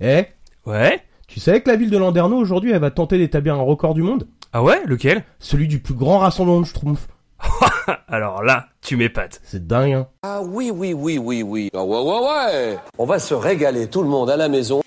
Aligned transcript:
Eh 0.00 0.26
Ouais 0.66 1.02
Tu 1.26 1.40
savais 1.40 1.60
que 1.60 1.68
la 1.68 1.76
ville 1.76 1.90
de 1.90 1.98
Landerneau 1.98 2.36
aujourd'hui 2.36 2.72
elle 2.72 2.80
va 2.80 2.90
tenter 2.90 3.18
d'établir 3.18 3.54
un 3.54 3.62
record 3.62 3.94
du 3.94 4.02
monde? 4.02 4.28
Ah 4.52 4.62
ouais? 4.62 4.80
Lequel? 4.86 5.24
Celui 5.38 5.68
du 5.68 5.80
plus 5.80 5.94
grand 5.94 6.18
rassemblement 6.18 6.60
de 6.60 6.66
schtroumpfs. 6.66 7.08
Alors 8.08 8.42
là, 8.42 8.66
tu 8.80 8.96
m'épates. 8.96 9.40
C'est 9.44 9.66
dingue 9.66 9.92
hein 9.92 10.06
Ah 10.22 10.40
oui, 10.42 10.70
oui, 10.74 10.92
oui, 10.92 11.18
oui, 11.18 11.42
oui. 11.42 11.70
Ah 11.74 11.84
ouais, 11.84 12.00
ouais, 12.00 12.20
ouais. 12.20 12.78
On 12.96 13.04
va 13.04 13.18
se 13.18 13.34
régaler 13.34 13.88
tout 13.88 14.02
le 14.02 14.08
monde 14.08 14.30
à 14.30 14.36
la 14.36 14.48
maison. 14.48 14.82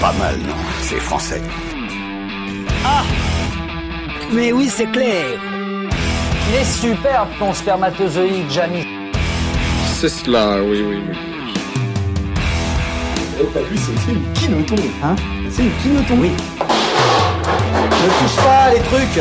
Pas 0.00 0.12
mal, 0.14 0.36
non 0.38 0.54
C'est 0.80 1.00
français. 1.00 1.40
Mais 4.32 4.52
oui, 4.52 4.66
c'est 4.68 4.90
clair. 4.90 5.38
Il 6.48 6.54
est 6.56 6.64
superbe 6.64 7.28
ton 7.38 7.52
spermatozoïde, 7.52 8.50
Jamie. 8.50 8.84
C'est 9.94 10.08
cela, 10.08 10.62
oui, 10.62 10.82
oui, 10.82 11.02
oui. 11.08 11.35
Hein 13.38 15.14
C'est 15.50 15.62
une 15.62 15.70
kinoton. 15.82 16.16
Oui. 16.18 16.30
Ne 16.30 18.08
touche 18.18 18.36
pas 18.42 18.70
les 18.72 18.80
trucs 18.80 19.20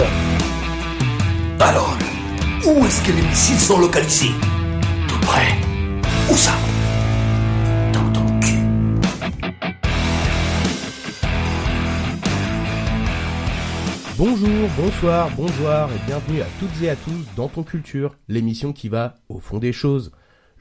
Alors, 1.60 1.98
où 2.66 2.86
est-ce 2.86 3.02
que 3.04 3.12
les 3.12 3.22
missiles 3.24 3.60
sont 3.60 3.78
localisés? 3.78 4.32
Tout 5.10 5.20
près. 5.20 5.58
Où 6.32 6.36
ça? 6.36 6.54
Dans 7.92 8.10
ton 8.14 8.40
cul. 8.40 8.60
Bonjour, 14.18 14.70
bonsoir, 14.78 15.30
bonjour 15.36 15.68
et 15.68 16.08
bienvenue 16.08 16.42
à 16.42 16.48
toutes 16.60 16.82
et 16.82 16.90
à 16.90 16.96
tous 16.96 17.36
dans 17.36 17.50
Ton 17.50 17.64
Culture, 17.64 18.16
l'émission 18.30 18.72
qui 18.72 18.88
va 18.88 19.16
au 19.28 19.40
fond 19.40 19.58
des 19.58 19.74
choses. 19.74 20.14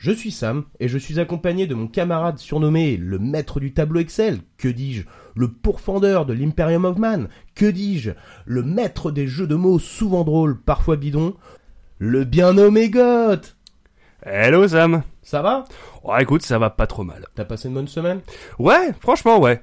Je 0.04 0.12
suis 0.12 0.32
Sam 0.32 0.64
et 0.80 0.88
je 0.88 0.98
suis 0.98 1.18
accompagné 1.18 1.66
de 1.66 1.74
mon 1.74 1.86
camarade 1.86 2.36
surnommé 2.36 2.98
le 2.98 3.18
maître 3.18 3.58
du 3.58 3.72
tableau 3.72 4.00
Excel, 4.00 4.40
que 4.58 4.68
dis-je, 4.68 5.04
le 5.34 5.48
pourfendeur 5.48 6.26
de 6.26 6.34
l'Imperium 6.34 6.84
of 6.84 6.98
Man, 6.98 7.30
que 7.54 7.64
dis-je, 7.64 8.10
le 8.44 8.62
maître 8.62 9.10
des 9.10 9.26
jeux 9.26 9.46
de 9.46 9.54
mots 9.54 9.78
souvent 9.78 10.22
drôles, 10.22 10.60
parfois 10.60 10.96
bidons, 10.96 11.36
le 11.96 12.24
bien 12.24 12.52
nommé 12.52 12.90
Goth. 12.90 13.56
Hello 14.20 14.68
Sam. 14.68 15.04
Ça 15.22 15.40
va? 15.40 15.64
Oh 16.02 16.12
écoute, 16.18 16.42
ça 16.42 16.58
va 16.58 16.68
pas 16.68 16.86
trop 16.86 17.02
mal. 17.02 17.24
T'as 17.34 17.46
passé 17.46 17.68
une 17.68 17.74
bonne 17.74 17.88
semaine? 17.88 18.20
Ouais, 18.58 18.92
franchement 19.00 19.40
ouais. 19.40 19.62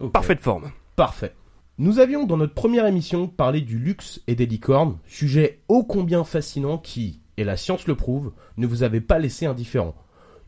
Ok. 0.00 0.10
Parfaite 0.10 0.40
forme. 0.40 0.70
Parfait. 0.96 1.34
Nous 1.76 1.98
avions 1.98 2.24
dans 2.24 2.38
notre 2.38 2.54
première 2.54 2.86
émission 2.86 3.28
parlé 3.28 3.60
du 3.60 3.78
luxe 3.78 4.22
et 4.26 4.36
des 4.36 4.46
licornes, 4.46 4.96
sujet 5.06 5.60
ô 5.68 5.84
combien 5.84 6.24
fascinant 6.24 6.78
qui, 6.78 7.20
et 7.36 7.44
la 7.44 7.56
science 7.56 7.86
le 7.86 7.94
prouve, 7.94 8.32
ne 8.56 8.66
vous 8.66 8.82
avait 8.82 9.00
pas 9.00 9.18
laissé 9.18 9.46
indifférent. 9.46 9.94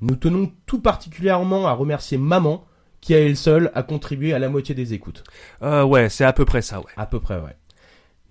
Nous 0.01 0.17
tenons 0.17 0.53
tout 0.67 0.81
particulièrement 0.81 1.67
à 1.67 1.73
remercier 1.73 2.19
Maman, 2.19 2.65
qui 3.01 3.15
à 3.15 3.21
elle 3.21 3.37
seule 3.37 3.71
a 3.75 3.83
contribué 3.83 4.33
à 4.33 4.39
la 4.39 4.49
moitié 4.49 4.75
des 4.75 4.95
écoutes. 4.95 5.25
Euh 5.63 5.85
ouais, 5.85 6.09
c'est 6.09 6.25
à 6.25 6.33
peu 6.33 6.45
près 6.45 6.63
ça 6.63 6.81
ouais. 6.81 6.93
À 6.97 7.07
peu 7.07 7.21
près, 7.21 7.39
ouais. 7.39 7.57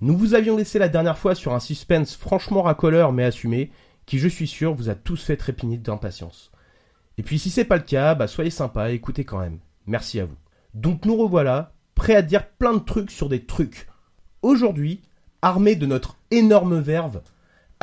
Nous 0.02 0.18
vous 0.18 0.34
avions 0.34 0.58
laissé 0.58 0.80
la 0.80 0.90
dernière 0.90 1.18
fois 1.18 1.36
sur 1.36 1.54
un 1.54 1.60
suspense 1.60 2.16
franchement 2.16 2.64
racoleur 2.64 3.14
mais 3.14 3.24
assumé, 3.24 3.72
qui 4.06 4.20
je 4.20 4.28
suis 4.28 4.48
sûr 4.48 4.74
vous 4.74 4.90
a 4.90 4.96
tous 4.96 5.24
fait 5.24 5.38
trépigner 5.38 5.78
d'impatience. 5.78 6.52
Et 7.18 7.24
puis 7.24 7.40
si 7.40 7.50
c'est 7.50 7.66
pas 7.66 7.78
le 7.78 7.84
cas, 7.84 8.16
bah 8.16 8.28
soyez 8.28 8.50
sympas 8.50 8.90
et 8.90 8.96
écoutez 8.96 9.24
quand 9.24 9.40
même. 9.40 9.60
Merci 9.86 10.20
à 10.20 10.26
vous. 10.26 10.38
Donc 10.74 11.06
nous 11.06 11.16
revoilà, 11.16 11.74
prêts 11.96 12.16
à 12.16 12.22
dire 12.22 12.48
plein 12.48 12.74
de 12.74 12.84
trucs 12.84 13.12
sur 13.12 13.30
des 13.30 13.46
trucs. 13.46 13.88
Aujourd'hui, 14.42 15.04
armés 15.42 15.76
de 15.76 15.86
notre 15.86 16.18
énorme 16.32 16.80
verve, 16.80 17.22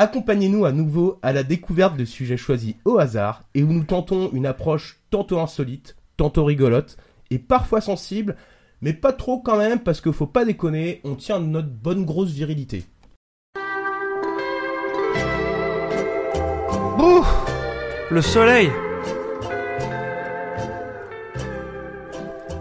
accompagnez-nous 0.01 0.65
à 0.65 0.73
nouveau 0.73 1.19
à 1.21 1.35
la 1.35 1.43
découverte 1.43 1.95
de 1.95 2.07
sujets 2.07 2.39
choisis 2.39 2.75
au 2.87 2.99
hasard 2.99 3.43
et 3.55 3.63
où 3.63 3.71
nous 3.71 3.85
tentons 3.85 4.31
une 4.33 4.47
approche 4.47 4.99
tantôt 5.11 5.39
insolite, 5.39 5.95
tantôt 6.17 6.47
rigolote 6.47 6.97
et 7.31 7.39
parfois 7.39 7.83
sensible, 7.83 8.37
mais 8.81 8.95
pas 8.95 9.13
trop 9.13 9.41
quand 9.41 9.59
même 9.59 9.81
parce 9.81 10.01
que 10.01 10.11
faut 10.11 10.27
pas 10.27 10.47
déconner, 10.47 11.03
on 11.05 11.17
tient 11.17 11.39
notre 11.39 11.69
bonne 11.69 12.07
grosse 12.07 12.31
virilité. 12.31 12.85
Bouh 16.97 17.27
Le 18.11 18.23
soleil 18.23 18.71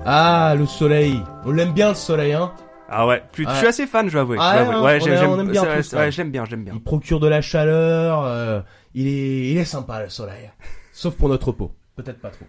Ah, 0.05 0.55
le 0.57 0.65
soleil. 0.65 1.23
On 1.45 1.51
l'aime 1.51 1.71
bien 1.71 1.89
le 1.89 1.95
soleil, 1.95 2.33
hein. 2.33 2.51
Ah 2.91 3.07
ouais, 3.07 3.23
plus- 3.31 3.45
je 3.49 3.55
suis 3.55 3.67
assez 3.67 3.87
fan, 3.87 4.07
je 4.07 4.13
dois 4.13 4.21
avouer. 4.21 4.37
Ah 4.39 4.63
je 4.63 4.69
ouais, 4.69 4.83
ouais, 4.83 4.99
j'aime, 4.99 5.47
bien 5.51 5.61
tous, 5.63 5.93
ouais. 5.93 5.99
ouais, 5.99 6.11
j'aime 6.11 6.31
bien, 6.31 6.45
j'aime 6.45 6.63
bien. 6.63 6.73
Il 6.75 6.81
procure 6.83 7.19
de 7.19 7.27
la 7.27 7.41
chaleur, 7.41 8.23
euh, 8.25 8.61
il 8.93 9.07
est, 9.07 9.51
il 9.51 9.57
est 9.57 9.65
sympa 9.65 10.03
le 10.03 10.09
soleil. 10.09 10.49
Sauf 10.91 11.15
pour 11.15 11.29
notre 11.29 11.51
peau. 11.51 11.71
Peut-être 11.95 12.19
pas 12.19 12.29
trop. 12.29 12.45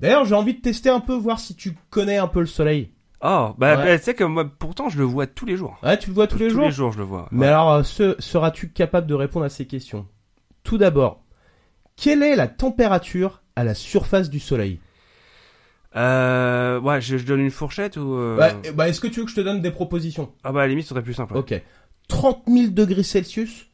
D'ailleurs, 0.00 0.24
j'ai 0.24 0.34
envie 0.34 0.54
de 0.54 0.60
tester 0.60 0.90
un 0.90 1.00
peu, 1.00 1.14
voir 1.14 1.40
si 1.40 1.54
tu 1.54 1.76
connais 1.90 2.16
un 2.18 2.26
peu 2.28 2.40
le 2.40 2.46
soleil. 2.46 2.90
Oh, 3.22 3.54
bah, 3.56 3.76
bah, 3.76 3.96
tu 3.98 4.04
sais 4.04 4.14
que 4.14 4.24
moi, 4.24 4.44
pourtant, 4.58 4.88
je 4.88 4.98
le 4.98 5.04
vois 5.04 5.26
tous 5.26 5.46
les 5.46 5.56
jours. 5.56 5.78
Ouais, 5.82 5.98
tu 5.98 6.10
le 6.10 6.14
vois 6.14 6.26
tous 6.26 6.38
les 6.38 6.50
jours. 6.50 6.60
Tous 6.62 6.66
les 6.66 6.72
jours, 6.72 6.92
je 6.92 6.98
le 6.98 7.04
vois. 7.04 7.28
Mais 7.30 7.46
alors, 7.46 7.72
euh, 7.72 7.82
se- 7.82 8.14
seras-tu 8.18 8.68
capable 8.70 9.06
de 9.06 9.14
répondre 9.14 9.46
à 9.46 9.48
ces 9.48 9.66
questions? 9.66 10.06
Tout 10.64 10.76
d'abord, 10.78 11.22
quelle 11.96 12.22
est 12.22 12.36
la 12.36 12.46
température 12.46 13.42
à 13.56 13.64
la 13.64 13.74
surface 13.74 14.28
du 14.28 14.38
soleil? 14.38 14.80
Euh, 15.96 16.78
ouais, 16.80 17.00
je, 17.00 17.16
je 17.16 17.24
donne 17.24 17.40
une 17.40 17.50
fourchette 17.50 17.96
ou... 17.96 18.14
euh, 18.14 18.36
Ouais, 18.36 18.54
eh 18.64 18.72
bah, 18.72 18.88
Est-ce 18.88 19.00
que 19.00 19.06
tu 19.06 19.20
veux 19.20 19.24
que 19.24 19.30
je 19.30 19.36
te 19.36 19.40
donne 19.40 19.60
des 19.62 19.70
propositions? 19.70 20.30
Ah 20.44 20.52
bah, 20.52 20.60
à 20.60 20.62
la 20.64 20.68
limite, 20.68 20.84
ce 20.84 20.90
serait 20.90 21.02
plus 21.02 21.14
simple. 21.14 21.32
ouais. 21.34 21.40
Ok. 21.40 21.62
30 22.08 22.42
000 22.48 22.66
degrés 22.68 23.02
Celsius 23.02 23.66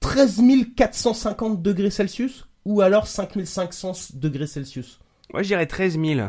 13 0.00 0.40
450 0.76 1.62
degrés 1.62 1.90
Celsius 1.90 2.46
Ou 2.64 2.80
alors 2.80 3.06
5500 3.06 3.92
degrés 4.14 4.46
Celsius? 4.46 4.98
Ouais, 5.32 5.42
je 5.44 5.48
dirais 5.48 5.66
13 5.66 5.98
000. 6.00 6.28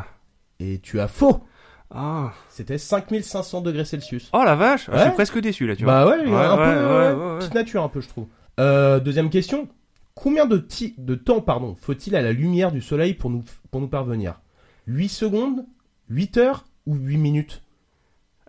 Et 0.60 0.78
tu 0.78 1.00
as 1.00 1.08
faux 1.08 1.42
Ah. 1.90 2.32
C'était 2.48 2.78
5500 2.78 3.62
degrés 3.62 3.84
Celsius. 3.84 4.30
Oh 4.32 4.42
la 4.44 4.54
vache, 4.54 4.88
ah, 4.88 4.92
je 4.92 4.96
Ouais. 4.98 5.04
suis 5.06 5.14
presque 5.14 5.38
déçu 5.40 5.66
là, 5.66 5.74
tu 5.74 5.84
vois. 5.84 6.04
Bah 6.04 6.06
ouais, 6.10 6.24
a 6.32 6.52
un 6.52 6.56
Ouais, 6.58 6.74
peu 6.74 6.86
ouais, 6.86 6.90
ouais, 6.90 7.12
ouais, 7.14 7.24
ouais, 7.26 7.32
ouais. 7.32 7.38
petite 7.40 7.54
nature 7.54 7.82
un 7.82 7.88
peu 7.88 8.00
je 8.00 8.08
trouve. 8.08 8.26
Euh, 8.60 9.00
deuxième 9.00 9.30
question. 9.30 9.68
Combien 10.14 10.46
de, 10.46 10.64
de 10.98 11.14
temps 11.16 11.40
pardon 11.40 11.74
faut-il 11.80 12.14
à 12.14 12.22
la 12.22 12.30
lumière 12.32 12.70
du 12.70 12.80
soleil 12.80 13.14
pour 13.14 13.30
nous, 13.30 13.42
pour 13.72 13.80
nous 13.80 13.88
parvenir? 13.88 14.40
8 14.86 15.08
secondes 15.08 15.66
8 16.10 16.36
heures 16.36 16.64
ou 16.86 16.96
8 16.96 17.16
minutes? 17.16 17.62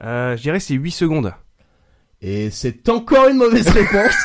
Euh, 0.01 0.35
je 0.35 0.41
dirais 0.41 0.59
c'est 0.59 0.73
8 0.73 0.91
secondes. 0.91 1.33
Et 2.21 2.49
c'est 2.49 2.89
encore 2.89 3.27
une 3.27 3.37
mauvaise 3.37 3.67
réponse. 3.67 4.15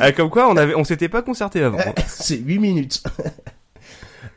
Ah, 0.00 0.12
comme 0.16 0.30
quoi, 0.30 0.48
on 0.48 0.56
avait, 0.56 0.74
on 0.74 0.84
s'était 0.84 1.08
pas 1.08 1.22
concerté 1.22 1.62
avant. 1.62 1.78
c'est 2.06 2.38
8 2.38 2.58
minutes. 2.58 3.02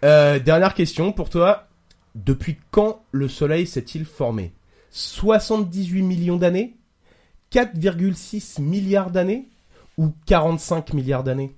Euh, 0.04 0.40
dernière 0.40 0.74
question 0.74 1.12
pour 1.12 1.30
toi. 1.30 1.68
Depuis 2.14 2.58
quand 2.72 3.04
le 3.12 3.28
soleil 3.28 3.68
s'est-il 3.68 4.06
formé? 4.06 4.54
78 4.92 6.02
millions 6.02 6.38
d'années? 6.38 6.76
4,6 7.52 8.62
milliards 8.62 9.12
d'années? 9.12 9.50
Ou 9.98 10.14
45 10.26 10.94
milliards 10.94 11.24
d'années? 11.24 11.56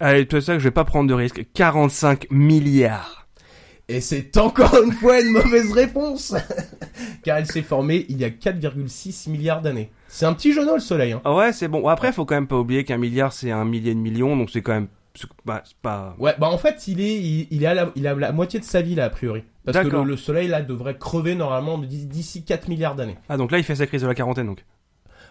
Allez, 0.00 0.26
tout 0.26 0.40
ça 0.40 0.54
que 0.54 0.58
je 0.58 0.64
vais 0.64 0.70
pas 0.70 0.84
prendre 0.84 1.08
de 1.08 1.14
risque. 1.14 1.46
45 1.54 2.30
milliards. 2.30 3.17
Et 3.90 4.00
c'est 4.02 4.36
encore 4.36 4.76
une 4.84 4.92
fois 4.92 5.18
une 5.20 5.30
mauvaise 5.30 5.72
réponse 5.72 6.34
Car 7.24 7.38
elle 7.38 7.46
s'est 7.46 7.62
formée 7.62 8.04
il 8.10 8.18
y 8.18 8.24
a 8.24 8.28
4,6 8.28 9.30
milliards 9.30 9.62
d'années. 9.62 9.90
C'est 10.08 10.26
un 10.26 10.34
petit 10.34 10.52
genou 10.52 10.74
le 10.74 10.80
soleil. 10.80 11.12
Hein. 11.12 11.22
Ah 11.24 11.34
ouais, 11.34 11.52
c'est 11.52 11.68
bon. 11.68 11.86
Après, 11.88 12.12
faut 12.12 12.24
quand 12.26 12.34
même 12.34 12.46
pas 12.46 12.56
oublier 12.58 12.84
qu'un 12.84 12.98
milliard, 12.98 13.32
c'est 13.32 13.50
un 13.50 13.64
millier 13.64 13.94
de 13.94 13.98
millions, 14.00 14.36
donc 14.36 14.50
c'est 14.50 14.60
quand 14.62 14.72
même, 14.72 14.88
bah, 15.44 15.62
pas... 15.82 16.14
Ouais, 16.18 16.34
bah 16.38 16.48
en 16.48 16.58
fait 16.58 16.86
il 16.86 17.00
est, 17.00 17.16
il, 17.16 17.46
il 17.50 17.62
est 17.62 17.66
à 17.66 17.74
la, 17.74 17.90
il 17.96 18.06
a 18.06 18.14
la 18.14 18.32
moitié 18.32 18.60
de 18.60 18.64
sa 18.64 18.82
vie 18.82 18.94
là 18.94 19.06
a 19.06 19.10
priori. 19.10 19.42
Parce 19.64 19.78
que 19.78 19.88
le, 19.88 20.04
le 20.04 20.16
soleil 20.16 20.48
là 20.48 20.62
devrait 20.62 20.96
crever 20.98 21.34
normalement 21.34 21.78
d'ici 21.78 22.06
d'ici 22.06 22.44
4 22.44 22.68
milliards 22.68 22.94
d'années. 22.94 23.16
Ah, 23.28 23.36
donc 23.36 23.50
là, 23.52 23.58
il 23.58 23.64
fait 23.64 23.74
sa 23.74 23.86
crise 23.86 24.02
de 24.02 24.06
la 24.06 24.14
quarantaine, 24.14 24.46
donc. 24.46 24.64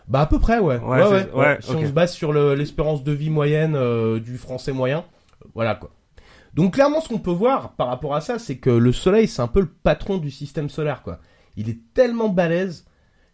Bah 0.08 0.22
à 0.22 0.26
peu 0.26 0.40
près 0.40 0.60
ouais. 0.60 0.78
Ouais, 0.80 1.00
c'est- 1.04 1.32
ouais, 1.34 1.58
Si 1.60 1.72
on 1.76 1.86
se 1.86 1.92
base 1.92 2.14
sur 2.14 2.32
le- 2.34 2.54
l'espérance 2.56 3.04
de 3.04 3.12
vie 3.12 3.30
moyenne 3.30 3.76
euh, 3.76 4.20
du 4.20 4.38
français 4.38 4.72
moyen, 4.72 5.00
euh, 5.00 5.48
voilà 5.54 5.76
quoi. 5.76 5.90
Donc 6.58 6.74
clairement 6.74 7.02
ce 7.02 7.08
qu'on 7.08 7.20
peut 7.20 7.30
voir 7.30 7.74
par 7.74 7.88
rapport 7.88 8.16
à 8.16 8.22
ça, 8.22 8.40
c'est 8.40 8.58
que 8.58 8.72
le 8.72 8.92
soleil 8.92 9.28
c'est 9.28 9.44
un 9.44 9.48
peu 9.48 9.62
le 9.62 9.68
patron 9.70 10.18
du 10.18 10.32
système 10.32 10.70
solaire 10.70 11.04
quoi. 11.04 11.20
Il 11.56 11.70
est 11.70 11.80
tellement 11.94 12.30
balèze 12.30 12.88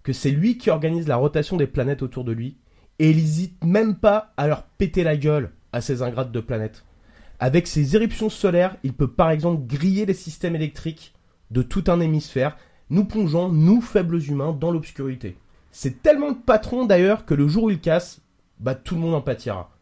que 0.04 0.12
c'est 0.12 0.30
lui 0.30 0.58
qui 0.58 0.70
organise 0.70 1.08
la 1.08 1.16
rotation 1.16 1.56
des 1.56 1.66
planètes 1.66 2.04
autour 2.04 2.26
de 2.26 2.34
lui 2.34 2.58
et 3.00 3.10
il 3.10 3.18
hésite 3.18 3.64
même 3.64 3.96
pas 3.96 4.34
à 4.36 4.48
leur 4.48 4.64
péter 4.64 5.06
la 5.06 5.16
gueule 5.16 5.54
à 5.72 5.80
ces 5.80 6.02
ingrates 6.02 6.34
de 6.34 6.42
planètes. 6.42 6.84
Avec 7.40 7.68
ses 7.68 7.96
éruptions 7.96 8.30
solaires, 8.30 8.76
il 8.84 8.92
peut 8.94 9.12
par 9.12 9.32
exemple 9.32 9.66
griller 9.66 10.06
les 10.06 10.14
systèmes 10.14 10.56
électriques 10.56 11.14
de 11.50 11.62
tout 11.62 11.86
un 11.88 12.02
hémisphère, 12.02 12.58
nous 12.90 13.06
plongeant, 13.06 13.48
nous 13.48 13.80
faibles 13.80 14.22
humains, 14.22 14.52
dans 14.52 14.72
l'obscurité. 14.72 15.38
C'est 15.72 16.04
tellement 16.04 16.30
le 16.30 16.40
patron 16.46 16.86
d'ailleurs 16.86 17.26
que 17.26 17.34
le 17.34 17.48
jour 17.48 17.64
où 17.64 17.70
il 17.70 17.80
casse, 17.80 18.22
bah 18.60 18.76
tout 18.76 18.96
le 18.96 19.02
monde 19.02 19.16
en 19.16 19.22
pâtira. 19.22 19.73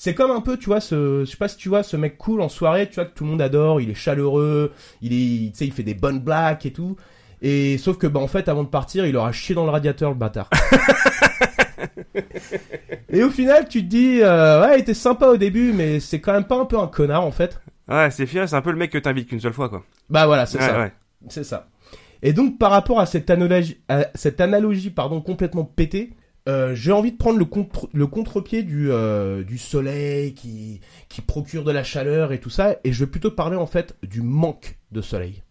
C'est 0.00 0.14
comme 0.14 0.30
un 0.30 0.40
peu, 0.40 0.56
tu 0.56 0.66
vois, 0.66 0.80
ce, 0.80 1.24
je 1.24 1.28
sais 1.28 1.36
pas 1.36 1.48
si 1.48 1.56
tu 1.56 1.68
vois, 1.68 1.82
ce 1.82 1.96
mec 1.96 2.18
cool 2.18 2.40
en 2.40 2.48
soirée, 2.48 2.88
tu 2.88 2.94
vois, 2.94 3.04
que 3.04 3.12
tout 3.12 3.24
le 3.24 3.30
monde 3.30 3.42
adore, 3.42 3.80
il 3.80 3.90
est 3.90 3.94
chaleureux, 3.94 4.72
il 5.02 5.12
est, 5.12 5.50
tu 5.50 5.58
sais, 5.58 5.66
il 5.66 5.72
fait 5.72 5.82
des 5.82 5.94
bonnes 5.94 6.20
blagues 6.20 6.64
et 6.66 6.70
tout. 6.72 6.94
Et 7.42 7.78
sauf 7.78 7.98
que, 7.98 8.06
bah, 8.06 8.20
en 8.20 8.28
fait, 8.28 8.48
avant 8.48 8.62
de 8.62 8.68
partir, 8.68 9.06
il 9.06 9.16
aura 9.16 9.32
chié 9.32 9.56
dans 9.56 9.64
le 9.64 9.70
radiateur, 9.72 10.10
le 10.10 10.16
bâtard. 10.16 10.48
et 13.08 13.24
au 13.24 13.30
final, 13.30 13.66
tu 13.66 13.80
te 13.82 13.88
dis, 13.88 14.20
euh, 14.22 14.62
ouais, 14.62 14.78
il 14.78 14.82
était 14.82 14.94
sympa 14.94 15.26
au 15.26 15.36
début, 15.36 15.72
mais 15.72 15.98
c'est 15.98 16.20
quand 16.20 16.32
même 16.32 16.46
pas 16.46 16.60
un 16.60 16.64
peu 16.64 16.78
un 16.78 16.86
connard, 16.86 17.24
en 17.24 17.32
fait. 17.32 17.60
Ouais, 17.88 18.12
c'est 18.12 18.26
fier, 18.26 18.48
c'est 18.48 18.54
un 18.54 18.62
peu 18.62 18.70
le 18.70 18.76
mec 18.76 18.92
que 18.92 18.98
t'invites 18.98 19.28
qu'une 19.28 19.40
seule 19.40 19.52
fois, 19.52 19.68
quoi. 19.68 19.82
Bah 20.10 20.26
voilà, 20.26 20.46
c'est 20.46 20.58
ouais, 20.58 20.64
ça. 20.64 20.78
ouais. 20.78 20.92
C'est 21.28 21.42
ça. 21.42 21.66
Et 22.22 22.32
donc, 22.32 22.56
par 22.56 22.70
rapport 22.70 23.00
à 23.00 23.06
cette 23.06 23.30
analogie, 23.30 23.80
à 23.88 24.06
cette 24.14 24.40
analogie 24.40 24.90
pardon, 24.90 25.20
complètement 25.20 25.64
pétée, 25.64 26.12
euh, 26.48 26.74
j'ai 26.74 26.92
envie 26.92 27.12
de 27.12 27.16
prendre 27.16 27.38
le, 27.38 27.44
contre, 27.44 27.88
le 27.92 28.06
contre-pied 28.06 28.62
du, 28.62 28.90
euh, 28.90 29.42
du 29.44 29.58
soleil 29.58 30.34
qui, 30.34 30.80
qui 31.08 31.20
procure 31.20 31.62
de 31.62 31.72
la 31.72 31.84
chaleur 31.84 32.32
et 32.32 32.40
tout 32.40 32.50
ça, 32.50 32.76
et 32.84 32.92
je 32.92 33.04
vais 33.04 33.10
plutôt 33.10 33.30
parler 33.30 33.56
en 33.56 33.66
fait 33.66 33.96
du 34.02 34.22
manque 34.22 34.78
de 34.90 35.02
soleil. 35.02 35.42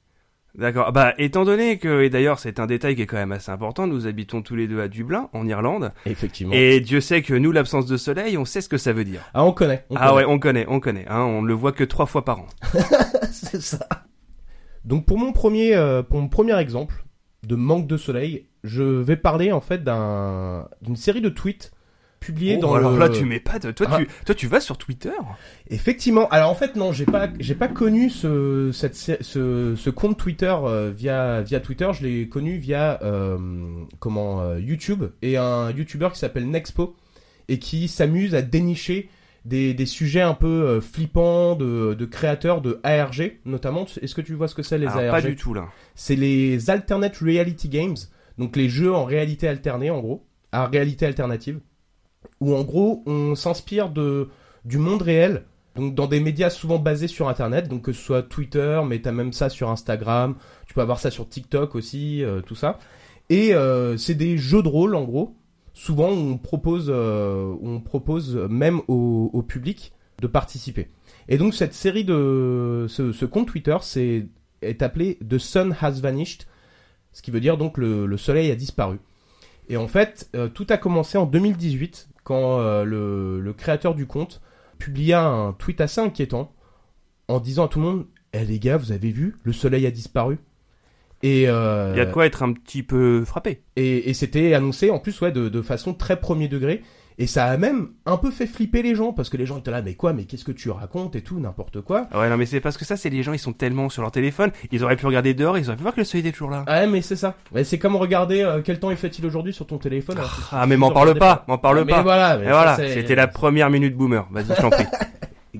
D'accord. 0.57 0.91
Bah, 0.91 1.13
étant 1.19 1.45
donné 1.45 1.77
que, 1.77 2.01
et 2.01 2.09
d'ailleurs, 2.09 2.39
c'est 2.39 2.59
un 2.59 2.65
détail 2.65 2.95
qui 2.95 3.03
est 3.03 3.05
quand 3.05 3.17
même 3.17 3.31
assez 3.31 3.51
important, 3.51 3.85
nous 3.85 4.07
habitons 4.07 4.41
tous 4.41 4.55
les 4.55 4.67
deux 4.67 4.81
à 4.81 4.87
Dublin, 4.87 5.29
en 5.33 5.47
Irlande, 5.47 5.91
Effectivement. 6.07 6.53
et 6.55 6.79
Dieu 6.79 6.99
sait 6.99 7.21
que 7.21 7.35
nous, 7.35 7.51
l'absence 7.51 7.85
de 7.85 7.95
soleil, 7.95 8.39
on 8.39 8.45
sait 8.45 8.61
ce 8.61 8.69
que 8.69 8.79
ça 8.79 8.91
veut 8.91 9.03
dire. 9.05 9.21
Ah, 9.35 9.45
on 9.45 9.51
connaît. 9.51 9.85
on 9.91 9.95
ah 9.95 10.07
connaît. 10.09 10.15
ouais, 10.15 10.25
on 10.25 10.39
connaît, 10.39 10.65
on 10.67 10.79
connaît. 10.79 11.05
Hein, 11.09 11.21
on 11.21 11.43
le 11.43 11.53
voit 11.53 11.73
que 11.73 11.83
trois 11.83 12.07
fois 12.07 12.25
par 12.25 12.39
an. 12.39 12.47
c'est 13.31 13.61
ça. 13.61 13.87
Donc 14.83 15.05
pour 15.05 15.19
mon 15.19 15.31
premier, 15.31 15.75
euh, 15.75 16.01
pour 16.01 16.19
mon 16.19 16.27
premier 16.29 16.57
exemple 16.57 17.03
de 17.47 17.55
manque 17.55 17.87
de 17.87 17.97
soleil, 17.97 18.45
je 18.63 18.83
vais 18.83 19.15
parler 19.17 19.51
en 19.51 19.61
fait 19.61 19.83
d'un 19.83 20.67
d'une 20.81 20.95
série 20.95 21.21
de 21.21 21.29
tweets 21.29 21.71
publiés 22.19 22.55
Oh, 22.57 22.61
dans 22.61 22.73
alors 22.73 22.91
le... 22.93 22.97
là, 22.99 23.09
tu 23.09 23.25
mets 23.25 23.39
pas 23.39 23.59
de... 23.59 23.69
Toi, 23.71 23.87
Ah. 23.91 23.97
tu, 23.99 24.07
toi, 24.25 24.33
tu 24.35 24.47
vas 24.47 24.59
sur 24.59 24.77
Twitter? 24.79 25.11
Effectivement. 25.69 26.27
Alors 26.29 26.49
en 26.49 26.55
fait 26.55 26.75
non, 26.75 26.91
j'ai 26.91 27.05
pas 27.05 27.29
j'ai 27.39 27.55
pas 27.55 27.67
connu 27.67 28.09
ce 28.09 28.71
cette 28.73 28.95
sé- 28.95 29.19
ce, 29.21 29.75
ce 29.75 29.89
compte 29.89 30.17
Twitter 30.17 30.53
euh, 30.63 30.91
via 30.95 31.41
via 31.41 31.59
Twitter, 31.59 31.89
je 31.93 32.05
l'ai 32.05 32.27
connu 32.27 32.57
via 32.57 32.99
euh, 33.03 33.37
comment 33.99 34.41
euh, 34.41 34.59
YouTube 34.59 35.05
et 35.21 35.37
un 35.37 35.71
YouTuber 35.71 36.09
qui 36.13 36.19
s'appelle 36.19 36.49
Nexpo 36.49 36.95
et 37.49 37.59
qui 37.59 37.87
s'amuse 37.87 38.35
à 38.35 38.41
dénicher 38.41 39.09
des, 39.47 39.73
des 39.73 39.85
sujets 39.85 40.21
un 40.21 40.33
peu 40.33 40.47
euh, 40.47 40.81
flippants 40.81 41.55
de, 41.55 41.93
de 41.93 42.05
créateurs 42.05 42.61
de 42.61 42.79
ARG 42.83 43.39
notamment. 43.45 43.85
Est-ce 44.01 44.13
que 44.13 44.21
tu 44.21 44.33
vois 44.33 44.47
ce 44.47 44.55
que 44.55 44.63
c'est 44.63 44.77
les 44.77 44.87
Alors, 44.87 45.13
ARG 45.15 45.23
Pas 45.23 45.29
du 45.29 45.35
tout, 45.35 45.53
là. 45.53 45.67
c'est 45.95 46.15
les 46.15 46.69
alternate 46.69 47.17
reality 47.17 47.69
games, 47.69 47.95
donc 48.37 48.55
les 48.55 48.67
jeux 48.67 48.93
en 48.93 49.05
réalité 49.05 49.47
alternée 49.47 49.89
en 49.89 49.99
gros, 50.01 50.25
à 50.51 50.67
réalité 50.67 51.05
alternative, 51.05 51.59
où 52.41 52.55
en 52.55 52.63
gros 52.63 53.03
on 53.05 53.35
s'inspire 53.35 53.89
de 53.89 54.29
du 54.65 54.77
monde 54.77 55.01
réel, 55.01 55.43
donc 55.77 55.95
dans 55.95 56.07
des 56.07 56.19
médias 56.19 56.49
souvent 56.49 56.77
basés 56.77 57.07
sur 57.07 57.29
internet, 57.29 57.69
donc 57.69 57.83
que 57.83 57.93
ce 57.93 58.01
soit 58.01 58.23
Twitter, 58.23 58.81
mais 58.85 58.99
t'as 58.99 59.13
même 59.13 59.31
ça 59.31 59.47
sur 59.47 59.69
Instagram, 59.69 60.35
tu 60.67 60.73
peux 60.73 60.81
avoir 60.81 60.99
ça 60.99 61.09
sur 61.09 61.29
TikTok 61.29 61.75
aussi, 61.75 62.21
euh, 62.21 62.41
tout 62.41 62.55
ça, 62.55 62.79
et 63.29 63.53
euh, 63.55 63.95
c'est 63.95 64.15
des 64.15 64.37
jeux 64.37 64.61
de 64.61 64.67
rôle 64.67 64.93
en 64.95 65.03
gros. 65.03 65.37
Souvent 65.77 66.09
on 66.09 66.39
propose 66.39 66.87
euh, 66.89 67.55
on 67.61 67.79
propose 67.79 68.35
même 68.49 68.81
au, 68.87 69.43
public 69.47 69.93
de 70.19 70.25
participer. 70.25 70.87
Et 71.29 71.37
donc 71.37 71.53
cette 71.53 71.75
série 71.75 72.03
de 72.03 72.87
ce, 72.89 73.25
compte 73.25 73.47
Twitter 73.47 73.77
c'est 73.81 74.27
est 74.63 74.81
appelé 74.81 75.19
The 75.29 75.37
Sun 75.37 75.75
Has 75.79 75.99
Vanished, 76.01 76.47
ce 77.13 77.21
qui 77.21 77.29
veut 77.29 77.39
dire 77.39 77.57
donc 77.57 77.77
le, 77.77 78.07
le 78.07 78.17
soleil 78.17 78.49
a 78.49 78.55
disparu. 78.55 78.97
Et 79.69 79.77
en 79.77 79.87
fait, 79.87 80.31
euh, 80.35 80.47
tout 80.47 80.65
a 80.71 80.77
commencé 80.77 81.19
en 81.19 81.27
2018 81.27 82.09
quand 82.23 82.59
euh, 82.59 82.83
le, 82.83 83.39
le 83.39 83.53
créateur 83.53 83.93
du 83.93 84.07
compte 84.07 84.41
publia 84.79 85.27
un 85.27 85.53
tweet 85.53 85.79
assez 85.79 86.01
inquiétant 86.01 86.51
en 87.27 87.39
disant 87.39 87.65
à 87.65 87.67
tout 87.67 87.79
le 87.79 87.85
monde 87.85 88.07
Eh 88.33 88.43
les 88.45 88.57
gars, 88.57 88.77
vous 88.77 88.91
avez 88.91 89.11
vu, 89.11 89.35
le 89.43 89.53
soleil 89.53 89.85
a 89.85 89.91
disparu. 89.91 90.39
Et, 91.23 91.45
euh, 91.47 91.91
Il 91.95 91.97
y 91.97 92.01
a 92.01 92.05
de 92.05 92.11
quoi 92.11 92.25
être 92.25 92.43
un 92.43 92.53
petit 92.53 92.83
peu 92.83 93.25
frappé. 93.25 93.61
et, 93.75 94.09
et 94.09 94.13
c'était 94.13 94.53
annoncé 94.53 94.89
en 94.91 94.99
plus 94.99 95.19
ouais 95.21 95.31
de, 95.31 95.49
de 95.49 95.61
façon 95.61 95.93
très 95.93 96.19
premier 96.19 96.47
degré. 96.47 96.81
Et 97.19 97.25
ça 97.25 97.45
a 97.45 97.57
même 97.57 97.87
un 98.05 98.17
peu 98.17 98.29
fait 98.29 98.45
flipper 98.45 98.83
les 98.83 98.93
gens 98.93 99.11
parce 99.11 99.29
que 99.29 99.37
les 99.37 99.47
gens 99.47 99.57
étaient 99.57 99.71
là 99.71 99.81
mais 99.81 99.95
quoi 99.95 100.13
mais 100.13 100.25
qu'est-ce 100.25 100.45
que 100.45 100.51
tu 100.51 100.69
racontes 100.69 101.15
et 101.15 101.21
tout 101.21 101.39
n'importe 101.39 101.81
quoi. 101.81 102.05
Ah 102.11 102.19
Ouais, 102.19 102.29
non, 102.29 102.37
mais 102.37 102.45
c'est 102.45 102.59
parce 102.59 102.77
que 102.77 102.85
ça, 102.85 102.95
c'est 102.95 103.09
les 103.09 103.23
gens, 103.23 103.33
ils 103.33 103.39
sont 103.39 103.53
tellement 103.53 103.89
sur 103.89 104.03
leur 104.03 104.11
téléphone, 104.11 104.51
ils 104.71 104.83
auraient 104.83 104.95
pu 104.97 105.07
regarder 105.07 105.33
dehors, 105.33 105.57
ils 105.57 105.65
auraient 105.67 105.77
pu 105.77 105.81
voir 105.81 105.95
que 105.95 106.01
le 106.01 106.05
soleil 106.05 106.27
est 106.27 106.31
toujours 106.31 106.51
là. 106.51 106.63
Ah 106.67 106.81
ouais, 106.81 106.87
mais 106.87 107.01
c'est 107.01 107.15
ça. 107.15 107.33
Ouais, 107.51 107.63
c'est 107.63 107.79
comme 107.79 107.95
regarder 107.95 108.43
euh, 108.43 108.61
quel 108.63 108.79
temps 108.79 108.91
il 108.91 108.97
fait-il 108.97 109.25
aujourd'hui 109.25 109.51
sur 109.51 109.65
ton 109.65 109.79
téléphone. 109.79 110.19
alors 110.19 110.31
si 110.31 110.41
Ah, 110.51 110.67
mais 110.67 110.77
m'en 110.77 110.89
le 110.89 110.93
parle 110.93 111.17
pas, 111.17 111.43
m'en 111.47 111.57
parle 111.57 111.79
Ah, 111.79 111.85
mais 111.85 111.93
pas. 111.93 112.01
voilà, 112.03 112.37
mais 112.37 112.43
Et 112.43 112.49
ça, 112.49 112.53
voilà, 112.53 112.75
c'était 112.75 113.15
la 113.15 113.25
première 113.25 113.71
minute 113.71 113.95
boomer. 113.97 114.27
Vas-y, 114.29 114.55
je 114.55 114.61
t'en 114.61 114.69
prie. 114.69 114.85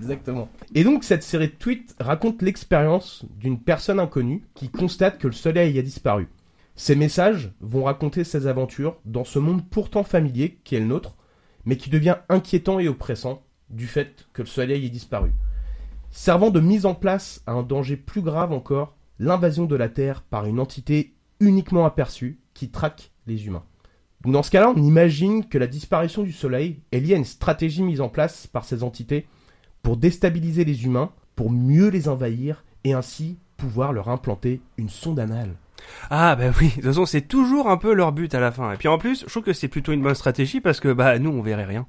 Exactement. 0.08 0.48
Et 0.74 0.86
donc 0.86 1.04
cette 1.04 1.24
série 1.24 1.50
de 1.50 1.54
tweets 1.54 1.96
raconte 2.00 2.42
l'expérience 2.42 3.26
d'une 3.40 3.60
personne 3.60 4.00
inconnue 4.00 4.44
qui 4.56 4.70
constate 4.70 5.18
que 5.18 5.28
le 5.28 5.34
soleil 5.34 5.78
a 5.78 5.82
disparu. 5.82 6.30
Ces 6.76 6.96
messages 6.96 7.52
vont 7.60 7.84
raconter 7.84 8.24
ses 8.24 8.48
aventures 8.48 8.98
dans 9.04 9.26
ce 9.26 9.38
monde 9.38 9.68
pourtant 9.70 10.04
familier 10.04 10.60
qui 10.64 10.76
est 10.76 10.80
le 10.80 10.86
nôtre, 10.86 11.18
mais 11.66 11.76
qui 11.76 11.90
devient 11.90 12.18
inquiétant 12.30 12.80
et 12.80 12.88
oppressant 12.88 13.44
du 13.70 13.86
fait 13.86 14.28
que 14.32 14.44
le 14.44 14.48
soleil 14.48 14.86
ait 14.86 14.90
disparu. 14.90 15.34
Servant 16.10 16.52
de 16.52 16.62
mise 16.62 16.86
en 16.86 16.96
place 16.96 17.42
à 17.46 17.52
un 17.52 17.64
danger 17.64 17.98
plus 17.98 18.22
grave 18.22 18.54
encore, 18.54 18.96
l'invasion 19.20 19.66
de 19.66 19.76
la 19.76 19.90
Terre 19.90 20.22
par 20.22 20.46
une 20.46 20.62
entité 20.62 21.16
uniquement 21.42 21.86
aperçue 21.86 22.40
qui 22.54 22.70
traque 22.70 23.12
les 23.26 23.46
humains. 23.46 23.66
Dans 24.24 24.42
ce 24.42 24.52
cas-là, 24.52 24.74
on 24.74 24.82
imagine 24.82 25.46
que 25.46 25.58
la 25.58 25.68
disparition 25.68 26.24
du 26.24 26.32
soleil 26.32 26.80
est 26.94 27.00
liée 27.00 27.14
à 27.14 27.18
une 27.18 27.26
stratégie 27.26 27.84
mise 27.84 28.00
en 28.00 28.10
place 28.10 28.48
par 28.48 28.64
ces 28.64 28.84
entités 28.84 29.26
pour 29.88 29.96
déstabiliser 29.96 30.66
les 30.66 30.84
humains, 30.84 31.12
pour 31.38 31.50
mieux 31.50 31.88
les 31.88 32.10
envahir 32.10 32.66
et 32.84 32.92
ainsi 32.92 33.38
pouvoir 33.56 33.94
leur 33.94 34.10
implanter 34.10 34.60
une 34.78 34.90
sonde 34.90 35.18
anale. 35.18 35.52
Ah, 36.10 36.36
bah 36.36 36.48
oui, 36.60 36.68
de 36.68 36.74
toute 36.74 36.84
façon, 36.84 37.06
c'est 37.06 37.22
toujours 37.22 37.70
un 37.70 37.78
peu 37.78 37.94
leur 37.94 38.12
but 38.12 38.36
à 38.36 38.42
la 38.42 38.52
fin. 38.52 38.74
Et 38.74 38.76
puis 38.76 38.90
en 38.90 38.98
plus, 38.98 39.22
je 39.26 39.32
trouve 39.32 39.44
que 39.44 39.54
c'est 39.54 39.70
plutôt 39.70 39.94
une 39.94 40.02
bonne 40.02 40.14
stratégie 40.14 40.60
parce 40.60 40.82
que, 40.82 40.92
bah, 40.92 41.20
nous, 41.20 41.30
on 41.30 41.42
verrait 41.42 41.64
rien. 41.64 41.88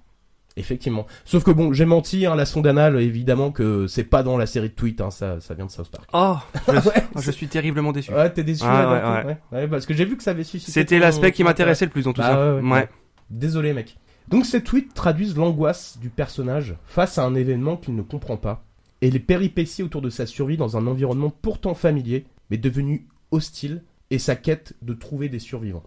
Effectivement. 0.57 1.09
Sauf 1.25 1.43
que 1.43 1.51
bon, 1.51 1.73
j'ai 1.73 1.87
menti, 1.87 2.25
hein, 2.25 2.37
la 2.37 2.47
sonde 2.47 2.69
anale, 2.69 3.01
évidemment 3.03 3.51
que 3.51 3.89
c'est 3.89 4.05
pas 4.05 4.23
dans 4.23 4.39
la 4.39 4.47
série 4.47 4.69
de 4.69 4.75
tweets, 4.75 5.01
hein, 5.01 5.11
ça, 5.11 5.41
ça 5.41 5.55
vient 5.55 5.67
de 5.67 5.71
South 5.73 5.91
Park. 5.91 6.09
Oh, 6.13 6.37
je, 6.69 6.89
Ouais, 6.89 7.05
je 7.21 7.31
suis 7.33 7.49
terriblement 7.49 7.91
déçu. 7.91 8.13
Ouais, 8.13 8.33
t'es 8.33 8.45
déçu 8.45 8.63
Ah, 8.65 8.81
là, 8.81 8.93
ouais, 8.93 9.23
coup 9.23 9.29
ouais. 9.29 9.59
Ouais, 9.63 9.67
parce 9.67 9.87
que 9.87 9.95
j'ai 9.95 10.05
vu 10.05 10.17
que 10.17 10.23
ça 10.23 10.31
avait 10.31 10.45
suscité. 10.45 10.71
C'était 10.71 11.01
l'aspect 11.01 11.33
qui 11.33 11.43
m'intéressait 11.43 11.87
le 11.87 11.91
plus 11.91 12.05
dans 12.05 12.13
tout 12.13 12.21
Bah 12.21 12.29
ça. 12.29 12.55
ouais. 12.65 12.89
Désolé, 13.29 13.73
mec. 13.73 13.99
Donc 14.31 14.45
ces 14.47 14.63
tweets 14.63 14.95
traduisent 14.95 15.37
l'angoisse 15.37 15.99
du 16.01 16.11
personnage 16.11 16.75
face 16.85 17.19
à 17.19 17.25
un 17.25 17.35
événement 17.35 17.77
qu'il 17.77 17.95
ne 17.97 18.03
comprend 18.03 18.37
pas 18.37 18.65
et 19.01 19.11
les 19.11 19.21
péripéties 19.21 19.83
autour 19.83 20.03
de 20.03 20.11
sa 20.11 20.27
survie 20.27 20.57
dans 20.57 20.77
un 20.77 20.87
environnement 20.87 21.31
pourtant 21.31 21.75
familier, 21.75 22.27
mais 22.51 22.57
devenu 22.57 23.07
hostile, 23.31 23.83
et 24.11 24.19
sa 24.19 24.35
quête 24.37 24.73
de 24.83 24.93
trouver 24.95 25.29
des 25.29 25.39
survivants. 25.39 25.85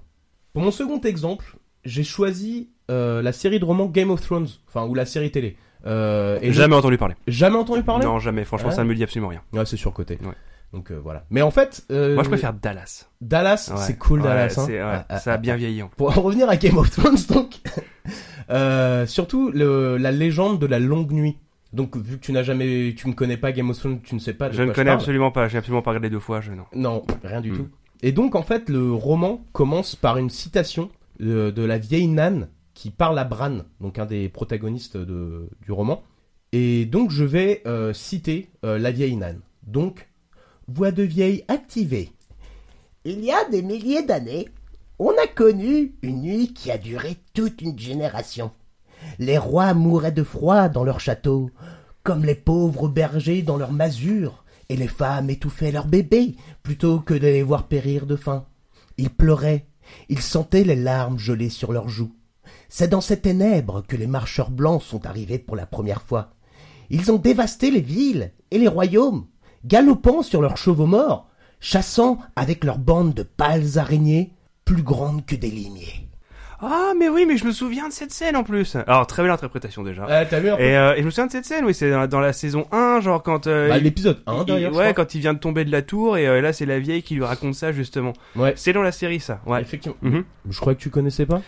Pour 0.54 0.62
mon 0.64 0.72
second 0.72 1.02
exemple, 1.02 1.58
j'ai 1.84 2.04
choisi 2.04 2.70
euh, 2.90 3.22
la 3.22 3.32
série 3.34 3.60
de 3.60 3.66
romans 3.66 3.88
Game 3.88 4.12
of 4.12 4.22
Thrones, 4.22 4.48
enfin 4.68 4.86
ou 4.86 4.94
la 4.94 5.06
série 5.06 5.32
télé. 5.32 5.58
Euh, 5.88 6.38
et 6.42 6.54
Jamais 6.54 6.76
entendu 6.76 6.98
parler. 6.98 7.16
jamais 7.28 7.58
entendu 7.58 7.82
parler. 7.84 8.06
Non, 8.06 8.20
jamais. 8.20 8.46
Franchement, 8.46 8.70
Ouais. 8.70 8.76
ça 8.76 8.84
ne 8.84 8.90
me 8.90 8.96
dit 8.96 9.04
absolument 9.04 9.30
rien. 9.30 9.42
Ouais, 9.54 9.66
c'est 9.66 9.76
surcoté. 9.78 10.18
Ouais. 10.24 10.36
Donc 10.72 10.92
euh, 10.92 11.00
voilà. 11.04 11.26
Mais 11.32 11.42
en 11.42 11.52
fait, 11.52 11.84
euh, 11.92 12.14
Moi, 12.14 12.24
je 12.24 12.30
préfère 12.30 12.54
Dallas. 12.54 13.08
Dallas, 13.20 13.72
Ouais. 13.76 13.82
c'est 13.82 13.98
cool 13.98 14.22
Ouais, 14.22 14.28
Dallas. 14.28 14.54
hein. 14.58 14.64
c'est- 14.68 14.74
ouais, 14.74 14.80
Ah, 14.82 15.06
ah, 15.10 15.20
ça 15.20 15.32
a 15.32 15.34
ah, 15.34 15.38
bien 15.38 15.56
vieilli. 15.58 15.82
hein. 15.82 15.90
Pour 15.98 16.16
en 16.18 16.22
revenir 16.22 16.48
à 16.50 16.56
Game 16.58 16.78
of 16.78 16.90
Thrones, 16.92 17.18
donc, 17.30 17.56
euh, 18.52 19.06
surtout 19.06 19.50
le, 19.52 19.98
la 19.98 20.12
légende 20.12 20.60
de 20.60 20.66
la 20.66 20.80
longue 20.80 21.12
nuit. 21.12 21.38
Donc, 21.74 21.96
vu 21.96 22.18
que 22.18 22.22
tu 22.26 22.34
n'as 22.34 22.44
jamais, 22.44 22.94
tu 22.98 23.08
ne 23.08 23.14
connais 23.14 23.38
pas 23.38 23.52
Game 23.54 23.70
of 23.70 23.80
Thrones, 23.80 24.02
tu 24.02 24.14
ne 24.16 24.20
sais 24.20 24.34
pas 24.34 24.50
de 24.50 24.54
Je 24.54 24.58
quoi 24.58 24.66
ne 24.66 24.72
connais 24.74 24.86
parle. 24.90 25.00
absolument 25.00 25.32
pas. 25.32 25.48
J'ai 25.48 25.58
absolument 25.58 25.82
pas 25.82 25.92
regardé 25.92 26.10
deux 26.10 26.20
fois. 26.20 26.42
Je 26.42 26.52
non. 26.52 26.66
Non, 26.76 27.04
rien 27.24 27.40
du 27.42 27.52
Hmm. 27.52 27.56
tout. 27.58 27.68
Et 28.04 28.12
donc, 28.12 28.36
en 28.36 28.44
fait, 28.44 28.68
le 28.68 28.92
roman 28.94 29.46
commence 29.54 29.96
par 29.96 30.18
une 30.18 30.30
citation 30.30 30.90
de, 31.20 31.50
de 31.52 31.62
la 31.64 31.78
vieille 31.78 32.08
Nan 32.08 32.50
qui 32.74 32.90
parle 32.90 33.20
à 33.20 33.24
Bran, 33.24 33.60
donc 33.80 34.00
un 34.00 34.06
des 34.06 34.28
protagonistes 34.28 34.98
de, 34.98 35.48
du 35.64 35.72
roman. 35.72 36.02
Et 36.52 36.86
donc, 36.86 37.12
je 37.12 37.24
vais 37.24 37.62
euh, 37.68 37.94
citer 37.94 38.50
euh, 38.66 38.78
la 38.80 38.92
vieille 38.92 39.16
Nan. 39.16 39.40
Donc, 39.66 40.10
voix 40.68 40.92
de 40.92 41.04
vieille 41.04 41.46
activée. 41.48 42.10
Il 43.06 43.24
y 43.24 43.32
a 43.32 43.48
des 43.50 43.62
milliers 43.62 44.04
d'années, 44.04 44.50
on 45.04 45.18
a 45.18 45.26
connu 45.26 45.96
une 46.04 46.22
nuit 46.22 46.54
qui 46.54 46.70
a 46.70 46.78
duré 46.78 47.18
toute 47.34 47.64
une 47.64 47.78
génération. 47.78 48.52
Les 49.18 49.40
rois 49.40 49.74
mouraient 49.74 50.12
de 50.12 50.22
froid 50.22 50.70
dans 50.70 50.84
leur 50.84 51.00
château, 51.00 51.50
comme 52.04 52.24
les 52.24 52.36
pauvres 52.36 52.88
bergers 52.88 53.42
dans 53.42 53.58
leurs 53.58 53.72
masures, 53.72 54.46
et 54.70 54.76
les 54.76 54.88
femmes 54.88 55.32
étouffaient 55.32 55.72
leurs 55.72 55.88
bébés 55.88 56.36
plutôt 56.62 57.00
que 57.00 57.16
de 57.16 57.26
les 57.26 57.42
voir 57.42 57.68
périr 57.68 58.06
de 58.06 58.16
faim. 58.16 58.46
Ils 59.00 59.10
pleuraient, 59.10 59.66
ils 60.08 60.22
sentaient 60.22 60.64
les 60.64 60.76
larmes 60.76 61.18
gelées 61.18 61.50
sur 61.50 61.72
leurs 61.72 61.90
joues. 61.90 62.14
C'est 62.70 62.88
dans 62.88 63.02
ces 63.02 63.22
ténèbres 63.22 63.82
que 63.82 63.96
les 63.96 64.06
marcheurs 64.06 64.52
blancs 64.52 64.84
sont 64.84 65.08
arrivés 65.08 65.40
pour 65.40 65.56
la 65.56 65.66
première 65.66 66.04
fois. 66.04 66.36
Ils 66.92 67.12
ont 67.12 67.18
dévasté 67.18 67.72
les 67.72 67.82
villes 67.82 68.34
et 68.52 68.60
les 68.60 68.68
royaumes, 68.68 69.26
galopant 69.66 70.22
sur 70.22 70.44
leurs 70.44 70.58
chevaux 70.58 70.86
morts, 70.86 71.28
chassant 71.60 72.20
avec 72.36 72.64
leurs 72.64 72.78
bandes 72.78 73.16
de 73.16 73.24
pâles 73.24 73.80
araignées 73.80 74.36
plus 74.74 74.84
grandes 74.84 75.26
que 75.26 75.36
des 75.36 75.50
limiers. 75.50 76.08
Ah, 76.64 76.92
mais 76.98 77.10
oui, 77.10 77.26
mais 77.28 77.38
je 77.38 77.46
me 77.46 77.52
souviens 77.52 77.88
de 77.88 77.94
cette 77.94 78.12
scène 78.12 78.36
en 78.36 78.44
plus. 78.44 78.76
Alors, 78.86 79.08
très 79.08 79.24
belle 79.24 79.32
interprétation 79.32 79.82
déjà. 79.84 80.06
Ah, 80.08 80.26
t'as 80.26 80.40
vu 80.40 80.50
un 80.52 80.58
peu 80.58 80.62
Et, 80.62 80.78
euh, 80.78 80.94
et 80.94 81.00
je 81.00 81.06
me 81.06 81.10
souviens 81.10 81.26
de 81.26 81.32
cette 81.32 81.46
scène, 81.46 81.66
oui, 81.66 81.74
c'est 81.74 81.90
dans, 81.90 82.06
dans 82.08 82.20
la 82.20 82.34
saison 82.34 82.68
1, 82.72 83.02
genre 83.02 83.24
quand... 83.24 83.48
euh, 83.48 83.68
Bah, 83.70 83.78
il- 83.80 83.84
l'épisode 83.84 84.22
1 84.28 84.42
il- 84.42 84.46
d'ailleurs. 84.46 84.72
je 84.74 84.78
ouais, 84.78 84.92
crois. 84.94 85.06
quand 85.06 85.16
il 85.16 85.22
vient 85.22 85.34
de 85.34 85.40
tomber 85.40 85.66
de 85.66 85.72
la 85.72 85.82
tour, 85.82 86.18
et 86.18 86.28
euh, 86.28 86.40
là 86.40 86.54
c'est 86.54 86.68
la 86.68 86.78
vieille 86.80 87.02
qui 87.02 87.16
lui 87.16 87.24
raconte 87.24 87.56
ça 87.56 87.72
justement. 87.72 88.14
Ouais. 88.36 88.54
C'est 88.56 88.74
dans 88.74 88.84
la 88.84 88.92
série 88.92 89.20
ça, 89.20 89.42
ouais. 89.48 89.60
Effectivement. 89.62 89.98
Mhm. 90.04 90.24
Je 90.52 90.60
crois 90.60 90.76
que 90.76 90.80
tu 90.82 90.92
connaissais 90.92 91.26
pas. 91.26 91.42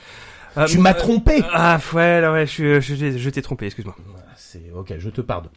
Ah, 0.56 0.66
tu 0.66 0.80
m'as 0.80 0.92
euh, 0.92 0.98
trompé. 0.98 1.44
Ah 1.54 1.78
ouais, 1.94 2.20
là, 2.20 2.32
ouais, 2.34 2.48
je, 2.48 2.52
suis- 2.52 2.82
je, 2.82 2.96
je, 2.96 3.18
je 3.18 3.30
t'ai 3.30 3.42
trompé, 3.44 3.68
excuse-moi. 3.68 3.96
Ah, 4.18 4.34
C'est 4.36 4.72
ok, 4.76 4.94
je 4.98 5.10
te 5.12 5.22
pardonne. 5.22 5.52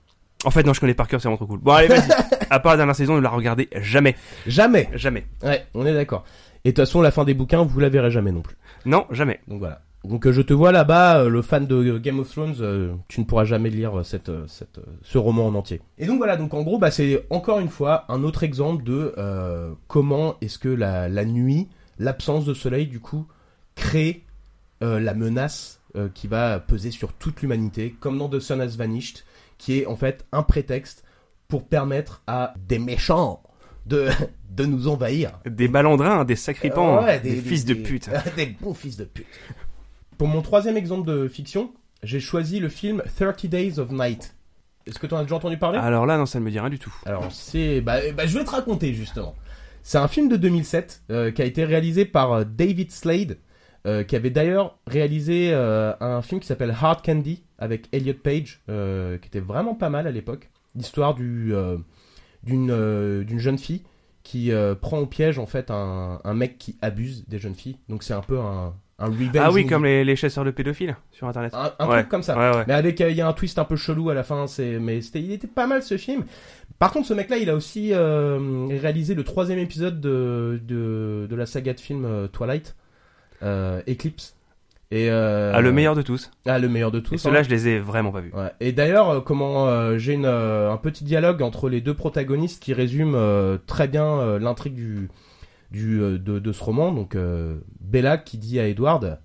En 0.45 0.51
fait, 0.51 0.65
non, 0.65 0.75
je 0.75 0.81
connais 0.81 0.93
par 0.95 1.09
cœur, 1.09 1.19
c'est 1.21 1.29
vraiment 1.29 1.39
trop 1.39 1.47
cool. 1.47 1.61
Bon, 1.61 1.73
allez, 1.73 1.89
vas-y. 1.89 2.09
à 2.51 2.61
part 2.61 2.73
la 2.73 2.79
dernière 2.79 2.97
saison, 2.97 3.17
ne 3.17 3.21
la 3.21 3.31
regardez 3.31 3.69
jamais. 3.81 4.17
Jamais. 4.47 4.89
Jamais. 4.95 5.27
Ouais, 5.43 5.67
on 5.75 5.87
est 5.87 5.95
d'accord. 5.95 6.25
Et 6.65 6.71
de 6.71 6.75
toute 6.75 6.85
façon, 6.85 7.01
la 7.01 7.11
fin 7.11 7.25
des 7.25 7.35
bouquins, 7.35 7.63
vous 7.63 7.81
la 7.81 7.89
verrez 7.89 8.11
jamais 8.11 8.33
non 8.33 8.43
plus. 8.43 8.57
Non, 8.85 9.07
jamais. 9.11 9.41
Donc 9.47 9.61
voilà. 9.61 9.83
Donc 10.07 10.27
euh, 10.27 10.33
je 10.33 10.43
te 10.43 10.53
vois 10.53 10.73
là-bas, 10.73 11.21
euh, 11.21 11.29
le 11.29 11.43
fan 11.43 11.67
de 11.67 11.99
Game 11.99 12.19
of 12.21 12.31
Thrones, 12.31 12.57
euh, 12.61 12.95
tu 13.09 13.21
ne 13.21 13.25
pourras 13.25 13.45
jamais 13.45 13.71
lire 13.71 14.05
cette, 14.05 14.31
cette, 14.47 14.81
ce 15.03 15.19
roman 15.19 15.47
en 15.47 15.55
entier. 15.55 15.81
Et 15.99 16.07
donc 16.07 16.19
voilà, 16.19 16.37
donc 16.37 16.55
en 16.55 16.63
gros, 16.63 16.79
bah, 16.79 16.91
c'est 16.91 17.27
encore 17.31 17.59
une 17.59 17.69
fois 17.69 18.05
un 18.09 18.23
autre 18.23 18.45
exemple 18.45 18.85
de 18.85 19.15
comment 19.89 20.37
est-ce 20.41 20.59
que 20.59 20.69
la, 20.69 21.09
la 21.09 21.25
nuit, 21.25 21.69
l'absence 21.99 22.45
de 22.45 22.55
soleil, 22.55 22.87
du 22.87 23.01
coup, 23.01 23.27
crée 23.75 24.25
la 24.81 25.15
menace 25.15 25.81
qui 26.15 26.27
va 26.27 26.61
peser 26.61 26.91
sur 26.91 27.13
toute 27.15 27.43
l'humanité, 27.43 27.97
comme 27.99 28.19
dans 28.19 28.29
The 28.29 28.39
Sun 28.39 28.61
Has 28.61 28.77
Vanished, 28.77 29.25
qui 29.59 29.79
est 29.79 29.87
en 29.87 29.97
fait 29.97 30.27
un 30.33 30.43
prétexte 30.43 31.05
pour 31.49 31.67
permettre 31.67 32.23
à 32.27 32.55
des 32.69 32.79
méchants 32.79 33.43
de, 33.87 34.09
de 34.51 34.65
nous 34.65 34.89
envahir. 34.89 35.39
Des 35.45 35.69
balandrins, 35.69 36.25
des 36.25 36.37
sacripants, 36.37 37.05
Ouais, 37.05 37.21
des, 37.21 37.37
fils 37.37 37.65
de 37.65 37.75
pute. 37.75 38.11
des 38.37 38.47
bons 38.61 38.75
fils 38.75 38.97
de 38.97 39.05
pute. 39.05 39.27
Pour 40.19 40.29
mon 40.29 40.43
troisième 40.43 40.77
exemple 40.77 41.07
de 41.07 41.29
fiction, 41.29 41.73
j'ai 42.03 42.21
choisi 42.21 42.59
le 42.59 42.69
film 42.69 43.03
30 43.17 43.47
Days 43.47 43.79
of 43.79 43.91
Night. 43.91 44.35
Est-ce 44.87 44.99
que 44.99 45.07
tu 45.07 45.15
en 45.15 45.19
as 45.19 45.23
déjà 45.23 45.37
entendu 45.37 45.59
parler? 45.59 45.79
Alors 45.79 46.07
là, 46.07 46.17
non, 46.17 46.27
ça 46.27 46.39
ne 46.39 46.45
me 46.45 46.51
dit 46.51 46.61
rien 46.61 46.71
du 46.71 46.79
tout. 46.79 46.95
Alors 47.05 47.31
c'est... 47.33 47.81
Bah, 47.81 47.99
bah, 48.17 48.27
je 48.27 48.39
vais 48.39 48.45
te 48.45 48.51
raconter 48.51 48.95
justement. 48.95 49.35
C'est 49.83 49.99
un 49.99 50.09
film 50.09 50.29
de 50.29 50.37
2007 50.37 51.03
euh, 51.11 51.31
qui 51.31 51.43
a 51.43 51.45
été 51.45 51.65
réalisé 51.65 52.05
par 52.05 52.33
euh, 52.33 52.45
David 52.45 52.91
Slade, 52.91 53.39
euh, 53.87 54.03
qui 54.05 54.17
avait 54.17 54.31
d'ailleurs 54.31 54.79
réalisé 54.87 55.51
euh, 55.53 55.93
un 56.01 56.23
film 56.23 56.41
qui 56.41 56.47
s'appelle 56.49 56.75
Hard 56.81 57.05
Candy 57.05 57.45
avec 57.59 57.89
Elliot 57.93 58.15
Page, 58.15 58.63
qui 58.67 59.29
était 59.29 59.41
vraiment 59.41 59.75
pas 59.75 59.89
mal 59.89 60.07
à 60.07 60.11
l'époque. 60.11 60.51
L'histoire 60.77 61.15
du, 61.15 61.55
euh, 61.55 61.77
d'une, 62.43 62.71
euh, 62.71 63.25
d'une 63.25 63.39
jeune 63.39 63.59
fille 63.59 63.83
qui 64.23 64.53
euh, 64.53 64.75
prend 64.75 64.99
au 64.99 65.07
piège 65.07 65.39
en 65.39 65.47
fait 65.47 65.71
un, 65.71 66.21
un 66.25 66.35
mec 66.35 66.59
qui 66.59 66.77
abuse 66.83 67.25
des 67.29 67.39
jeunes 67.39 67.55
filles. 67.55 67.79
Donc 67.89 68.03
c'est 68.03 68.13
un 68.15 68.21
peu 68.21 68.39
un, 68.39 68.75
un 68.99 69.07
Ah 69.07 69.09
oui, 69.11 69.31
movie. 69.63 69.67
comme 69.67 69.85
les, 69.85 70.05
les 70.05 70.17
chasseurs 70.17 70.45
de 70.45 70.51
pédophiles 70.51 70.97
sur 71.13 71.27
internet. 71.29 71.53
un, 71.55 71.73
un 71.79 71.89
Ouais. 71.89 71.99
truc 71.99 72.09
comme 72.09 72.23
ça. 72.23 72.37
Ouais, 72.37 72.57
ouais. 72.59 72.65
Mais 72.67 72.75
avec, 72.75 73.01
euh, 73.01 73.11
il 73.11 73.17
y 73.17 73.21
a 73.21 73.29
un 73.29 73.33
twist 73.33 73.59
un 73.59 73.65
peu 73.65 73.77
chelou 73.77 74.11
à 74.11 74.15
la 74.15 74.23
fin, 74.25 74.47
c'est, 74.47 74.79
mais 74.79 75.01
c'était, 75.01 75.23
il 75.23 75.33
était 75.33 75.47
pas 75.47 75.67
mal 75.67 75.83
ce 75.83 75.97
film. 75.97 76.25
Par 76.79 76.93
contre, 76.93 77.07
ce 77.09 77.15
mec-là, 77.15 77.39
il 77.39 77.49
a 77.49 77.55
aussi 77.55 77.91
euh, 77.95 78.67
réalisé 78.81 79.15
le 79.15 79.25
troisième 79.25 79.59
épisode 79.59 80.01
de, 80.01 80.61
de, 80.65 81.27
de 81.31 81.37
la 81.37 81.47
saga 81.47 81.73
de 81.73 81.81
film 81.81 82.29
Twilight, 82.33 82.77
euh, 83.43 83.81
Eclipse. 83.89 84.36
Et, 84.91 85.11
euh, 85.11 85.53
Ah, 85.55 85.61
le 85.61 85.73
meilleur 85.73 85.95
de 85.97 86.03
tous. 86.03 86.31
Ah, 86.47 86.59
le 86.59 86.69
meilleur 86.69 86.91
de 86.93 87.01
tous. 87.01 87.15
Et 87.15 87.19
ceux-là, 87.19 87.41
hein. 87.41 87.43
je 87.43 87.51
les 87.51 87.69
ai 87.69 87.79
vraiment 87.79 88.13
pas 88.13 88.21
vus. 88.21 88.33
Ouais. 88.33 88.53
Et 88.61 88.73
d'ailleurs, 88.73 89.11
euh, 89.11 89.21
comment 89.21 89.67
euh, 89.67 89.99
j'ai 89.99 90.13
une, 90.13 90.27
euh, 90.27 90.73
un 90.73 90.77
petit 90.77 91.05
dialogue 91.05 91.43
entre 91.43 91.69
les 91.69 91.81
deux 91.81 91.95
protagonistes 91.95 92.63
qui 92.63 92.73
résume 92.73 93.17
très 93.67 93.89
bien 93.89 94.39
l'intrigue 94.39 94.75
du, 94.75 95.09
du, 95.71 95.99
de, 95.99 96.39
de 96.39 96.53
ce 96.53 96.63
roman. 96.63 96.93
Donc, 96.93 97.17
Bella 97.81 98.19
qui 98.19 98.39
dit 98.39 98.61
à 98.61 98.69
Edward 98.69 99.19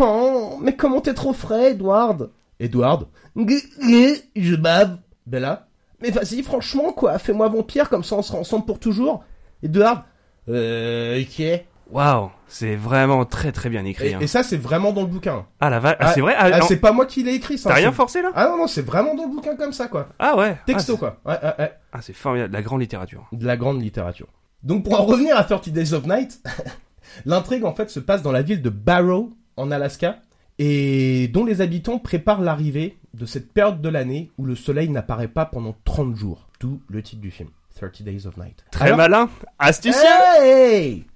Oh, 0.00 0.58
mais 0.62 0.74
comment 0.76 1.00
t'es 1.00 1.14
trop 1.14 1.32
frais, 1.32 1.72
Edward? 1.72 2.30
Edward 2.60 3.06
Je 3.36 4.56
bave. 4.56 4.98
Bella 5.26 5.68
Mais 6.02 6.10
vas-y, 6.10 6.42
franchement, 6.42 6.92
quoi, 6.92 7.18
fais-moi 7.18 7.48
vampire, 7.48 7.88
comme 7.88 8.02
ça 8.02 8.16
on 8.16 8.22
sera 8.22 8.38
ensemble 8.38 8.64
pour 8.66 8.78
toujours. 8.80 9.24
Edward 9.62 10.02
Euh, 10.48 11.20
ok. 11.20 11.42
Waouh, 11.90 12.30
c'est 12.48 12.76
vraiment 12.76 13.24
très 13.24 13.50
très 13.52 13.70
bien 13.70 13.84
écrit. 13.84 14.12
hein. 14.14 14.18
et 14.20 14.26
ça, 14.26 14.42
c'est 14.42 14.56
vraiment 14.58 14.92
dans 14.92 15.00
le 15.02 15.06
bouquin. 15.06 15.46
Ah 15.60 15.70
la 15.70 15.80
vache, 15.80 15.96
ah, 16.00 16.06
Ah, 16.08 16.12
c'est 16.14 16.20
vrai? 16.20 16.34
Ah, 16.38 16.50
Ah, 16.52 16.60
c'est 16.62 16.76
pas 16.76 16.92
moi 16.92 17.06
qui 17.06 17.22
l'ai 17.22 17.32
écrit, 17.34 17.56
ça. 17.58 17.70
T'as 17.70 17.76
rien 17.76 17.92
forcé 17.92 18.20
là? 18.20 18.30
Ah 18.34 18.46
non, 18.48 18.58
non, 18.58 18.66
c'est 18.66 18.82
vraiment 18.82 19.14
dans 19.14 19.24
le 19.24 19.30
bouquin 19.30 19.56
comme 19.56 19.72
ça, 19.72 19.88
quoi. 19.88 20.08
Ah 20.18 20.36
ouais. 20.36 20.58
Texto, 20.66 20.96
quoi. 20.98 21.18
Ouais, 21.24 21.38
ouais, 21.42 21.52
ouais. 21.58 21.72
Ah, 21.92 22.00
c'est 22.02 22.12
formidable, 22.12 22.52
la 22.52 22.62
grande 22.62 22.80
littérature. 22.82 23.26
de 23.32 23.46
la 23.46 23.56
grande 23.56 23.80
littérature. 23.82 24.26
Donc 24.62 24.84
pour 24.84 25.00
en 25.00 25.04
revenir 25.04 25.36
à 25.36 25.44
30 25.44 25.68
Days 25.70 25.92
of 25.94 26.04
Night, 26.06 26.40
l'intrigue 27.24 27.64
en 27.64 27.72
fait 27.72 27.88
se 27.90 28.00
passe 28.00 28.22
dans 28.22 28.32
la 28.32 28.42
ville 28.42 28.60
de 28.60 28.70
Barrow 28.70 29.30
en 29.56 29.70
Alaska 29.70 30.16
et 30.58 31.28
dont 31.28 31.44
les 31.44 31.60
habitants 31.60 31.98
préparent 31.98 32.40
l'arrivée 32.40 32.98
de 33.14 33.24
cette 33.24 33.52
période 33.52 33.80
de 33.80 33.88
l'année 33.88 34.30
où 34.36 34.44
le 34.44 34.56
soleil 34.56 34.88
n'apparaît 34.88 35.28
pas 35.28 35.44
pendant 35.46 35.76
30 35.84 36.16
jours. 36.16 36.48
D'où 36.60 36.80
le 36.88 37.02
titre 37.02 37.22
du 37.22 37.30
film, 37.30 37.48
30 37.80 38.02
Days 38.02 38.26
of 38.26 38.36
Night. 38.36 38.64
Très 38.72 38.86
Alors- 38.86 38.96
malin, 38.98 39.28
astucieux. 39.60 40.00
Hey 40.40 41.06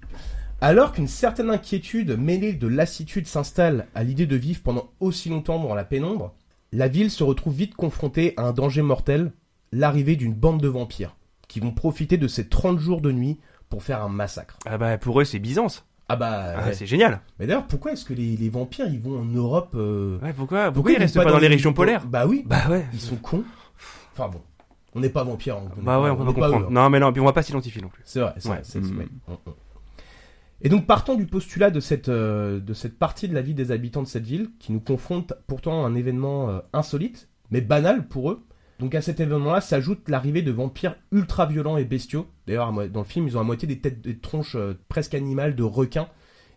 Alors 0.65 0.93
qu'une 0.93 1.09
certaine 1.09 1.49
inquiétude 1.49 2.17
mêlée 2.17 2.53
de 2.53 2.67
lassitude 2.67 3.27
s'installe 3.27 3.87
à 3.95 4.03
l'idée 4.03 4.25
de 4.25 4.37
vivre 4.37 4.61
pendant 4.63 4.89
aussi 5.01 5.27
longtemps 5.27 5.59
dans 5.61 5.75
la 5.75 5.83
pénombre, 5.83 6.33
la 6.71 6.87
ville 6.87 7.11
se 7.11 7.21
retrouve 7.21 7.53
vite 7.53 7.75
confrontée 7.75 8.33
à 8.37 8.43
un 8.43 8.53
danger 8.53 8.81
mortel, 8.81 9.33
l'arrivée 9.73 10.15
d'une 10.15 10.33
bande 10.33 10.61
de 10.61 10.69
vampires, 10.69 11.17
qui 11.49 11.59
vont 11.59 11.71
profiter 11.71 12.17
de 12.17 12.29
ces 12.29 12.47
30 12.47 12.79
jours 12.79 13.01
de 13.01 13.11
nuit 13.11 13.39
pour 13.69 13.83
faire 13.83 14.01
un 14.01 14.07
massacre. 14.07 14.57
Ah 14.65 14.77
bah 14.77 14.97
pour 14.97 15.19
eux 15.19 15.25
c'est 15.25 15.39
Byzance. 15.39 15.85
Ah 16.07 16.15
bah... 16.15 16.53
Ah, 16.57 16.65
ouais. 16.67 16.73
c'est 16.73 16.85
génial. 16.85 17.19
Mais 17.39 17.47
d'ailleurs, 17.47 17.65
pourquoi 17.67 17.91
est-ce 17.93 18.05
que 18.05 18.13
les, 18.13 18.37
les 18.37 18.49
vampires, 18.49 18.87
ils 18.87 18.99
vont 19.01 19.19
en 19.19 19.25
Europe 19.25 19.71
euh, 19.75 20.17
Ouais, 20.21 20.31
pourquoi 20.33 20.71
pourquoi, 20.71 20.93
ils 20.93 20.97
restent 20.97 21.15
pas 21.21 21.29
dans 21.29 21.39
les 21.39 21.47
régions 21.47 21.73
polaires 21.73 22.05
Bah 22.05 22.25
oui, 22.25 22.43
Bah 22.45 22.61
ouais. 22.69 22.85
ils 22.93 22.99
sont 23.01 23.15
cons. 23.17 23.43
Enfin 24.13 24.29
bon, 24.29 24.39
on 24.95 25.01
n'est 25.01 25.09
pas 25.09 25.23
vampires. 25.25 25.57
on- 25.57 25.81
Bah 25.81 25.99
ouais, 25.99 26.09
on 26.09 26.15
peut 26.17 26.25
pas 26.25 26.47
comprendre. 26.47 26.67
eux. 26.67 26.71
Non 26.73 26.89
mais 26.89 26.99
non, 27.01 27.11
puis 27.11 27.19
on 27.21 27.25
va 27.25 27.33
pas 27.33 27.41
s'identifier 27.43 27.81
non 27.81 27.89
plus. 27.89 28.03
C'est 28.05 28.19
vrai, 28.21 28.33
c'est 28.37 28.47
Ouais. 28.47 28.55
vrai, 28.55 28.63
c'est- 28.63 28.81
c'est 28.81 28.91
Mm. 28.91 28.95
vrai. 28.95 29.07
Mm, 29.27 29.31
mm. 29.33 29.53
Et 30.63 30.69
donc 30.69 30.87
partant 30.87 31.15
du 31.15 31.25
postulat 31.25 31.71
de 31.71 31.81
cette, 31.81 32.07
euh, 32.07 32.59
de 32.61 32.73
cette 32.73 32.97
partie 32.97 33.27
de 33.27 33.33
la 33.33 33.41
vie 33.41 33.53
des 33.53 33.71
habitants 33.71 34.01
de 34.01 34.07
cette 34.07 34.25
ville, 34.25 34.49
qui 34.59 34.71
nous 34.71 34.79
confronte 34.79 35.33
pourtant 35.45 35.83
à 35.83 35.87
un 35.87 35.93
événement 35.93 36.49
euh, 36.49 36.59
insolite, 36.71 37.27
mais 37.51 37.59
banal 37.59 38.07
pour 38.07 38.31
eux, 38.31 38.45
donc 38.79 38.95
à 38.95 39.01
cet 39.01 39.19
événement-là 39.19 39.59
s'ajoute 39.59 40.07
l'arrivée 40.07 40.41
de 40.41 40.51
vampires 40.51 40.95
ultra 41.11 41.45
violents 41.45 41.75
et 41.75 41.83
bestiaux. 41.83 42.27
D'ailleurs, 42.47 42.71
dans 42.71 43.01
le 43.01 43.05
film, 43.05 43.27
ils 43.27 43.37
ont 43.37 43.41
à 43.41 43.43
moitié 43.43 43.67
des 43.67 43.79
têtes, 43.79 44.01
des 44.01 44.17
tronches 44.17 44.55
euh, 44.55 44.73
presque 44.87 45.15
animales 45.15 45.55
de 45.55 45.63
requins, 45.63 46.07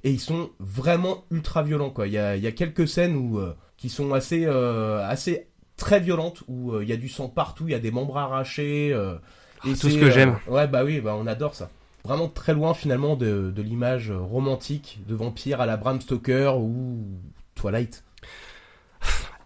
et 0.04 0.12
ils 0.12 0.20
sont 0.20 0.50
vraiment 0.60 1.24
ultra 1.32 1.64
violents. 1.64 1.90
Quoi. 1.90 2.06
Il, 2.06 2.12
y 2.12 2.18
a, 2.18 2.36
il 2.36 2.42
y 2.44 2.46
a 2.46 2.52
quelques 2.52 2.86
scènes 2.86 3.16
où, 3.16 3.40
qui 3.76 3.88
sont 3.88 4.12
assez, 4.12 4.46
assez 4.46 5.48
très 5.76 5.98
violentes, 5.98 6.44
où 6.46 6.80
il 6.80 6.86
y 6.86 6.92
a 6.92 6.96
du 6.96 7.08
sang 7.08 7.28
partout, 7.28 7.64
il 7.66 7.72
y 7.72 7.74
a 7.74 7.80
des 7.80 7.90
membres 7.90 8.16
arrachés. 8.16 8.92
Ah, 8.94 9.18
tout 9.62 9.74
c'est, 9.74 9.90
ce 9.90 9.98
que 9.98 10.10
j'aime. 10.10 10.36
Ouais, 10.46 10.68
bah 10.68 10.84
oui, 10.84 11.00
bah 11.00 11.16
on 11.18 11.26
adore 11.26 11.56
ça. 11.56 11.70
Vraiment 12.06 12.28
très 12.28 12.54
loin 12.54 12.72
finalement 12.72 13.16
de, 13.16 13.50
de 13.54 13.62
l'image 13.62 14.10
romantique 14.12 15.00
de 15.08 15.14
vampire 15.14 15.60
à 15.60 15.66
la 15.66 15.76
Bram 15.76 16.00
Stoker 16.00 16.56
ou 16.58 17.04
Twilight. 17.56 18.04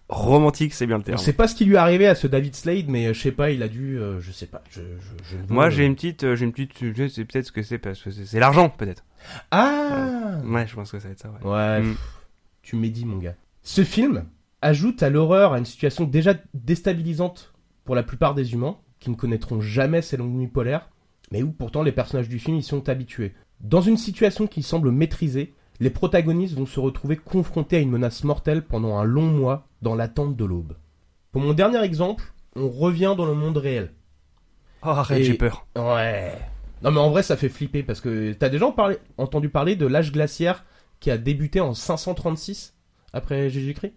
Romantique, 0.08 0.74
c'est 0.74 0.86
bien 0.88 0.98
le 0.98 1.04
terme. 1.04 1.18
sait 1.18 1.32
pas 1.32 1.46
ce 1.46 1.54
qui 1.54 1.64
lui 1.64 1.74
est 1.74 1.78
arrivé 1.78 2.08
à 2.08 2.16
ce 2.16 2.26
David 2.26 2.56
Slade, 2.56 2.88
mais 2.88 3.06
euh, 3.06 3.12
je 3.14 3.20
sais 3.20 3.30
pas, 3.30 3.50
il 3.52 3.62
a 3.62 3.68
dû, 3.68 3.96
euh, 3.96 4.20
je 4.20 4.32
sais 4.32 4.46
pas, 4.46 4.60
je, 4.68 4.80
je, 4.80 5.24
je 5.30 5.36
ne 5.36 5.42
veux- 5.42 5.54
Moi 5.54 5.70
j'ai 5.70 5.86
une 5.86 5.94
petite, 5.94 6.24
euh, 6.24 6.34
j'ai 6.34 6.44
une 6.46 6.52
petite, 6.52 6.72
je 6.80 7.06
sais 7.08 7.24
peut-être 7.24 7.46
ce 7.46 7.52
que 7.52 7.62
c'est 7.62 7.78
parce 7.78 8.02
que 8.02 8.10
c'est 8.10 8.26
c'est 8.26 8.40
l'argent 8.40 8.70
peut-être. 8.70 9.04
Ah 9.52 10.40
Ouais, 10.44 10.66
je 10.66 10.74
pense 10.74 10.90
que 10.90 10.98
ça 10.98 11.06
va 11.06 11.12
être 11.12 11.20
ça. 11.20 11.30
Ouais. 11.44 11.48
Ouais, 11.50 11.80
Mm. 11.80 11.90
pff, 11.92 12.00
tu 12.62 12.74
médis 12.76 13.04
mon 13.04 13.18
gars. 13.18 13.36
Ce 13.62 13.84
film 13.84 14.24
ajoute 14.62 15.00
à 15.04 15.10
l'horreur 15.10 15.52
à 15.52 15.58
une 15.58 15.64
situation 15.64 16.04
déjà 16.04 16.34
déstabilisante 16.54 17.52
pour 17.84 17.94
la 17.94 18.02
plupart 18.02 18.34
des 18.34 18.52
humains, 18.52 18.78
qui 18.98 19.10
ne 19.10 19.14
connaîtront 19.14 19.60
jamais 19.60 20.02
ces 20.02 20.16
longues 20.16 20.34
nuits 20.34 20.48
polaires, 20.48 20.88
mais 21.30 21.42
où 21.42 21.50
pourtant 21.52 21.82
les 21.82 21.92
personnages 21.92 22.28
du 22.28 22.38
film 22.38 22.56
y 22.56 22.62
sont 22.62 22.88
habitués. 22.88 23.34
Dans 23.60 23.80
une 23.80 23.96
situation 23.96 24.46
qui 24.46 24.62
semble 24.62 24.90
maîtrisée, 24.90 25.54
les 25.80 25.90
protagonistes 25.90 26.54
vont 26.56 26.66
se 26.66 26.80
retrouver 26.80 27.16
confrontés 27.16 27.76
à 27.76 27.80
une 27.80 27.90
menace 27.90 28.24
mortelle 28.24 28.62
pendant 28.62 28.96
un 28.98 29.04
long 29.04 29.26
mois 29.26 29.68
dans 29.82 29.94
l'attente 29.94 30.36
de 30.36 30.44
l'aube. 30.44 30.76
Pour 31.32 31.40
mon 31.42 31.52
dernier 31.54 31.82
exemple, 31.82 32.24
on 32.56 32.68
revient 32.68 33.14
dans 33.16 33.26
le 33.26 33.34
monde 33.34 33.56
réel. 33.56 33.92
Oh 34.82 34.88
arrête, 34.88 35.20
Et- 35.20 35.24
j'ai 35.24 35.34
peur. 35.34 35.66
Ouais. 35.76 36.32
Non 36.82 36.90
mais 36.90 37.00
en 37.00 37.10
vrai 37.10 37.22
ça 37.22 37.36
fait 37.36 37.50
flipper 37.50 37.82
parce 37.82 38.00
que 38.00 38.32
t'as 38.32 38.48
déjà 38.48 38.70
parlé- 38.72 38.96
entendu 39.18 39.50
parler 39.50 39.76
de 39.76 39.86
l'âge 39.86 40.12
glaciaire 40.12 40.64
qui 40.98 41.10
a 41.10 41.18
débuté 41.18 41.60
en 41.60 41.74
536 41.74 42.74
après 43.12 43.50
Jésus-Christ? 43.50 43.92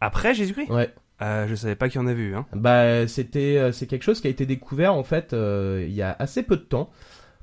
Après 0.00 0.34
Jésus-Christ? 0.34 0.70
Ouais. 0.70 0.94
Euh, 1.22 1.46
Je 1.48 1.54
savais 1.54 1.74
pas 1.76 1.88
qu'il 1.88 2.00
y 2.00 2.04
en 2.04 2.06
avait 2.06 2.22
eu. 2.22 2.34
Hein. 2.34 2.46
Bah 2.54 3.06
c'était 3.08 3.56
euh, 3.58 3.72
c'est 3.72 3.86
quelque 3.86 4.02
chose 4.04 4.20
qui 4.20 4.26
a 4.26 4.30
été 4.30 4.46
découvert 4.46 4.94
en 4.94 5.02
fait 5.04 5.32
euh, 5.32 5.84
il 5.88 5.94
y 5.94 6.02
a 6.02 6.14
assez 6.18 6.42
peu 6.42 6.56
de 6.56 6.62
temps 6.62 6.90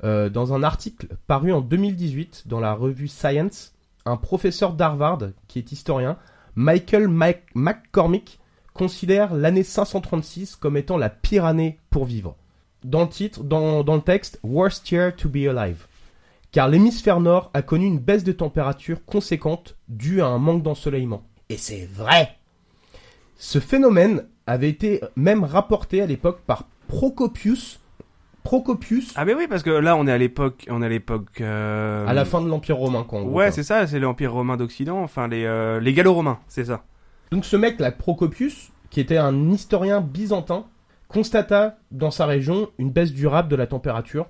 euh, 0.03 0.29
dans 0.29 0.53
un 0.53 0.63
article 0.63 1.07
paru 1.27 1.51
en 1.53 1.61
2018 1.61 2.43
dans 2.47 2.59
la 2.59 2.73
revue 2.73 3.07
Science. 3.07 3.73
Un 4.05 4.17
professeur 4.17 4.73
d'Harvard 4.73 5.19
qui 5.47 5.57
est 5.59 5.71
historien, 5.71 6.17
Michael 6.55 7.07
Mac- 7.07 7.47
McCormick, 7.55 8.39
considère 8.73 9.33
l'année 9.33 9.63
536 9.63 10.55
comme 10.57 10.77
étant 10.77 10.97
la 10.97 11.09
pire 11.09 11.45
année 11.45 11.79
pour 11.89 12.05
vivre. 12.05 12.35
Dans 12.83 13.01
le 13.01 13.09
titre, 13.09 13.43
dans, 13.43 13.83
dans 13.83 13.95
le 13.95 14.01
texte, 14.01 14.39
Worst 14.43 14.91
Year 14.91 15.15
to 15.15 15.27
be 15.27 15.47
Alive. 15.47 15.87
Car 16.51 16.67
l'hémisphère 16.69 17.19
nord 17.19 17.49
a 17.55 17.63
connu 17.63 17.87
une 17.87 17.97
baisse 17.99 18.23
de 18.23 18.31
température 18.31 19.03
conséquente 19.05 19.75
due 19.87 20.21
à 20.21 20.27
un 20.27 20.37
manque 20.37 20.61
d'ensoleillement. 20.61 21.23
Et 21.49 21.57
c'est 21.57 21.85
vrai. 21.91 22.37
Ce 23.35 23.59
phénomène 23.59 24.25
avait 24.47 24.69
été 24.69 25.01
même 25.15 25.43
rapporté 25.43 26.01
à 26.01 26.05
l'époque 26.05 26.39
par 26.45 26.67
Procopius, 26.87 27.79
Procopius 28.43 29.11
Ah 29.15 29.25
mais 29.25 29.33
oui, 29.33 29.47
parce 29.49 29.63
que 29.63 29.71
là 29.71 29.95
on 29.95 30.05
est 30.07 30.11
à 30.11 30.17
l'époque, 30.17 30.65
on 30.69 30.81
est 30.81 30.85
à 30.85 30.89
l'époque. 30.89 31.41
euh, 31.41 32.05
à 32.07 32.13
la 32.13 32.25
fin 32.25 32.41
de 32.41 32.47
l'Empire 32.47 32.77
romain, 32.77 33.03
quoi. 33.03 33.19
en 33.19 33.23
gros, 33.23 33.31
Ouais, 33.37 33.51
c'est 33.51 33.63
ça, 33.63 33.87
c'est 33.87 33.99
l'Empire 33.99 34.31
romain 34.33 34.55
d'Occident, 34.55 35.01
enfin 35.01 35.27
les, 35.27 35.45
euh, 35.45 35.79
les 35.79 35.93
Gallo-Romains, 35.93 36.39
c'est 36.47 36.65
ça. 36.65 36.83
Donc 37.31 37.43
ce 37.43 37.57
mec 37.57 37.79
là, 37.79 37.91
Procopius, 37.91 38.71
qui 38.91 38.99
était 38.99 39.17
un 39.17 39.49
historien 39.49 39.99
byzantin, 39.99 40.65
constata 41.07 41.77
dans 41.91 42.11
sa 42.11 42.25
région 42.25 42.69
une 42.77 42.91
baisse 42.91 43.13
durable 43.13 43.49
de 43.49 43.55
la 43.55 43.67
température, 43.67 44.27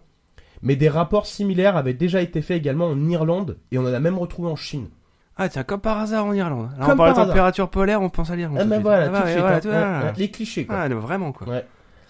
mais 0.62 0.76
des 0.78 0.90
rapports 0.90 1.26
similaires 1.26 1.76
avaient 1.76 1.94
déjà 1.94 2.22
été 2.22 2.42
faits 2.42 2.58
également 2.58 2.88
en 2.88 3.10
Irlande 3.10 3.58
et 3.72 3.78
on 3.78 3.84
en 3.84 3.94
a 3.94 4.00
même 4.00 4.18
retrouvé 4.18 4.50
en 4.50 4.56
Chine. 4.56 4.88
Ah 5.38 5.50
tiens, 5.50 5.64
comme 5.64 5.82
par 5.82 5.98
hasard 6.00 6.26
en 6.26 6.34
Irlande. 6.34 6.70
Comme 6.80 6.92
on 6.94 6.96
parle 6.98 7.10
de 7.12 7.16
par 7.16 7.28
température 7.28 7.70
polaire, 7.70 8.02
on 8.02 8.10
pense 8.10 8.30
à 8.30 8.36
l'Irlande. 8.36 8.58
Ah 8.60 8.64
tout 8.64 8.70
de 8.70 8.70
ben 8.70 8.76
suite. 8.78 8.84
voilà, 8.84 9.04
Ah 9.04 9.08
tout 9.08 9.14
de 9.14 9.18
ouais, 9.26 9.32
suite, 9.32 9.40
voilà, 9.42 9.56
hein. 9.58 9.60
tout- 9.60 9.68
Ouais, 10.06 10.08
ouais, 10.12 10.14
les 10.18 10.32
clichés 10.32 10.66
quoi. 10.66 10.76
Ah, 10.78 10.90
non, 10.90 11.00
vraiment 11.00 11.32
quoi. 11.34 11.48
Ouais. 11.48 11.66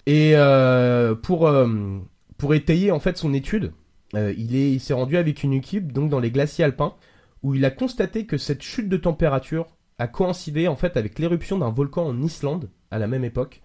Et 0.06 0.32
euh, 0.36 1.14
pour 1.16 1.48
euh, 1.48 1.98
pour 2.38 2.54
étayer 2.54 2.92
en 2.92 3.00
fait 3.00 3.16
son 3.18 3.34
étude, 3.34 3.72
euh, 4.14 4.32
il 4.36 4.54
est 4.54 4.70
il 4.72 4.80
s'est 4.80 4.94
rendu 4.94 5.16
avec 5.16 5.42
une 5.42 5.52
équipe 5.52 5.92
donc 5.92 6.08
dans 6.10 6.20
les 6.20 6.30
glaciers 6.30 6.64
alpins 6.64 6.94
où 7.42 7.54
il 7.54 7.64
a 7.64 7.70
constaté 7.70 8.26
que 8.26 8.38
cette 8.38 8.62
chute 8.62 8.88
de 8.88 8.96
température 8.96 9.66
a 9.98 10.06
coïncidé 10.06 10.68
en 10.68 10.76
fait 10.76 10.96
avec 10.96 11.18
l'éruption 11.18 11.58
d'un 11.58 11.70
volcan 11.70 12.06
en 12.06 12.22
Islande 12.22 12.70
à 12.92 12.98
la 13.00 13.08
même 13.08 13.24
époque 13.24 13.62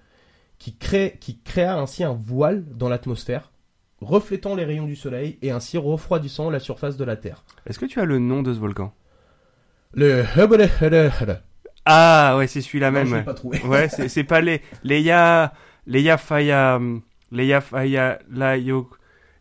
qui 0.58 0.76
crée 0.78 1.18
qui 1.22 1.40
créa 1.42 1.78
ainsi 1.80 2.04
un 2.04 2.14
voile 2.14 2.64
dans 2.76 2.90
l'atmosphère 2.90 3.52
reflétant 4.02 4.56
les 4.56 4.66
rayons 4.66 4.86
du 4.88 4.96
soleil 4.96 5.38
et 5.44 5.52
ainsi 5.52 5.78
refroidissant 5.78 6.50
la 6.50 6.60
surface 6.60 6.98
de 6.98 7.04
la 7.04 7.16
Terre. 7.18 7.44
Est-ce 7.68 7.78
que 7.78 7.86
tu 7.86 8.00
as 8.00 8.06
le 8.06 8.18
nom 8.18 8.42
de 8.42 8.52
ce 8.52 8.58
volcan? 8.60 8.92
Le 9.94 10.24
Hubble 10.38 10.70
Hubble 10.82 11.12
Hubble. 11.22 11.42
Ah 11.86 12.36
ouais, 12.38 12.48
c'est 12.48 12.62
celui-là 12.62 12.92
même. 12.92 13.08
je 13.08 13.16
l'ai 13.16 13.24
pas 13.24 13.34
trouvé. 13.34 13.60
Ouais, 13.64 13.90
c'est 13.90 14.08
c'est 14.08 14.24
pas 14.24 14.42
les 14.42 14.62
les 14.84 15.02
ya 15.02 15.52
faya 16.18 16.80
les 17.32 17.46
ya 17.48 17.62
faya 17.62 18.20
la 18.32 18.58
yo 18.58 18.90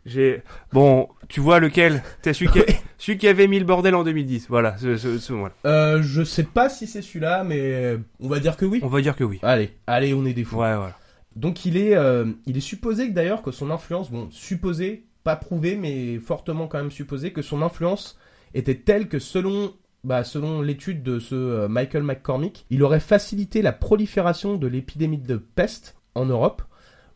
j'ai 0.06 0.42
bon, 0.72 1.08
tu 1.28 1.40
vois 1.40 1.60
lequel? 1.60 2.02
T'es 2.22 2.32
celui 2.32 2.50
qui 2.50 2.60
celui 2.96 3.18
qui 3.18 3.28
avait 3.28 3.46
mis 3.46 3.58
le 3.58 3.66
bordel 3.66 3.94
en 3.94 4.02
2010. 4.02 4.46
Voilà, 4.48 4.76
ce, 4.78 4.96
ce- 4.96 5.18
ce- 5.18 5.32
voilà. 5.34 5.54
Euh, 5.66 6.02
je 6.02 6.22
sais 6.24 6.42
pas 6.44 6.70
si 6.70 6.86
c'est 6.86 7.02
celui-là 7.02 7.44
mais 7.44 7.96
on 8.18 8.28
va 8.28 8.40
dire 8.40 8.56
que 8.56 8.64
oui. 8.64 8.80
On 8.82 8.88
va 8.88 9.02
dire 9.02 9.14
que 9.14 9.24
oui. 9.24 9.38
Allez, 9.42 9.70
allez, 9.86 10.14
on 10.14 10.24
est 10.24 10.32
des 10.32 10.44
fous. 10.44 10.56
Ouais, 10.56 10.74
voilà. 10.74 10.96
Donc 11.36 11.66
il 11.66 11.76
est, 11.76 11.94
euh, 11.94 12.24
il 12.46 12.56
est 12.56 12.60
supposé 12.62 13.08
que 13.08 13.12
d'ailleurs 13.14 13.42
que 13.42 13.52
son 13.52 13.70
influence, 13.70 14.10
bon, 14.10 14.28
supposé, 14.30 15.04
pas 15.22 15.36
prouvé, 15.36 15.76
mais 15.76 16.18
fortement 16.18 16.66
quand 16.66 16.78
même 16.78 16.90
supposé 16.90 17.32
que 17.32 17.42
son 17.42 17.60
influence 17.62 18.18
était 18.54 18.74
telle 18.74 19.06
que 19.06 19.18
selon, 19.18 19.72
bah, 20.04 20.24
selon 20.24 20.62
l'étude 20.62 21.02
de 21.02 21.18
ce 21.18 21.34
euh, 21.34 21.68
Michael 21.68 22.02
McCormick, 22.02 22.66
il 22.70 22.82
aurait 22.82 23.00
facilité 23.00 23.62
la 23.62 23.72
prolifération 23.72 24.56
de 24.56 24.66
l'épidémie 24.66 25.18
de 25.18 25.36
peste 25.36 25.96
en 26.14 26.24
Europe, 26.24 26.62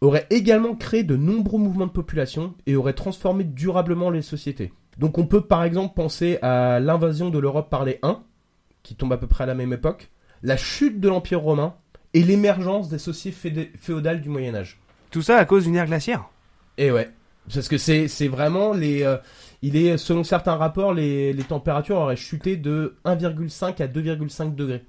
aurait 0.00 0.26
également 0.30 0.74
créé 0.74 1.02
de 1.02 1.16
nombreux 1.16 1.58
mouvements 1.58 1.86
de 1.86 1.92
population 1.92 2.54
et 2.66 2.76
aurait 2.76 2.92
transformé 2.92 3.44
durablement 3.44 4.10
les 4.10 4.22
sociétés. 4.22 4.72
Donc 4.98 5.18
on 5.18 5.26
peut 5.26 5.40
par 5.40 5.64
exemple 5.64 5.94
penser 5.94 6.38
à 6.42 6.78
l'invasion 6.78 7.30
de 7.30 7.38
l'Europe 7.38 7.70
par 7.70 7.84
les 7.84 7.98
Huns, 8.02 8.22
qui 8.82 8.94
tombe 8.94 9.12
à 9.12 9.16
peu 9.16 9.26
près 9.26 9.44
à 9.44 9.46
la 9.46 9.54
même 9.54 9.72
époque, 9.72 10.10
la 10.42 10.56
chute 10.56 11.00
de 11.00 11.08
l'Empire 11.08 11.40
romain 11.40 11.74
et 12.12 12.22
l'émergence 12.22 12.88
des 12.88 12.98
sociétés 12.98 13.72
féodales 13.76 14.20
du 14.20 14.28
Moyen 14.28 14.54
Âge. 14.54 14.78
Tout 15.10 15.22
ça 15.22 15.38
à 15.38 15.44
cause 15.44 15.64
d'une 15.64 15.76
ère 15.76 15.86
glaciaire? 15.86 16.28
Et 16.76 16.92
ouais, 16.92 17.08
parce 17.52 17.68
que 17.68 17.78
c'est 17.78 18.08
c'est 18.08 18.28
vraiment 18.28 18.72
les 18.72 19.02
euh, 19.02 19.16
il 19.66 19.76
est 19.76 19.96
selon 19.96 20.24
certains 20.24 20.56
rapports 20.56 20.92
les, 20.94 21.32
les 21.32 21.42
températures 21.42 21.96
auraient 21.96 22.16
chuté 22.16 22.56
de 22.56 22.96
1,5 23.04 23.82
à 23.82 23.86
2,5 23.86 24.54
degrés. 24.54 24.84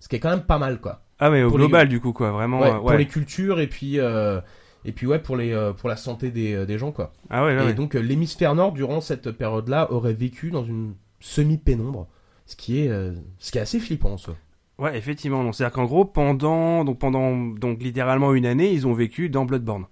Ce 0.00 0.08
qui 0.08 0.16
est 0.16 0.20
quand 0.20 0.30
même 0.30 0.42
pas 0.44 0.58
mal 0.58 0.80
quoi. 0.80 1.02
Ah 1.18 1.30
mais 1.30 1.42
au 1.42 1.48
Pour 1.48 1.58
les- 1.58 1.64
global 1.66 1.88
du 1.88 2.00
coup 2.00 2.12
quoi, 2.12 2.30
vraiment 2.30 2.60
Ouais, 2.60 2.70
euh, 2.70 2.78
pour 2.78 2.92
les 2.92 3.06
cultures 3.06 3.58
et 3.60 3.66
puis 3.66 3.98
euh, 3.98 4.40
et 4.84 4.92
puis 4.92 5.06
ouais 5.06 5.18
pour 5.18 5.36
les 5.36 5.52
euh, 5.52 5.72
pour 5.72 5.88
la 5.88 5.96
santé 5.96 6.30
des, 6.30 6.64
des 6.66 6.78
gens 6.78 6.92
quoi. 6.92 7.12
Ah 7.30 7.44
ouais, 7.44 7.54
là, 7.54 7.62
et 7.62 7.66
ouais. 7.66 7.74
donc 7.74 7.94
l'hémisphère 7.94 8.54
nord 8.54 8.72
durant 8.72 9.00
cette 9.00 9.30
période-là 9.32 9.92
aurait 9.92 10.12
vécu 10.14 10.50
dans 10.50 10.64
une 10.64 10.94
semi-pénombre, 11.20 12.06
ce 12.46 12.56
qui 12.56 12.80
est 12.80 12.90
ce 13.38 13.50
qui 13.50 13.58
est 13.58 13.60
assez 13.62 13.80
flippant 13.80 14.12
en 14.12 14.16
soi. 14.18 14.36
Ouais, 14.78 14.96
effectivement, 14.96 15.42
non, 15.42 15.52
c'est-à-dire 15.52 15.74
qu'en 15.74 15.86
gros 15.86 16.04
pendant 16.04 16.84
donc 16.84 16.98
pendant 17.00 17.36
donc 17.36 17.82
littéralement 17.82 18.32
une 18.34 18.46
année, 18.46 18.72
ils 18.72 18.86
ont 18.86 18.94
vécu 18.94 19.28
dans 19.28 19.44
Bloodborne. 19.44 19.86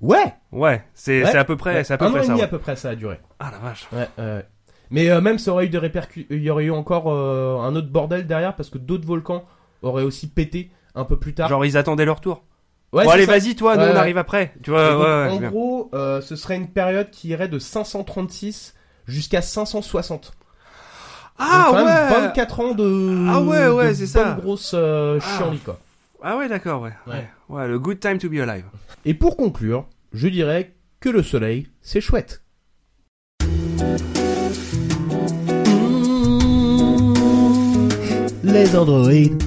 Ouais, 0.00 0.34
Ouais, 0.52 0.84
c'est 0.94 1.22
Ouais. 1.24 1.36
à 1.36 1.44
peu 1.44 1.56
près, 1.56 1.74
Ouais, 1.76 1.84
c'est 1.84 1.94
à 1.94 1.98
peu 1.98 2.04
un 2.04 2.08
an 2.08 2.12
près 2.12 2.20
et 2.20 2.24
ça. 2.24 2.28
demi 2.28 2.38
ouais. 2.40 2.44
à 2.44 2.48
peu 2.48 2.58
près 2.58 2.76
ça 2.76 2.90
a 2.90 2.94
duré. 2.94 3.18
Ah 3.38 3.50
la 3.50 3.58
vache. 3.58 3.86
Ouais. 3.92 4.08
Mais 4.90 5.10
euh, 5.10 5.20
même 5.20 5.38
ça 5.38 5.52
aurait 5.52 5.66
eu 5.66 5.68
des 5.68 5.78
répercussions. 5.78 6.26
Il 6.30 6.42
y 6.42 6.50
aurait 6.50 6.64
eu 6.64 6.70
encore 6.70 7.10
euh, 7.12 7.58
un 7.60 7.74
autre 7.74 7.88
bordel 7.88 8.26
derrière 8.26 8.54
parce 8.54 8.70
que 8.70 8.78
d'autres 8.78 9.06
volcans 9.06 9.44
auraient 9.82 10.02
aussi 10.04 10.28
pété 10.28 10.70
un 10.94 11.04
peu 11.04 11.18
plus 11.18 11.34
tard. 11.34 11.48
Genre 11.48 11.64
ils 11.64 11.76
attendaient 11.76 12.04
leur 12.04 12.20
tour. 12.20 12.44
Ouais, 12.92 13.04
bon 13.04 13.10
allez, 13.10 13.26
ça. 13.26 13.32
vas-y 13.32 13.56
toi, 13.56 13.76
nous 13.76 13.82
on 13.84 13.96
arrive 13.96 14.16
après. 14.16 14.54
Tu 14.62 14.70
vois, 14.70 14.92
donc, 14.92 15.32
en 15.36 15.40
bien. 15.40 15.48
gros, 15.50 15.90
euh, 15.92 16.20
ce 16.20 16.36
serait 16.36 16.56
une 16.56 16.68
période 16.68 17.10
qui 17.10 17.28
irait 17.28 17.48
de 17.48 17.58
536 17.58 18.74
jusqu'à 19.06 19.42
560. 19.42 20.32
Ah 21.38 21.64
Donc, 21.66 21.76
quand 21.76 21.84
ouais. 21.84 21.92
même 21.92 22.08
24 22.28 22.60
ans 22.60 22.74
de. 22.74 23.26
Ah 23.28 23.40
ouais, 23.40 23.68
ouais, 23.68 23.94
c'est 23.94 24.06
ça. 24.06 24.24
bonne 24.34 24.44
grosse 24.44 24.72
Ah. 24.74 25.16
quoi. 25.64 25.78
Ah 26.22 26.36
ouais, 26.38 26.48
d'accord, 26.48 26.82
ouais. 26.82 26.92
Ouais. 27.06 27.28
Ouais. 27.48 27.68
Le 27.68 27.78
good 27.78 28.00
time 28.00 28.18
to 28.18 28.28
be 28.28 28.38
alive. 28.38 28.64
Et 29.04 29.14
pour 29.14 29.36
conclure, 29.36 29.88
je 30.12 30.28
dirais 30.28 30.74
que 31.00 31.08
le 31.08 31.22
soleil, 31.22 31.68
c'est 31.80 32.00
chouette. 32.00 32.42
Les 38.42 38.76
androïdes. 38.76 39.42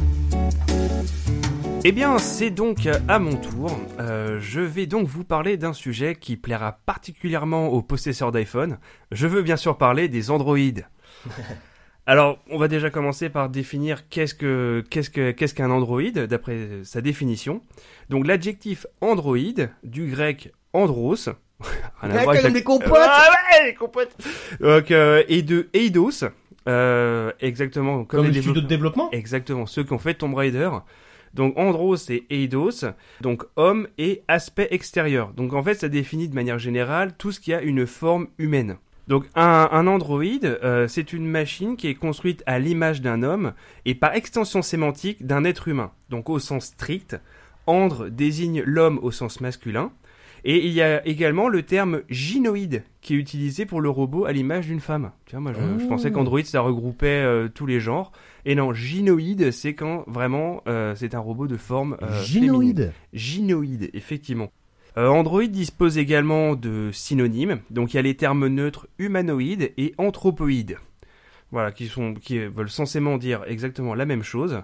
Eh 1.86 1.94
bien, 1.94 2.18
c'est 2.18 2.50
donc 2.50 2.90
à 3.08 3.20
mon 3.20 3.38
tour. 3.38 3.72
Euh, 4.00 4.38
je 4.42 4.60
vais 4.60 4.86
donc 4.86 5.08
vous 5.08 5.24
parler 5.24 5.56
d'un 5.56 5.72
sujet 5.72 6.16
qui 6.16 6.36
plaira 6.36 6.74
particulièrement 6.86 7.68
aux 7.70 7.82
possesseurs 7.82 8.34
d'iPhone. 8.34 8.80
Je 9.12 9.28
veux 9.28 9.42
bien 9.42 9.56
sûr 9.56 9.78
parler 9.78 10.10
des 10.10 10.30
androïdes. 10.30 10.86
Alors, 12.10 12.40
on 12.50 12.58
va 12.58 12.68
déjà 12.68 12.90
commencer 12.90 13.30
par 13.30 13.50
définir 13.50 14.10
qu'est-ce 14.10 14.34
que 14.34 14.84
qu'est-ce 14.90 15.12
que 15.12 15.30
qu'est-ce 15.30 15.54
qu'un 15.54 15.70
androïde 15.70 16.18
d'après 16.22 16.80
sa 16.84 17.02
définition. 17.02 17.62
Donc 18.10 18.26
l'adjectif 18.26 18.88
androïde 19.00 19.70
du 19.84 20.08
grec 20.08 20.52
andros. 20.74 21.30
Rien 22.02 22.12
à 22.12 22.16
Ouais, 22.16 22.24
voir 22.24 22.36
avec 22.36 22.52
les 22.52 22.64
compotes. 22.64 22.98
Ah 22.98 23.30
ouais, 23.30 23.68
les 23.68 23.76
compotes. 23.76 24.10
Donc 24.60 24.90
euh, 24.90 25.22
et 25.28 25.44
de 25.44 25.70
eidos, 25.74 26.24
euh, 26.68 27.32
exactement 27.42 28.06
comme, 28.06 28.22
Comme, 28.22 28.30
les 28.30 28.38
le 28.38 28.42
studio 28.42 28.62
de 28.64 28.68
développement 28.68 29.12
Exactement, 29.12 29.68
ceux 29.68 29.84
qui 29.84 29.94
ont 29.94 30.00
fait 30.00 30.16
Tomb 30.16 30.34
Raider. 30.34 30.72
Donc 31.36 31.56
Andros 31.60 32.10
et 32.10 32.26
Eidos, 32.32 32.86
donc 33.22 33.44
homme 33.56 33.88
et 34.00 34.24
aspect 34.28 34.70
extérieur. 34.72 35.32
Donc 35.34 35.54
en 35.54 35.62
fait, 35.62 35.76
ça 35.76 35.90
définit 35.90 36.28
de 36.28 36.34
manière 36.34 36.58
générale 36.58 37.14
tout 37.20 37.32
ce 37.32 37.40
qui 37.40 37.54
a 37.54 37.62
une 37.62 37.86
forme 37.86 38.30
humaine. 38.40 38.78
Donc 39.10 39.26
un, 39.36 39.68
un 39.72 39.88
androïde, 39.88 40.60
euh, 40.64 40.88
c'est 40.88 41.12
une 41.14 41.26
machine 41.26 41.76
qui 41.76 41.88
est 41.88 41.96
construite 41.96 42.44
à 42.46 42.60
l'image 42.60 43.02
d'un 43.02 43.24
homme 43.24 43.54
et 43.86 43.96
par 43.96 44.14
extension 44.16 44.62
sémantique 44.62 45.26
d'un 45.26 45.44
être 45.44 45.68
humain. 45.68 45.92
Donc 46.10 46.30
au 46.30 46.40
sens 46.40 46.68
strict, 46.68 47.20
andre 47.66 48.08
désigne 48.10 48.62
l'homme 48.66 49.00
au 49.02 49.12
sens 49.12 49.42
masculin. 49.42 49.92
Et 50.46 50.66
il 50.66 50.72
y 50.72 50.82
a 50.82 51.06
également 51.06 51.50
le 51.50 51.64
terme 51.64 52.02
gynoïde 52.10 52.84
qui 53.02 53.14
est 53.14 53.18
utilisé 53.18 53.66
pour 53.66 53.82
le 53.82 53.90
robot 53.90 54.24
à 54.24 54.32
l'image 54.32 54.68
d'une 54.68 54.80
femme. 54.80 55.12
Tu 55.26 55.36
vois, 55.36 55.42
moi 55.42 55.52
je, 55.54 55.80
je 55.80 55.86
Oh. 55.86 55.90
pensais 55.90 56.12
qu'androïde 56.12 56.46
ça 56.46 56.62
regroupait 56.62 57.08
euh, 57.08 57.50
tous 57.54 57.66
les 57.66 57.82
genres. 57.82 58.14
Et 58.46 58.56
non, 58.56 58.74
gynoïde 58.74 59.52
c'est 59.52 59.74
quand 59.74 60.06
vraiment 60.08 60.64
euh, 60.68 60.94
c'est 60.96 61.14
un 61.14 61.20
robot 61.20 61.48
de 61.48 61.58
forme 61.58 61.98
euh, 62.04 62.08
féminine. 62.22 62.24
Gynoïde. 62.52 62.94
Gynoïde, 63.12 63.90
effectivement. 63.94 64.50
Euh, 64.98 65.08
Android 65.08 65.46
dispose 65.46 65.98
également 65.98 66.56
de 66.56 66.90
synonymes, 66.92 67.60
donc 67.70 67.94
il 67.94 67.98
y 67.98 68.00
a 68.00 68.04
les 68.04 68.16
termes 68.16 68.48
neutres 68.48 68.88
humanoïde 68.98 69.72
et 69.78 69.94
anthropoïde. 69.98 70.78
Voilà, 71.52 71.72
qui, 71.72 71.88
sont, 71.88 72.14
qui 72.14 72.40
veulent 72.40 72.70
censément 72.70 73.18
dire 73.18 73.44
exactement 73.48 73.96
la 73.96 74.06
même 74.06 74.24
chose. 74.24 74.62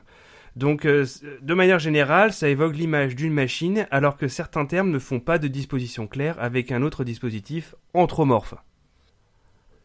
Donc, 0.55 0.85
euh, 0.85 1.05
de 1.41 1.53
manière 1.53 1.79
générale, 1.79 2.31
ça 2.31 2.47
évoque 2.47 2.75
l'image 2.75 3.15
d'une 3.15 3.33
machine, 3.33 3.87
alors 3.91 4.17
que 4.17 4.27
certains 4.27 4.65
termes 4.65 4.89
ne 4.89 4.99
font 4.99 5.19
pas 5.19 5.37
de 5.37 5.47
disposition 5.47 6.07
claire 6.07 6.37
avec 6.39 6.71
un 6.71 6.81
autre 6.81 7.03
dispositif 7.03 7.75
anthropomorphe. 7.93 8.55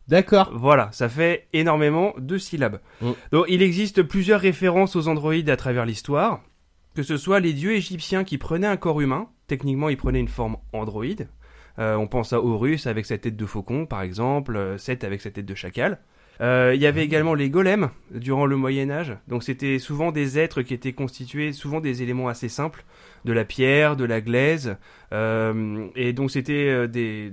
D'accord. 0.06 0.50
Voilà, 0.54 0.88
ça 0.92 1.08
fait 1.08 1.46
énormément 1.52 2.14
de 2.18 2.36
syllabes. 2.36 2.80
Mm. 3.00 3.10
Donc 3.32 3.46
il 3.48 3.62
existe 3.62 4.02
plusieurs 4.02 4.40
références 4.40 4.96
aux 4.96 5.08
androïdes 5.08 5.50
à 5.50 5.56
travers 5.56 5.86
l'histoire, 5.86 6.42
que 6.94 7.02
ce 7.02 7.16
soit 7.16 7.40
les 7.40 7.52
dieux 7.52 7.72
égyptiens 7.72 8.24
qui 8.24 8.36
prenaient 8.36 8.66
un 8.66 8.76
corps 8.76 9.00
humain, 9.00 9.28
techniquement 9.50 9.88
ils 9.88 9.96
prenaient 9.96 10.20
une 10.20 10.28
forme 10.28 10.56
androïde. 10.72 11.28
Euh, 11.78 11.96
on 11.96 12.06
pense 12.06 12.32
à 12.32 12.40
Horus 12.40 12.86
avec 12.86 13.04
sa 13.04 13.18
tête 13.18 13.36
de 13.36 13.46
faucon 13.46 13.84
par 13.84 14.02
exemple, 14.02 14.56
euh, 14.56 14.78
Seth 14.78 15.02
avec 15.02 15.20
sa 15.20 15.30
tête 15.30 15.46
de 15.46 15.56
chacal. 15.56 15.98
Euh, 16.40 16.72
il 16.74 16.80
y 16.80 16.86
avait 16.86 17.04
également 17.04 17.34
les 17.34 17.50
golems 17.50 17.90
durant 18.12 18.46
le 18.46 18.56
Moyen 18.56 18.90
Âge, 18.90 19.14
donc 19.28 19.42
c'était 19.42 19.78
souvent 19.78 20.10
des 20.12 20.38
êtres 20.38 20.62
qui 20.62 20.72
étaient 20.72 20.94
constitués, 20.94 21.52
souvent 21.52 21.80
des 21.80 22.02
éléments 22.02 22.28
assez 22.28 22.48
simples, 22.48 22.84
de 23.26 23.32
la 23.32 23.44
pierre, 23.44 23.96
de 23.96 24.04
la 24.04 24.20
glaise, 24.22 24.76
euh, 25.12 25.86
et 25.96 26.14
donc 26.14 26.30
c'était 26.30 26.88
des, 26.88 27.32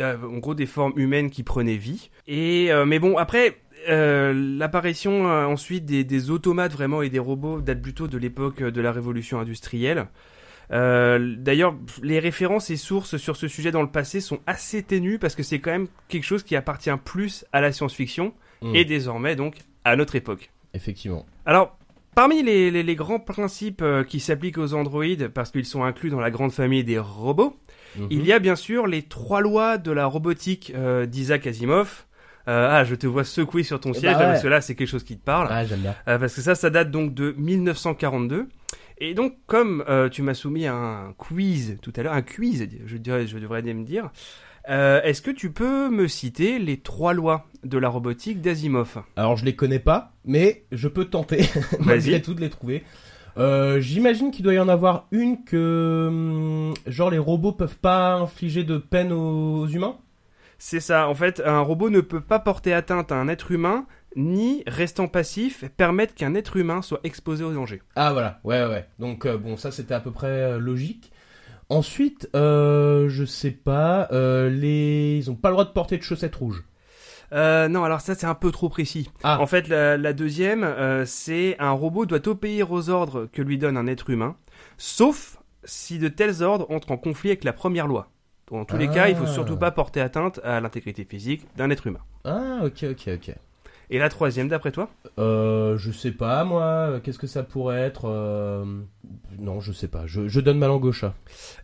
en 0.00 0.38
gros 0.38 0.54
des 0.54 0.64
formes 0.64 0.94
humaines 0.96 1.28
qui 1.28 1.42
prenaient 1.42 1.76
vie. 1.76 2.08
Et 2.26 2.68
euh, 2.70 2.86
mais 2.86 3.00
bon 3.00 3.18
après 3.18 3.58
l'apparition 3.86 5.24
ensuite 5.26 5.84
des, 5.84 6.04
des 6.04 6.30
automates 6.30 6.72
vraiment 6.72 7.00
et 7.00 7.10
des 7.10 7.20
robots 7.20 7.60
date 7.60 7.80
plutôt 7.80 8.08
de 8.08 8.18
l'époque 8.18 8.62
de 8.62 8.80
la 8.80 8.92
révolution 8.92 9.40
industrielle. 9.40 10.08
Euh, 10.72 11.34
D'ailleurs, 11.38 11.74
les 12.02 12.18
références 12.18 12.70
et 12.70 12.76
sources 12.76 13.16
sur 13.16 13.36
ce 13.36 13.48
sujet 13.48 13.70
dans 13.70 13.82
le 13.82 13.90
passé 13.90 14.20
sont 14.20 14.40
assez 14.46 14.82
ténues 14.82 15.18
parce 15.18 15.34
que 15.34 15.42
c'est 15.42 15.58
quand 15.60 15.70
même 15.70 15.88
quelque 16.08 16.24
chose 16.24 16.42
qui 16.42 16.56
appartient 16.56 16.90
plus 17.04 17.44
à 17.52 17.60
la 17.60 17.72
science-fiction 17.72 18.32
Mm. 18.60 18.74
et 18.74 18.84
désormais 18.84 19.36
donc 19.36 19.54
à 19.84 19.94
notre 19.96 20.16
époque. 20.16 20.50
Effectivement. 20.74 21.24
Alors, 21.46 21.74
Parmi 22.14 22.42
les, 22.42 22.72
les- 22.72 22.82
les 22.82 22.96
grands 22.96 23.20
principes 23.20 23.80
euh, 23.80 24.02
qui 24.02 24.18
s'appliquent 24.18 24.58
aux 24.58 24.74
androïdes, 24.74 25.28
parce 25.28 25.52
qu'ils 25.52 25.64
sont 25.66 25.84
inclus 25.84 26.10
dans 26.10 26.18
la 26.18 26.32
grande 26.32 26.50
famille 26.50 26.82
des 26.82 26.98
robots, 26.98 27.56
Mhm. 27.96 28.08
il 28.10 28.26
y 28.26 28.32
a 28.32 28.40
bien 28.40 28.56
sûr 28.56 28.88
les 28.88 29.02
trois 29.02 29.40
lois 29.40 29.78
de 29.78 29.92
la 29.92 30.04
robotique 30.06 30.72
euh, 30.74 31.06
d'Isaac 31.06 31.46
Asimov. 31.46 32.06
Euh, 32.48 32.68
ah, 32.72 32.82
je 32.82 32.96
te 32.96 33.06
vois 33.06 33.22
secouer 33.22 33.62
sur 33.62 33.78
ton 33.78 33.92
Eh 33.92 34.00
siège, 34.00 34.14
bah 34.14 34.18
ouais. 34.18 34.24
parce 34.26 34.42
que 34.42 34.48
là, 34.48 34.60
c'est 34.60 34.74
quelque 34.74 34.88
chose 34.88 35.04
qui 35.04 35.16
te 35.16 35.24
parle. 35.24 35.46
Ah, 35.48 35.64
j'aime 35.64 35.78
bien. 35.78 35.94
Euh, 36.08 36.18
parce 36.18 36.34
que 36.34 36.40
ça, 36.40 36.56
ça 36.56 36.70
date 36.70 36.90
donc 36.90 37.14
de 37.14 37.36
1942. 37.38 38.48
Et 39.00 39.14
donc, 39.14 39.34
comme 39.46 39.84
euh, 39.88 40.08
tu 40.08 40.22
m'as 40.22 40.34
soumis 40.34 40.66
un 40.66 41.14
quiz 41.16 41.78
tout 41.82 41.92
à 41.96 42.02
l'heure, 42.02 42.12
un 42.12 42.22
quiz, 42.22 42.68
je, 42.84 42.96
dirais, 42.96 43.26
je 43.26 43.38
devrais 43.38 43.62
me 43.62 43.84
dire, 43.84 44.10
euh, 44.68 45.00
est-ce 45.02 45.22
que 45.22 45.30
tu 45.30 45.50
peux 45.50 45.88
me 45.88 46.08
citer 46.08 46.58
les 46.58 46.78
trois 46.78 47.14
lois 47.14 47.46
de 47.62 47.78
la 47.78 47.88
robotique 47.88 48.40
d'Asimov? 48.40 49.02
Alors, 49.16 49.36
je 49.36 49.44
les 49.44 49.54
connais 49.54 49.78
pas, 49.78 50.12
mais 50.24 50.64
je 50.72 50.88
peux 50.88 51.04
tenter, 51.04 51.48
malgré 51.80 52.20
tout, 52.20 52.34
de 52.34 52.40
les 52.40 52.50
trouver. 52.50 52.82
Euh, 53.38 53.80
J'imagine 53.80 54.32
qu'il 54.32 54.44
doit 54.44 54.54
y 54.54 54.58
en 54.58 54.68
avoir 54.68 55.06
une 55.12 55.44
que, 55.44 56.06
hum, 56.08 56.74
genre, 56.86 57.10
les 57.10 57.18
robots 57.18 57.52
peuvent 57.52 57.78
pas 57.78 58.14
infliger 58.14 58.64
de 58.64 58.78
peine 58.78 59.12
aux 59.12 59.66
humains? 59.68 59.96
C'est 60.58 60.80
ça, 60.80 61.08
en 61.08 61.14
fait, 61.14 61.40
un 61.46 61.60
robot 61.60 61.88
ne 61.88 62.00
peut 62.00 62.20
pas 62.20 62.40
porter 62.40 62.72
atteinte 62.72 63.12
à 63.12 63.14
un 63.14 63.28
être 63.28 63.52
humain, 63.52 63.86
ni, 64.16 64.62
restant 64.66 65.06
passif, 65.08 65.64
permettre 65.76 66.14
qu'un 66.14 66.34
être 66.34 66.56
humain 66.56 66.82
soit 66.82 67.00
exposé 67.04 67.44
au 67.44 67.52
danger. 67.52 67.82
Ah 67.96 68.12
voilà, 68.12 68.40
ouais 68.44 68.64
ouais. 68.66 68.86
Donc 68.98 69.26
euh, 69.26 69.36
bon, 69.36 69.56
ça 69.56 69.70
c'était 69.70 69.94
à 69.94 70.00
peu 70.00 70.10
près 70.10 70.26
euh, 70.28 70.58
logique. 70.58 71.12
Ensuite, 71.68 72.28
euh, 72.34 73.08
je 73.10 73.24
sais 73.24 73.50
pas, 73.50 74.08
les 74.10 75.18
ils 75.18 75.30
ont 75.30 75.34
pas 75.34 75.50
le 75.50 75.54
droit 75.54 75.64
de 75.66 75.70
porter 75.72 75.98
de 75.98 76.02
chaussettes 76.02 76.36
rouges. 76.36 76.64
Non, 77.32 77.84
alors 77.84 78.00
ça 78.00 78.14
c'est 78.14 78.26
un 78.26 78.34
peu 78.34 78.50
trop 78.50 78.70
précis. 78.70 79.10
Ah. 79.22 79.38
En 79.40 79.46
fait, 79.46 79.68
la, 79.68 79.98
la 79.98 80.12
deuxième, 80.14 80.66
c'est 81.04 81.56
un 81.58 81.72
robot 81.72 82.06
doit 82.06 82.26
obéir 82.26 82.72
aux 82.72 82.88
ordres 82.88 83.28
que 83.30 83.42
lui 83.42 83.58
donne 83.58 83.76
un 83.76 83.86
être 83.86 84.08
humain, 84.08 84.34
sauf 84.78 85.36
si 85.64 85.98
de 85.98 86.08
tels 86.08 86.42
ordres 86.42 86.66
entrent 86.70 86.92
en 86.92 86.96
conflit 86.96 87.28
avec 87.30 87.44
la 87.44 87.52
première 87.52 87.86
loi. 87.86 88.08
Dans 88.50 88.64
tous 88.64 88.78
les 88.78 88.88
Ah. 88.88 88.94
cas, 88.94 89.08
il 89.08 89.16
faut 89.16 89.26
surtout 89.26 89.58
pas 89.58 89.70
porter 89.70 90.00
atteinte 90.00 90.40
à 90.42 90.58
l'intégrité 90.60 91.04
physique 91.04 91.44
d'un 91.58 91.68
être 91.68 91.86
humain. 91.86 92.00
Ah 92.24 92.60
ok 92.64 92.86
ok 92.92 93.10
ok. 93.16 93.34
Et 93.90 93.98
la 93.98 94.08
troisième, 94.10 94.48
d'après 94.48 94.70
toi 94.70 94.90
Euh, 95.18 95.78
je 95.78 95.90
sais 95.90 96.10
pas 96.12 96.44
moi, 96.44 97.00
qu'est-ce 97.02 97.18
que 97.18 97.26
ça 97.26 97.42
pourrait 97.42 97.80
être 97.80 98.02
euh, 98.06 98.64
Non, 99.38 99.60
je 99.60 99.72
sais 99.72 99.88
pas. 99.88 100.02
Je, 100.06 100.28
je 100.28 100.40
donne 100.40 100.58
ma 100.58 100.66
langue 100.66 100.84
au 100.84 100.92
chat. 100.92 101.14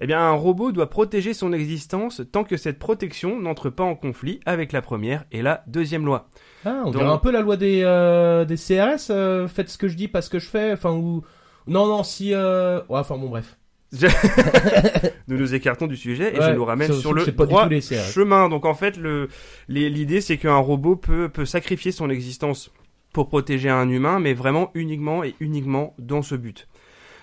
Eh 0.00 0.06
bien, 0.06 0.18
un 0.20 0.32
robot 0.32 0.72
doit 0.72 0.88
protéger 0.88 1.34
son 1.34 1.52
existence 1.52 2.22
tant 2.32 2.42
que 2.44 2.56
cette 2.56 2.78
protection 2.78 3.38
n'entre 3.40 3.68
pas 3.68 3.84
en 3.84 3.94
conflit 3.94 4.40
avec 4.46 4.72
la 4.72 4.80
première 4.80 5.24
et 5.32 5.42
la 5.42 5.64
deuxième 5.66 6.06
loi. 6.06 6.28
Ah, 6.64 6.80
on 6.80 6.84
Donc- 6.90 6.96
dirait 7.02 7.10
un 7.12 7.18
peu 7.18 7.30
la 7.30 7.42
loi 7.42 7.56
des 7.58 7.82
euh, 7.84 8.46
des 8.46 8.56
CRS. 8.56 9.10
euh, 9.10 9.46
faites 9.46 9.68
ce 9.68 9.76
que 9.76 9.88
je 9.88 9.96
dis, 9.96 10.08
pas 10.08 10.22
ce 10.22 10.30
que 10.30 10.38
je 10.38 10.48
fais. 10.48 10.72
Enfin 10.72 10.92
ou 10.92 11.22
non 11.66 11.87
non 11.87 12.02
si. 12.02 12.32
Euh... 12.32 12.78
Ouais, 12.88 12.98
enfin 13.00 13.18
bon 13.18 13.28
bref. 13.28 13.58
Nous 15.28 15.37
nous 15.38 15.54
écartons 15.54 15.87
du 15.87 15.96
sujet 15.96 16.35
et 16.35 16.38
Ouais, 16.38 16.48
je 16.50 16.52
nous 16.54 16.64
ramène 16.64 16.88
sur 17.00 17.12
le 17.14 17.22
droit 17.46 17.62
chemin. 18.11 18.48
Donc 18.48 18.64
en 18.64 18.74
fait, 18.74 18.96
le- 18.96 19.28
l'idée 19.68 20.20
c'est 20.20 20.37
qu'un 20.37 20.57
robot 20.57 20.96
peut, 20.96 21.28
peut 21.28 21.44
sacrifier 21.46 21.92
son 21.92 22.11
existence 22.11 22.70
pour 23.12 23.28
protéger 23.28 23.70
un 23.70 23.88
humain, 23.88 24.18
mais 24.18 24.35
vraiment 24.35 24.70
uniquement 24.74 25.22
et 25.24 25.35
uniquement 25.40 25.94
dans 25.98 26.22
ce 26.22 26.35
but. 26.35 26.68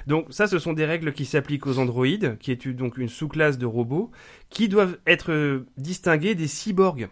Donc 0.07 0.25
ça, 0.29 0.47
ce 0.47 0.57
sont 0.57 0.73
des 0.73 0.85
règles 0.85 1.13
qui 1.13 1.25
s'appliquent 1.25 1.67
aux 1.67 1.77
androïdes, 1.77 2.37
qui 2.39 2.51
est 2.51 2.67
donc 2.67 2.97
une 2.97 3.09
sous-classe 3.09 3.57
de 3.57 3.65
robots, 3.67 4.09
qui 4.49 4.67
doivent 4.67 4.97
être 5.05 5.31
euh, 5.31 5.65
distingués 5.77 6.33
des 6.33 6.47
cyborgs. 6.47 7.07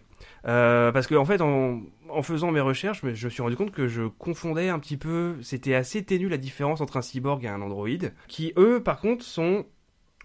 Euh, 0.46 0.92
parce 0.92 1.06
que 1.06 1.14
en 1.14 1.24
fait, 1.24 1.40
en, 1.40 1.82
faisant 2.22 2.50
mes 2.50 2.60
recherches, 2.60 3.00
je 3.02 3.26
me 3.26 3.30
suis 3.30 3.42
rendu 3.42 3.56
compte 3.56 3.72
que 3.72 3.88
je 3.88 4.04
confondais 4.04 4.68
un 4.68 4.78
petit 4.78 4.96
peu. 4.96 5.36
C'était 5.42 5.74
assez 5.74 6.02
ténu 6.04 6.28
la 6.28 6.38
différence 6.38 6.80
entre 6.80 6.96
un 6.96 7.02
cyborg 7.02 7.44
et 7.44 7.48
un 7.48 7.60
androïde, 7.60 8.12
qui 8.28 8.52
eux, 8.56 8.82
par 8.82 9.00
contre, 9.00 9.24
sont 9.24 9.66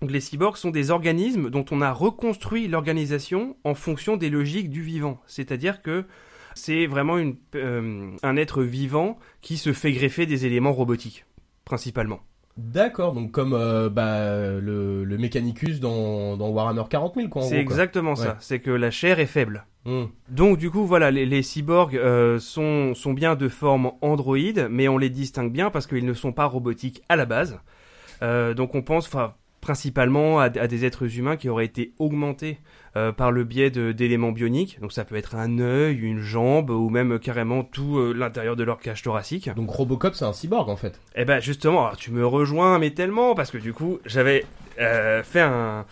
donc 0.01 0.11
les 0.11 0.19
cyborgs 0.19 0.57
sont 0.57 0.71
des 0.71 0.91
organismes 0.91 1.49
dont 1.49 1.65
on 1.71 1.81
a 1.81 1.91
reconstruit 1.91 2.67
l'organisation 2.67 3.55
en 3.63 3.75
fonction 3.75 4.17
des 4.17 4.29
logiques 4.29 4.69
du 4.69 4.81
vivant. 4.81 5.21
C'est-à-dire 5.25 5.81
que 5.81 6.05
c'est 6.53 6.85
vraiment 6.85 7.17
euh, 7.55 8.11
un 8.21 8.35
être 8.35 8.63
vivant 8.63 9.17
qui 9.41 9.57
se 9.57 9.71
fait 9.71 9.93
greffer 9.93 10.25
des 10.25 10.45
éléments 10.45 10.73
robotiques, 10.73 11.25
principalement. 11.63 12.19
D'accord, 12.57 13.13
donc 13.13 13.31
comme 13.31 13.53
euh, 13.53 13.89
bah, 13.89 14.59
le, 14.61 15.03
le 15.03 15.17
Mechanicus 15.17 15.81
dans, 15.81 16.37
dans 16.37 16.49
Warhammer 16.49 16.83
40 16.89 17.15
000 17.15 17.27
quoi. 17.27 17.41
C'est 17.41 17.49
quoi. 17.49 17.59
exactement 17.59 18.15
ça. 18.15 18.29
Ouais. 18.29 18.35
C'est 18.39 18.59
que 18.59 18.71
la 18.71 18.91
chair 18.91 19.19
est 19.19 19.25
faible. 19.25 19.65
Hmm. 19.83 20.05
Donc 20.29 20.57
du 20.57 20.71
coup 20.71 20.85
voilà, 20.85 21.11
les, 21.11 21.25
les 21.25 21.43
cyborgs 21.43 21.97
euh, 21.97 22.39
sont, 22.39 22.95
sont 22.95 23.13
bien 23.13 23.35
de 23.35 23.49
forme 23.49 23.91
androïde, 24.01 24.67
mais 24.71 24.87
on 24.87 24.97
les 24.97 25.09
distingue 25.09 25.51
bien 25.51 25.69
parce 25.69 25.85
qu'ils 25.85 26.05
ne 26.05 26.13
sont 26.13 26.31
pas 26.31 26.45
robotiques 26.45 27.03
à 27.09 27.17
la 27.17 27.25
base. 27.25 27.59
Euh, 28.21 28.53
donc 28.53 28.73
on 28.73 28.81
pense 28.81 29.07
enfin, 29.07 29.33
principalement 29.65 30.39
à, 30.39 30.43
à 30.43 30.67
des 30.67 30.85
êtres 30.85 31.17
humains 31.17 31.37
qui 31.37 31.49
auraient 31.49 31.65
été 31.65 31.95
augmentés 31.97 32.59
euh, 32.95 33.11
par 33.11 33.31
le 33.31 33.43
biais 33.43 33.71
d'éléments 33.71 34.31
bioniques. 34.31 34.79
Donc 34.79 34.91
ça 34.91 35.05
peut 35.05 35.15
être 35.15 35.33
un 35.33 35.57
œil, 35.57 35.97
une 35.97 36.19
jambe 36.19 36.69
ou 36.69 36.91
même 36.91 37.17
carrément 37.17 37.63
tout 37.63 37.97
euh, 37.97 38.13
l'intérieur 38.13 38.55
de 38.55 38.63
leur 38.63 38.77
cage 38.77 39.01
thoracique. 39.01 39.49
Donc 39.55 39.71
Robocop 39.71 40.13
c'est 40.13 40.23
un 40.23 40.33
cyborg 40.33 40.69
en 40.69 40.75
fait. 40.75 41.01
Eh 41.15 41.25
ben 41.25 41.39
justement, 41.39 41.87
alors, 41.87 41.97
tu 41.97 42.11
me 42.11 42.23
rejoins 42.23 42.77
mais 42.77 42.91
tellement 42.91 43.33
parce 43.33 43.49
que 43.49 43.57
du 43.57 43.73
coup 43.73 43.97
j'avais 44.05 44.45
euh, 44.79 45.23
fait 45.23 45.41
un, 45.41 45.87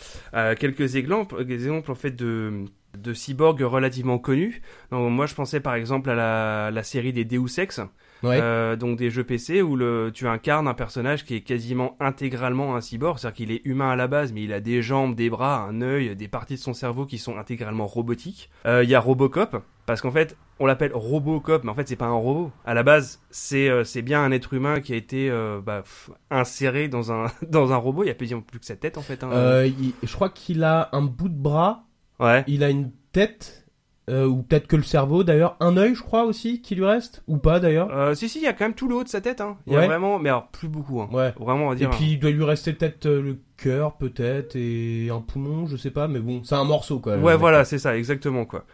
quelques 0.59 0.95
exemples 0.95 1.41
en 1.89 1.95
fait 1.95 2.15
de 2.15 2.65
de 2.95 3.13
cyborgs 3.15 3.63
relativement 3.63 4.19
connus. 4.19 4.61
Donc 4.91 5.11
moi 5.11 5.25
je 5.25 5.33
pensais 5.33 5.61
par 5.61 5.73
exemple 5.73 6.11
à 6.11 6.13
la, 6.13 6.69
la 6.69 6.83
série 6.83 7.11
des 7.11 7.25
Deus 7.25 7.57
Ex, 7.57 7.81
Ouais. 8.23 8.39
euh, 8.41 8.75
donc 8.75 8.97
des 8.97 9.09
jeux 9.09 9.23
PC 9.23 9.61
où 9.61 9.75
le, 9.75 10.11
tu 10.13 10.27
incarnes 10.27 10.67
un 10.67 10.73
personnage 10.73 11.25
qui 11.25 11.35
est 11.35 11.41
quasiment 11.41 11.95
intégralement 11.99 12.75
un 12.75 12.81
cyborg, 12.81 13.19
c'est-à-dire 13.19 13.35
qu'il 13.35 13.51
est 13.51 13.61
humain 13.65 13.89
à 13.91 13.95
la 13.95 14.07
base, 14.07 14.31
mais 14.33 14.43
il 14.43 14.53
a 14.53 14.59
des 14.59 14.81
jambes, 14.81 15.15
des 15.15 15.29
bras, 15.29 15.61
un 15.63 15.81
œil, 15.81 16.15
des 16.15 16.27
parties 16.27 16.55
de 16.55 16.59
son 16.59 16.73
cerveau 16.73 17.05
qui 17.05 17.17
sont 17.17 17.37
intégralement 17.37 17.85
robotiques. 17.87 18.49
Euh, 18.65 18.83
Il 18.83 18.89
y 18.89 18.95
a 18.95 18.99
Robocop, 18.99 19.57
parce 19.85 20.01
qu'en 20.01 20.11
fait, 20.11 20.37
on 20.59 20.65
l'appelle 20.65 20.91
Robocop, 20.93 21.63
mais 21.63 21.71
en 21.71 21.75
fait, 21.75 21.87
c'est 21.87 21.95
pas 21.95 22.05
un 22.05 22.13
robot. 22.13 22.51
À 22.65 22.73
la 22.73 22.83
base, 22.83 23.21
c'est 23.31 23.67
euh, 23.69 23.83
c'est 23.83 24.01
bien 24.01 24.23
un 24.23 24.31
être 24.31 24.53
humain 24.53 24.79
qui 24.79 24.93
a 24.93 24.95
été 24.95 25.29
euh, 25.29 25.59
bah, 25.61 25.81
pff, 25.81 26.09
inséré 26.29 26.87
dans 26.87 27.11
un 27.11 27.25
dans 27.49 27.73
un 27.73 27.77
robot. 27.77 28.03
Il 28.03 28.07
y 28.07 28.11
a 28.11 28.13
quasiment 28.13 28.41
plus 28.41 28.59
que 28.59 28.65
sa 28.65 28.75
tête 28.75 28.97
en 28.97 29.01
fait. 29.01 29.23
hein. 29.23 29.29
Euh, 29.33 29.67
il- 29.67 29.93
je 30.01 30.13
crois 30.13 30.29
qu'il 30.29 30.63
a 30.63 30.89
un 30.93 31.01
bout 31.01 31.29
de 31.29 31.35
bras, 31.37 31.85
Ouais. 32.19 32.43
il 32.47 32.63
a 32.63 32.69
une 32.69 32.91
tête, 33.11 33.62
euh, 34.09 34.25
ou 34.25 34.43
peut-être 34.43 34.67
que 34.67 34.75
le 34.75 34.83
cerveau 34.83 35.23
d'ailleurs, 35.23 35.55
un 35.59 35.77
œil 35.77 35.95
je 35.95 36.01
crois 36.01 36.25
aussi 36.25 36.61
qui 36.61 36.75
lui 36.75 36.85
reste, 36.85 37.23
ou 37.27 37.37
pas 37.37 37.59
d'ailleurs? 37.59 37.89
Euh, 37.95 38.15
si 38.15 38.27
si, 38.27 38.39
il 38.39 38.43
y 38.43 38.47
a 38.47 38.53
quand 38.53 38.65
même 38.65 38.73
tout 38.73 38.87
le 38.87 38.95
haut 38.95 39.03
de 39.03 39.09
sa 39.09 39.21
tête. 39.21 39.39
Hein. 39.39 39.57
Il 39.65 39.73
y 39.73 39.75
a 39.77 39.85
vraiment, 39.85 40.19
mais 40.19 40.29
alors 40.29 40.47
plus 40.47 40.67
beaucoup. 40.67 41.01
Hein. 41.01 41.09
Ouais. 41.11 41.33
Vraiment, 41.39 41.67
on 41.67 41.73
va 41.73 41.81
Et 41.81 41.87
puis 41.87 42.11
il 42.11 42.19
doit 42.19 42.31
lui 42.31 42.43
rester 42.43 42.73
peut-être 42.73 43.05
euh, 43.05 43.21
le 43.21 43.39
cœur 43.57 43.97
peut-être 43.97 44.55
et 44.55 45.09
un 45.09 45.21
poumon, 45.21 45.67
je 45.67 45.77
sais 45.77 45.91
pas, 45.91 46.07
mais 46.07 46.19
bon, 46.19 46.43
c'est 46.43 46.55
un 46.55 46.65
morceau 46.65 46.99
quoi. 46.99 47.17
Ouais, 47.17 47.37
voilà, 47.37 47.63
c'est 47.63 47.77
ça, 47.77 47.95
exactement 47.97 48.45
quoi. 48.45 48.65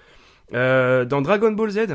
Euh, 0.54 1.06
dans 1.06 1.22
Dragon 1.22 1.52
Ball 1.52 1.70
Z, 1.70 1.88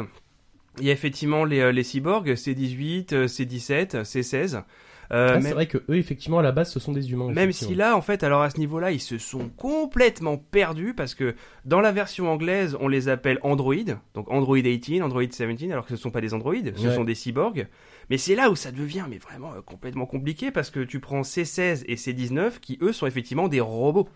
il 0.79 0.87
y 0.87 0.90
a 0.90 0.92
effectivement 0.92 1.44
les, 1.44 1.73
les 1.73 1.83
cyborgs, 1.83 2.31
C18, 2.31 3.14
euh, 3.14 3.27
C17, 3.27 4.03
C16. 4.03 4.62
Euh, 5.12 5.28
Ah, 5.30 5.32
même 5.34 5.42
c'est 5.42 5.52
vrai 5.52 5.66
que 5.66 5.78
eux 5.88 5.96
effectivement 5.96 6.38
à 6.38 6.42
la 6.42 6.52
base 6.52 6.70
ce 6.72 6.80
sont 6.80 6.92
des 6.92 7.12
humains. 7.12 7.30
même 7.32 7.52
si 7.52 7.74
là, 7.74 7.96
en 7.96 8.00
fait, 8.00 8.22
alors 8.22 8.42
à 8.42 8.50
ce 8.50 8.58
niveau-là, 8.58 8.90
ils 8.90 9.00
se 9.00 9.18
sont 9.18 9.48
complètement 9.56 10.36
perdus 10.36 10.94
parce 10.94 11.14
que 11.14 11.34
dans 11.64 11.80
la 11.80 11.92
version 11.92 12.30
anglaise, 12.30 12.76
on 12.80 12.88
les 12.88 13.08
appelle 13.08 13.38
Android, 13.42 13.74
donc 14.14 14.30
Android 14.30 14.58
18, 14.60 15.02
Android 15.02 15.24
17, 15.24 15.70
alors 15.72 15.84
que 15.84 15.90
ce 15.90 15.94
ne 15.94 15.98
sont 15.98 16.10
pas 16.10 16.20
des 16.20 16.32
androïdes, 16.34 16.72
ce 16.76 16.88
Ouais. 16.88 16.94
sont 16.94 17.04
des 17.04 17.14
cyborgs. 17.14 17.66
Mais 18.10 18.18
c'est 18.18 18.34
là 18.34 18.50
où 18.50 18.56
ça 18.56 18.70
devient 18.72 19.04
mais 19.08 19.18
vraiment 19.18 19.52
euh, 19.54 19.60
complètement 19.62 20.06
compliqué 20.06 20.50
parce 20.50 20.70
que 20.70 20.80
tu 20.80 21.00
prends 21.00 21.22
C16 21.22 21.84
et 21.86 21.94
C19 21.96 22.60
qui 22.60 22.78
eux 22.82 22.92
sont 22.92 23.06
effectivement 23.06 23.48
des 23.48 23.60
robots. 23.60 24.08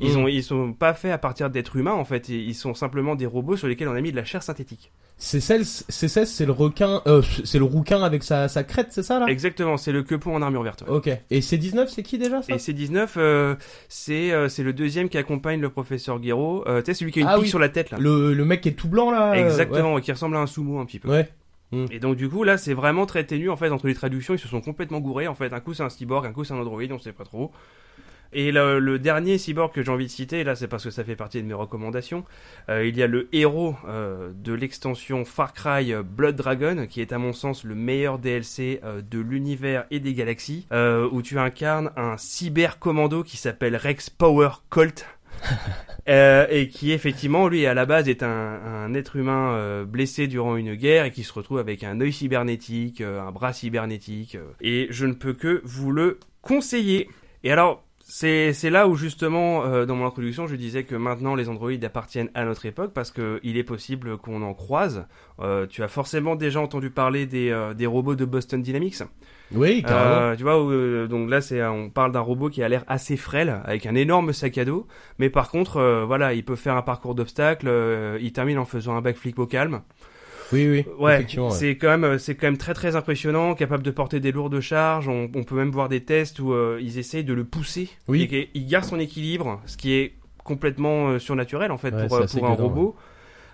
Ils 0.00 0.14
Mm. 0.14 0.16
ont 0.18 0.28
ils 0.28 0.42
sont 0.42 0.72
pas 0.72 0.94
faits 0.94 1.12
à 1.12 1.18
partir 1.18 1.50
d'êtres 1.50 1.76
humains 1.76 1.92
en 1.92 2.04
fait, 2.04 2.28
ils 2.28 2.54
sont 2.54 2.74
simplement 2.74 3.14
des 3.14 3.26
robots 3.26 3.56
sur 3.56 3.68
lesquels 3.68 3.88
on 3.88 3.94
a 3.94 4.00
mis 4.00 4.10
de 4.10 4.16
la 4.16 4.24
chair 4.24 4.42
synthétique. 4.42 4.92
C16, 5.20 5.86
C16 5.88 6.24
c'est 6.26 6.44
le 6.44 6.52
requin, 6.52 7.00
euh, 7.06 7.22
c'est 7.44 7.58
le 7.58 7.64
rouquin 7.64 8.02
avec 8.02 8.22
sa, 8.22 8.48
sa 8.48 8.64
crête, 8.64 8.88
c'est 8.90 9.02
ça 9.02 9.18
là? 9.18 9.26
Exactement, 9.28 9.76
c'est 9.78 9.92
le 9.92 10.02
quepon 10.02 10.34
en 10.34 10.42
armure 10.42 10.62
verte. 10.62 10.82
ouais. 10.82 10.90
Ok. 10.94 11.08
Et 11.30 11.40
C19 11.40 11.86
c'est 11.88 12.02
qui 12.02 12.18
déjà 12.18 12.42
ça? 12.42 12.52
Et 12.52 12.58
C19, 12.58 13.08
euh, 13.16 13.54
c'est 13.88 14.32
c'est 14.48 14.62
le 14.62 14.72
deuxième 14.72 15.08
qui 15.08 15.18
accompagne 15.18 15.60
le 15.60 15.70
professeur 15.70 16.18
Guéraud. 16.20 16.64
Tu 16.66 16.84
sais, 16.86 16.94
celui 16.94 17.12
qui 17.12 17.20
a 17.20 17.22
une 17.22 17.28
Ah 17.28 17.34
pique 17.34 17.44
oui. 17.44 17.48
sur 17.48 17.58
la 17.58 17.68
tête 17.68 17.90
là. 17.90 17.98
le, 17.98 18.34
le 18.34 18.44
mec 18.44 18.60
qui 18.60 18.68
est 18.68 18.72
tout 18.72 18.88
blanc 18.88 19.10
là. 19.10 19.34
Exactement, 19.38 19.98
qui 20.00 20.12
ressemble 20.12 20.36
à 20.36 20.40
un 20.40 20.46
sumo 20.46 20.78
un 20.78 20.84
petit 20.84 20.98
peu. 20.98 21.08
Ouais. 21.10 21.28
Et 21.72 21.98
donc 21.98 22.16
du 22.16 22.28
coup 22.28 22.44
là 22.44 22.58
c'est 22.58 22.74
vraiment 22.74 23.06
très 23.06 23.24
ténu 23.24 23.50
en 23.50 23.56
fait 23.56 23.70
entre 23.70 23.88
les 23.88 23.94
traductions 23.94 24.34
ils 24.34 24.38
se 24.38 24.48
sont 24.48 24.60
complètement 24.60 25.00
gourés 25.00 25.26
en 25.26 25.34
fait. 25.34 25.52
Un 25.52 25.60
coup 25.60 25.74
c'est 25.74 25.82
un 25.82 25.90
cyborg 25.90 26.24
un 26.26 26.32
coup 26.32 26.44
c'est 26.44 26.54
un 26.54 26.58
android 26.58 26.82
on 26.90 26.98
sait 26.98 27.12
pas 27.12 27.24
trop. 27.24 27.52
Et 28.32 28.52
le, 28.52 28.98
dernier 28.98 29.38
cyborg 29.38 29.72
que 29.72 29.82
j'ai 29.82 29.90
envie 29.90 30.06
de 30.06 30.10
citer 30.10 30.44
là 30.44 30.56
c'est 30.56 30.68
parce 30.68 30.84
que 30.84 30.90
ça 30.90 31.04
fait 31.04 31.16
partie 31.16 31.40
de 31.42 31.46
mes 31.46 31.54
recommandations 31.54 32.24
euh, 32.68 32.86
il 32.86 32.96
y 32.96 33.02
a 33.02 33.06
le 33.06 33.28
héros 33.32 33.76
euh, 33.86 34.32
de 34.34 34.52
l'extension 34.52 35.24
Far 35.24 35.52
Cry 35.52 35.92
euh, 35.92 36.02
Blood 36.02 36.36
Dragon 36.36 36.86
qui 36.88 37.00
est 37.00 37.12
à 37.12 37.18
mon 37.18 37.32
sens 37.32 37.64
le 37.64 37.74
meilleur 37.74 38.18
DLC 38.18 38.80
de 39.10 39.18
l'univers 39.18 39.86
et 39.90 40.00
des 40.00 40.14
galaxies 40.14 40.66
où 40.72 41.22
tu 41.22 41.38
incarnes 41.38 41.90
un 41.96 42.16
cyber 42.16 42.78
commando 42.78 43.22
qui 43.22 43.36
s'appelle 43.36 43.76
Rex 43.76 44.10
Power 44.10 44.50
Colt 44.70 45.06
Euh, 46.08 46.46
et 46.50 46.68
qui 46.68 46.92
effectivement, 46.92 47.48
lui, 47.48 47.66
à 47.66 47.74
la 47.74 47.84
base, 47.84 48.08
est 48.08 48.22
un, 48.22 48.94
être 48.94 49.16
humain 49.16 49.54
euh, 49.54 49.84
blessé 49.84 50.28
durant 50.28 50.56
une 50.56 50.74
guerre 50.74 51.04
et 51.04 51.10
qui 51.10 51.24
se 51.24 51.32
retrouve 51.32 51.58
avec 51.58 51.82
un 51.82 52.00
œil 52.00 52.12
cybernétique, 52.12 53.00
euh, 53.00 53.20
un 53.20 53.32
bras 53.32 53.52
cybernétique. 53.52 54.38
et 54.60 54.86
je 54.90 55.06
ne 55.06 55.14
peux 55.14 55.32
que 55.32 55.60
vous 55.64 55.90
le 55.90 56.20
conseiller. 56.42 57.08
Et 57.42 57.50
alors, 57.50 57.84
c'est 57.98 58.70
là 58.70 58.86
où 58.86 58.94
justement, 58.94 59.84
dans 59.84 59.96
mon 59.96 60.06
introduction, 60.06 60.46
je 60.46 60.54
disais 60.54 60.84
que 60.84 60.94
maintenant 60.94 61.34
les 61.34 61.48
androïdes 61.48 61.84
appartiennent 61.84 62.30
à 62.34 62.44
notre 62.44 62.64
époque 62.66 62.92
parce 62.92 63.10
que 63.10 63.40
il 63.42 63.56
est 63.56 63.64
possible 63.64 64.16
qu'on 64.16 64.42
en 64.42 64.54
croise. 64.54 65.08
Tu 65.70 65.82
as 65.82 65.88
forcément 65.88 66.36
déjà 66.36 66.60
entendu 66.60 66.90
parler 66.90 67.26
des 67.26 67.86
robots 67.86 68.14
de 68.14 68.24
Boston 68.24 68.62
Dynamics. 68.62 69.02
Oui, 69.54 69.82
carrément. 69.82 70.10
Euh, 70.32 70.36
tu 70.36 70.42
vois, 70.42 70.62
où, 70.62 70.70
euh, 70.70 71.06
donc 71.06 71.30
là, 71.30 71.40
c'est, 71.40 71.64
on 71.64 71.88
parle 71.88 72.10
d'un 72.12 72.20
robot 72.20 72.48
qui 72.50 72.62
a 72.62 72.68
l'air 72.68 72.84
assez 72.88 73.16
frêle, 73.16 73.60
avec 73.64 73.86
un 73.86 73.94
énorme 73.94 74.32
sac 74.32 74.58
à 74.58 74.64
dos, 74.64 74.86
mais 75.18 75.30
par 75.30 75.50
contre, 75.50 75.76
euh, 75.76 76.04
voilà, 76.04 76.34
il 76.34 76.44
peut 76.44 76.56
faire 76.56 76.76
un 76.76 76.82
parcours 76.82 77.14
d'obstacles, 77.14 77.68
euh, 77.68 78.18
il 78.20 78.32
termine 78.32 78.58
en 78.58 78.64
faisant 78.64 78.96
un 78.96 79.00
backflip 79.02 79.38
au 79.38 79.46
calme. 79.46 79.82
oui, 80.52 80.68
oui. 80.68 80.84
Ouais, 80.98 81.24
c'est 81.50 81.76
quand 81.76 81.88
même, 81.88 82.04
euh, 82.04 82.18
c'est 82.18 82.34
quand 82.34 82.46
même 82.48 82.56
très 82.58 82.74
très 82.74 82.96
impressionnant, 82.96 83.54
capable 83.54 83.82
de 83.84 83.90
porter 83.92 84.18
des 84.20 84.32
lourdes 84.32 84.60
charges. 84.60 85.08
On, 85.08 85.30
on 85.34 85.44
peut 85.44 85.54
même 85.56 85.70
voir 85.70 85.88
des 85.88 86.00
tests 86.02 86.40
où 86.40 86.52
euh, 86.52 86.78
ils 86.82 86.98
essayent 86.98 87.24
de 87.24 87.34
le 87.34 87.44
pousser, 87.44 87.88
Oui. 88.08 88.22
et 88.22 88.28
qu'il 88.52 88.66
garde 88.66 88.84
son 88.84 88.98
équilibre, 88.98 89.60
ce 89.66 89.76
qui 89.76 89.92
est 89.94 90.14
complètement 90.44 91.08
euh, 91.08 91.18
surnaturel 91.18 91.70
en 91.72 91.78
fait 91.78 91.92
Ouais, 91.94 92.06
pour, 92.08 92.16
euh, 92.16 92.26
un 92.42 92.54
robot. 92.54 92.96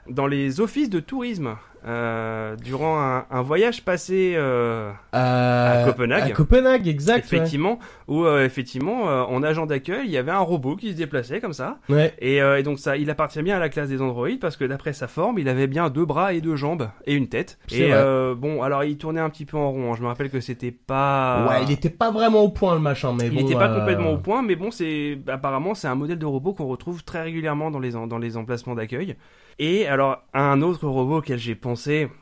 Dans 0.09 0.26
les 0.26 0.61
offices 0.61 0.90
de 0.90 1.00
tourisme, 1.00 1.57
euh, 1.87 2.57
durant 2.57 3.01
un, 3.01 3.25
un 3.31 3.42
voyage 3.42 3.85
passé 3.85 4.35
euh, 4.37 4.90
à, 5.12 5.81
à 5.81 5.85
Copenhague. 5.85 6.31
À 6.31 6.31
Copenhague, 6.31 6.87
exact. 6.88 7.31
ouais. 7.31 7.38
effectivement, 7.38 7.79
où 8.09 8.25
euh, 8.25 8.45
effectivement, 8.45 9.09
euh, 9.09 9.23
en 9.23 9.42
agent 9.42 9.66
d'accueil, 9.66 10.03
il 10.05 10.11
y 10.11 10.16
avait 10.16 10.31
un 10.31 10.38
robot 10.38 10.77
qui 10.77 10.92
se 10.92 10.97
déplaçait 10.97 11.40
comme 11.40 11.53
ça. 11.53 11.79
Ouais. 11.88 12.14
Et, 12.21 12.40
euh, 12.42 12.59
et 12.59 12.62
donc 12.62 12.79
ça, 12.79 12.97
il 12.97 13.11
appartient 13.11 13.42
bien 13.42 13.57
à 13.57 13.61
la 13.61 13.68
classe 13.68 13.88
des 13.88 14.01
androïdes 14.01 14.40
parce 14.40 14.57
que 14.57 14.64
d'après 14.64 14.92
sa 14.92 15.09
forme, 15.09 15.38
il 15.38 15.49
avait 15.49 15.66
bien 15.66 15.90
deux 15.90 16.05
bras 16.05 16.33
et 16.33 16.40
deux 16.40 16.57
jambes 16.57 16.88
et 17.07 17.14
une 17.14 17.29
tête. 17.29 17.59
Et 17.73 17.88
euh, 17.92 18.35
bon, 18.37 18.62
alors 18.62 18.85
il 18.85 18.97
tournait 18.97 19.21
un 19.21 19.31
petit 19.31 19.45
peu 19.45 19.57
en 19.57 19.71
rond. 19.71 19.92
hein. 19.92 19.97
Je 19.97 20.03
me 20.03 20.07
rappelle 20.07 20.31
que 20.31 20.40
c'était 20.40 20.71
pas. 20.73 21.47
Ouais, 21.49 21.64
il 21.64 21.73
était 21.73 21.90
pas 21.90 22.11
vraiment 22.11 22.42
au 22.42 22.49
point 22.51 22.75
le 22.75 22.81
machin, 22.81 23.14
mais 23.18 23.27
Il 23.27 23.35
bon. 23.35 23.40
n'était 23.42 23.55
pas 23.55 23.71
euh, 23.71 23.79
complètement 23.79 24.11
au 24.12 24.18
point, 24.18 24.42
mais 24.42 24.57
bon, 24.57 24.71
c'est 24.71 25.18
apparemment 25.29 25.75
c'est 25.75 25.88
un 25.88 25.95
modèle 25.95 26.18
de 26.18 26.27
robot 26.27 26.53
qu'on 26.55 26.66
retrouve 26.66 27.03
très 27.05 27.23
régulièrement 27.23 27.71
dans 27.71 27.79
les 27.81 27.90
dans 27.92 28.18
les 28.18 28.37
emplacements 28.37 28.75
d'accueil. 28.75 29.16
Et 29.59 29.87
alors 29.87 30.18
un 30.33 30.62
autre 30.62 30.87
robot 30.88 31.18
auquel 31.18 31.38
j'ai 31.38 31.55
pensé, 31.55 31.72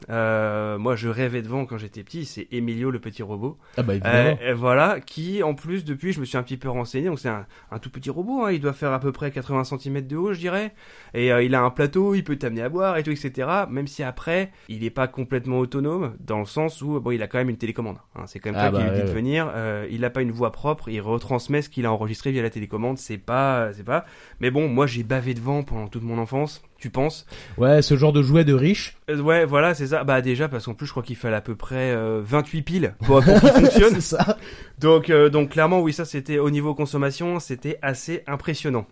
euh, 0.09 0.79
moi 0.79 0.97
je 0.97 1.09
rêvais 1.09 1.43
devant 1.43 1.67
quand 1.67 1.79
j'étais 1.79 2.03
petit, 2.03 2.25
c'est 2.25 2.49
Emilio 2.53 2.91
le 2.91 2.99
petit 2.99 3.23
robot. 3.23 3.59
Ah 3.77 3.83
bah 3.83 3.95
évidemment. 3.95 4.39
euh, 4.43 4.55
voilà, 4.55 5.01
qui 5.01 5.43
en 5.43 5.55
plus 5.55 5.85
depuis 5.85 6.13
je 6.13 6.21
me 6.21 6.25
suis 6.25 6.37
un 6.39 6.43
petit 6.43 6.57
peu 6.57 6.69
renseigné, 6.69 7.09
donc 7.09 7.19
c'est 7.19 7.29
un, 7.29 7.47
un 7.71 7.79
tout 7.79 7.91
petit 7.91 8.11
robot, 8.11 8.45
hein, 8.45 8.53
il 8.53 8.61
doit 8.61 8.73
faire 8.73 8.93
à 8.93 9.01
peu 9.01 9.13
près 9.13 9.31
80 9.31 9.65
cm 9.65 10.07
de 10.07 10.17
haut 10.17 10.33
je 10.33 10.39
dirais, 10.41 10.73
et 11.15 11.33
euh, 11.33 11.43
il 11.43 11.55
a 11.55 11.63
un 11.63 11.71
plateau, 11.71 12.15
il 12.15 12.25
peut 12.25 12.37
t'amener 12.37 12.63
à 12.63 12.69
boire 12.69 12.97
et 12.97 13.03
tout 13.03 13.11
etc. 13.11 13.49
Même 13.71 13.87
si 13.87 14.03
après 14.03 14.51
il 14.69 14.81
n'est 14.83 14.91
pas 14.91 15.09
complètement 15.09 15.59
autonome 15.59 16.15
dans 16.21 16.39
le 16.39 16.45
sens 16.47 16.83
où 16.83 17.01
bon 17.01 17.11
il 17.11 17.23
a 17.23 17.27
quand 17.27 17.39
même 17.39 17.51
une 17.51 17.57
télécommande, 17.59 17.97
hein, 18.17 18.25
c'est 18.27 18.39
quand 18.41 18.51
même 18.51 18.61
Ah 18.63 18.71
toi 18.71 18.79
qui 18.81 18.85
bah, 18.87 18.93
lui 18.93 19.01
ouais, 19.01 19.07
de 19.07 19.11
venir, 19.13 19.51
euh, 19.55 19.87
il 19.91 20.01
n'a 20.03 20.11
pas 20.11 20.23
une 20.23 20.33
voix 20.33 20.53
propre, 20.53 20.89
il 20.89 21.01
retransmet 21.01 21.63
ce 21.63 21.69
qu'il 21.69 21.87
a 21.87 21.93
enregistré 21.93 22.33
via 22.33 22.43
la 22.43 22.51
télécommande, 22.51 22.99
c'est 22.99 23.19
pas 23.19 23.73
c'est 23.73 23.85
pas, 23.85 24.05
mais 24.41 24.51
bon 24.51 24.69
moi 24.69 24.87
j'ai 24.87 25.03
bavé 25.03 25.35
devant 25.35 25.63
pendant 25.63 25.89
toute 25.89 26.03
mon 26.03 26.19
enfance, 26.19 26.63
tu 26.81 26.90
penses 26.90 27.27
Ouais, 27.59 27.83
ce 27.83 27.97
genre 27.97 28.12
de 28.12 28.23
jouet 28.23 28.45
de 28.45 28.55
riche. 28.55 28.97
Euh, 29.09 29.21
Ouais 29.21 29.45
voilà 29.45 29.75
c'est 29.75 29.88
ça, 29.88 30.05
bah 30.05 30.21
déjà 30.23 30.49
parce 30.49 30.64
qu'en 30.64 30.75
plus 30.75 30.87
je 30.87 30.90
crois 30.93 31.03
qu'il 31.03 31.16
fallait 31.16 31.37
à 31.37 31.40
peu 31.40 31.55
près 31.57 31.93
euh, 31.93 32.21
28 32.25 32.62
piles 32.62 32.95
pour, 33.05 33.23
pour 33.23 33.40
qu'il 33.40 33.49
fonctionne. 33.51 33.95
C'est 33.95 34.16
ça. 34.16 34.37
Donc, 34.79 35.11
euh, 35.11 35.29
donc 35.29 35.51
clairement, 35.51 35.81
oui, 35.81 35.93
ça 35.93 36.05
c'était 36.05 36.38
au 36.38 36.51
niveau 36.51 36.75
consommation, 36.75 37.38
c'était 37.40 37.79
assez 37.83 38.23
impressionnant. 38.27 38.87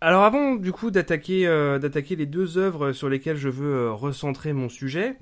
Alors 0.00 0.24
avant 0.24 0.54
du 0.56 0.72
coup 0.72 0.90
d'attaquer 0.90 1.46
euh, 1.46 1.78
d'attaquer 1.78 2.16
les 2.16 2.26
deux 2.26 2.58
œuvres 2.58 2.92
sur 2.92 3.08
lesquelles 3.08 3.36
je 3.38 3.48
veux 3.48 3.74
euh, 3.74 3.92
recentrer 3.92 4.52
mon 4.52 4.68
sujet, 4.68 5.16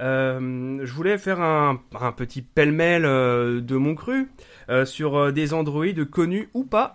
euh, 0.00 0.78
je 0.84 0.92
voulais 0.92 1.18
faire 1.18 1.40
un, 1.40 1.80
un 2.00 2.12
petit 2.12 2.42
pêle-mêle 2.42 3.04
euh, 3.04 3.60
de 3.60 3.76
mon 3.76 3.94
cru 3.94 4.30
euh, 4.68 4.84
sur 4.84 5.16
euh, 5.16 5.32
des 5.32 5.54
androïdes 5.54 6.08
connus 6.08 6.48
ou 6.54 6.64
pas. 6.64 6.92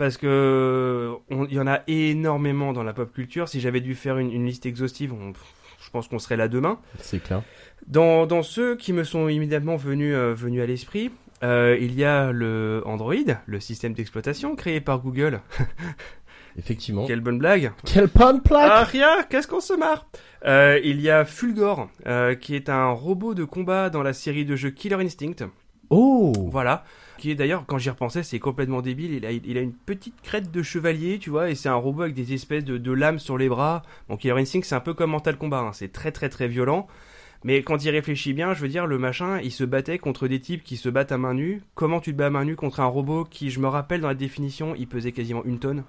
Parce 0.00 0.16
que 0.16 1.10
on- 1.30 1.44
il 1.44 1.52
y 1.52 1.60
en 1.60 1.66
a 1.66 1.80
énormément 1.86 2.72
dans 2.72 2.82
la 2.82 2.94
pop 2.94 3.12
culture. 3.12 3.50
Si 3.50 3.60
j'avais 3.60 3.82
dû 3.82 3.94
faire 3.94 4.16
une, 4.16 4.32
une 4.32 4.46
liste 4.46 4.64
exhaustive, 4.64 5.12
on- 5.12 5.34
je 5.84 5.90
pense 5.90 6.08
qu'on 6.08 6.18
serait 6.18 6.38
là 6.38 6.48
demain. 6.48 6.78
C'est 7.00 7.22
clair. 7.22 7.42
Dans, 7.86 8.24
dans 8.26 8.42
ceux 8.42 8.76
qui 8.76 8.94
me 8.94 9.04
sont 9.04 9.28
immédiatement 9.28 9.76
venus, 9.76 10.14
euh, 10.16 10.32
venus 10.32 10.62
à 10.62 10.66
l'esprit, 10.66 11.10
euh, 11.42 11.76
il 11.78 11.94
y 11.94 12.04
a 12.04 12.32
le 12.32 12.82
Android, 12.86 13.14
le 13.44 13.60
système 13.60 13.92
d'exploitation 13.92 14.56
créé 14.56 14.80
par 14.80 15.00
Google. 15.00 15.42
Effectivement. 16.58 17.06
Quelle 17.06 17.20
bonne 17.20 17.38
blague 17.38 17.72
Quel 17.84 18.08
pan 18.08 18.32
de 18.32 18.40
plaque 18.40 18.70
Ah 18.72 18.84
rien, 18.84 19.22
qu'est-ce 19.28 19.46
qu'on 19.48 19.60
se 19.60 19.74
marre 19.74 20.06
Euh, 20.46 20.80
Il 20.82 21.00
y 21.02 21.10
a 21.10 21.26
Fulgor, 21.26 21.88
qui 22.40 22.54
est 22.56 22.70
un 22.70 22.88
robot 22.90 23.34
de 23.34 23.44
combat 23.44 23.90
dans 23.90 24.02
la 24.02 24.14
série 24.14 24.46
de 24.46 24.56
jeux 24.56 24.70
Killer 24.70 24.96
Instinct. 24.96 25.46
Oh 25.90 26.32
Voilà. 26.50 26.84
Qui 27.18 27.30
est 27.30 27.34
d'ailleurs, 27.34 27.64
quand 27.66 27.76
j'y 27.76 27.90
repensais, 27.90 28.22
c'est 28.22 28.38
complètement 28.38 28.80
débile. 28.80 29.12
Il 29.12 29.26
a, 29.26 29.32
il 29.32 29.58
a 29.58 29.60
une 29.60 29.74
petite 29.74 30.22
crête 30.22 30.50
de 30.50 30.62
chevalier, 30.62 31.18
tu 31.18 31.28
vois, 31.28 31.50
et 31.50 31.54
c'est 31.54 31.68
un 31.68 31.74
robot 31.74 32.02
avec 32.02 32.14
des 32.14 32.32
espèces 32.32 32.64
de, 32.64 32.78
de 32.78 32.92
lames 32.92 33.18
sur 33.18 33.36
les 33.36 33.48
bras. 33.48 33.82
Bon, 34.08 34.16
Killer 34.16 34.40
Instinct, 34.40 34.62
c'est 34.62 34.74
un 34.74 34.80
peu 34.80 34.94
comme 34.94 35.10
Mental 35.10 35.36
Combat, 35.36 35.58
hein. 35.58 35.72
c'est 35.74 35.92
très 35.92 36.12
très 36.12 36.30
très 36.30 36.48
violent. 36.48 36.86
Mais 37.42 37.62
quand 37.62 37.82
il 37.84 37.90
réfléchit 37.90 38.34
bien, 38.34 38.52
je 38.52 38.60
veux 38.60 38.68
dire, 38.68 38.86
le 38.86 38.98
machin, 38.98 39.40
il 39.42 39.50
se 39.50 39.64
battait 39.64 39.98
contre 39.98 40.28
des 40.28 40.40
types 40.40 40.62
qui 40.62 40.76
se 40.76 40.88
battent 40.88 41.12
à 41.12 41.18
main 41.18 41.32
nue. 41.32 41.62
Comment 41.74 42.00
tu 42.00 42.12
te 42.12 42.18
bats 42.18 42.26
à 42.26 42.30
main 42.30 42.44
nue 42.44 42.56
contre 42.56 42.80
un 42.80 42.86
robot 42.86 43.24
qui, 43.24 43.50
je 43.50 43.60
me 43.60 43.68
rappelle 43.68 44.02
dans 44.02 44.08
la 44.08 44.14
définition, 44.14 44.74
il 44.76 44.86
pesait 44.86 45.12
quasiment 45.12 45.42
une 45.44 45.58
tonne? 45.58 45.84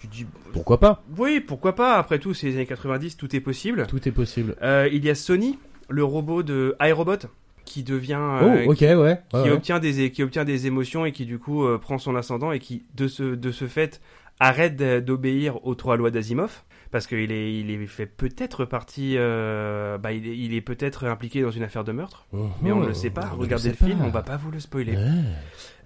Tu 0.00 0.08
te 0.08 0.12
dis, 0.12 0.26
Pourquoi 0.52 0.80
pas? 0.80 1.02
Oui, 1.18 1.40
pourquoi 1.40 1.74
pas, 1.74 1.96
après 1.96 2.18
tout, 2.18 2.32
c'est 2.32 2.46
les 2.46 2.54
années 2.54 2.66
90, 2.66 3.18
tout 3.18 3.36
est 3.36 3.40
possible. 3.40 3.86
Tout 3.86 4.08
est 4.08 4.12
possible. 4.12 4.56
Euh, 4.62 4.88
il 4.90 5.04
y 5.04 5.10
a 5.10 5.14
Sony, 5.14 5.58
le 5.90 6.04
robot 6.04 6.42
de 6.42 6.74
iRobot, 6.80 7.26
qui 7.68 7.82
devient... 7.82 8.18
euh, 8.18 8.64
oh, 8.66 8.70
ouais. 8.70 8.76
qui 8.76 8.86
ouais. 8.86 9.50
obtient 9.50 9.78
des 9.78 10.10
qui 10.10 10.22
obtient 10.22 10.44
des 10.44 10.66
émotions 10.66 11.04
et 11.04 11.12
qui 11.12 11.26
du 11.26 11.38
coup 11.38 11.64
euh, 11.64 11.78
prend 11.78 11.98
son 11.98 12.16
ascendant 12.16 12.50
et 12.50 12.58
qui 12.58 12.84
de 12.94 13.06
ce 13.08 13.22
de 13.22 13.52
ce 13.52 13.66
fait 13.66 14.00
arrête 14.40 14.76
d'obéir 15.04 15.64
aux 15.66 15.74
trois 15.74 15.96
lois 15.96 16.10
d'Asimov 16.10 16.62
parce 16.90 17.06
qu'il 17.06 17.30
est 17.30 17.60
il 17.60 17.70
est 17.70 17.86
fait 17.86 18.06
peut-être 18.06 18.64
partie 18.64 19.14
euh, 19.16 19.98
bah 19.98 20.12
il 20.12 20.26
est, 20.26 20.36
il 20.38 20.54
est 20.54 20.60
peut-être 20.62 21.04
impliqué 21.06 21.42
dans 21.42 21.50
une 21.50 21.62
affaire 21.64 21.84
de 21.84 21.92
meurtre 21.92 22.26
mais 22.62 22.72
on 22.72 22.80
ne 22.80 22.86
le 22.86 22.94
sait 22.94 23.10
pas 23.10 23.26
regardez 23.36 23.68
le 23.70 23.74
film 23.74 24.00
on 24.02 24.08
va 24.08 24.22
pas 24.22 24.36
vous 24.36 24.50
le 24.50 24.60
spoiler 24.60 24.96
Ouais. 24.96 25.02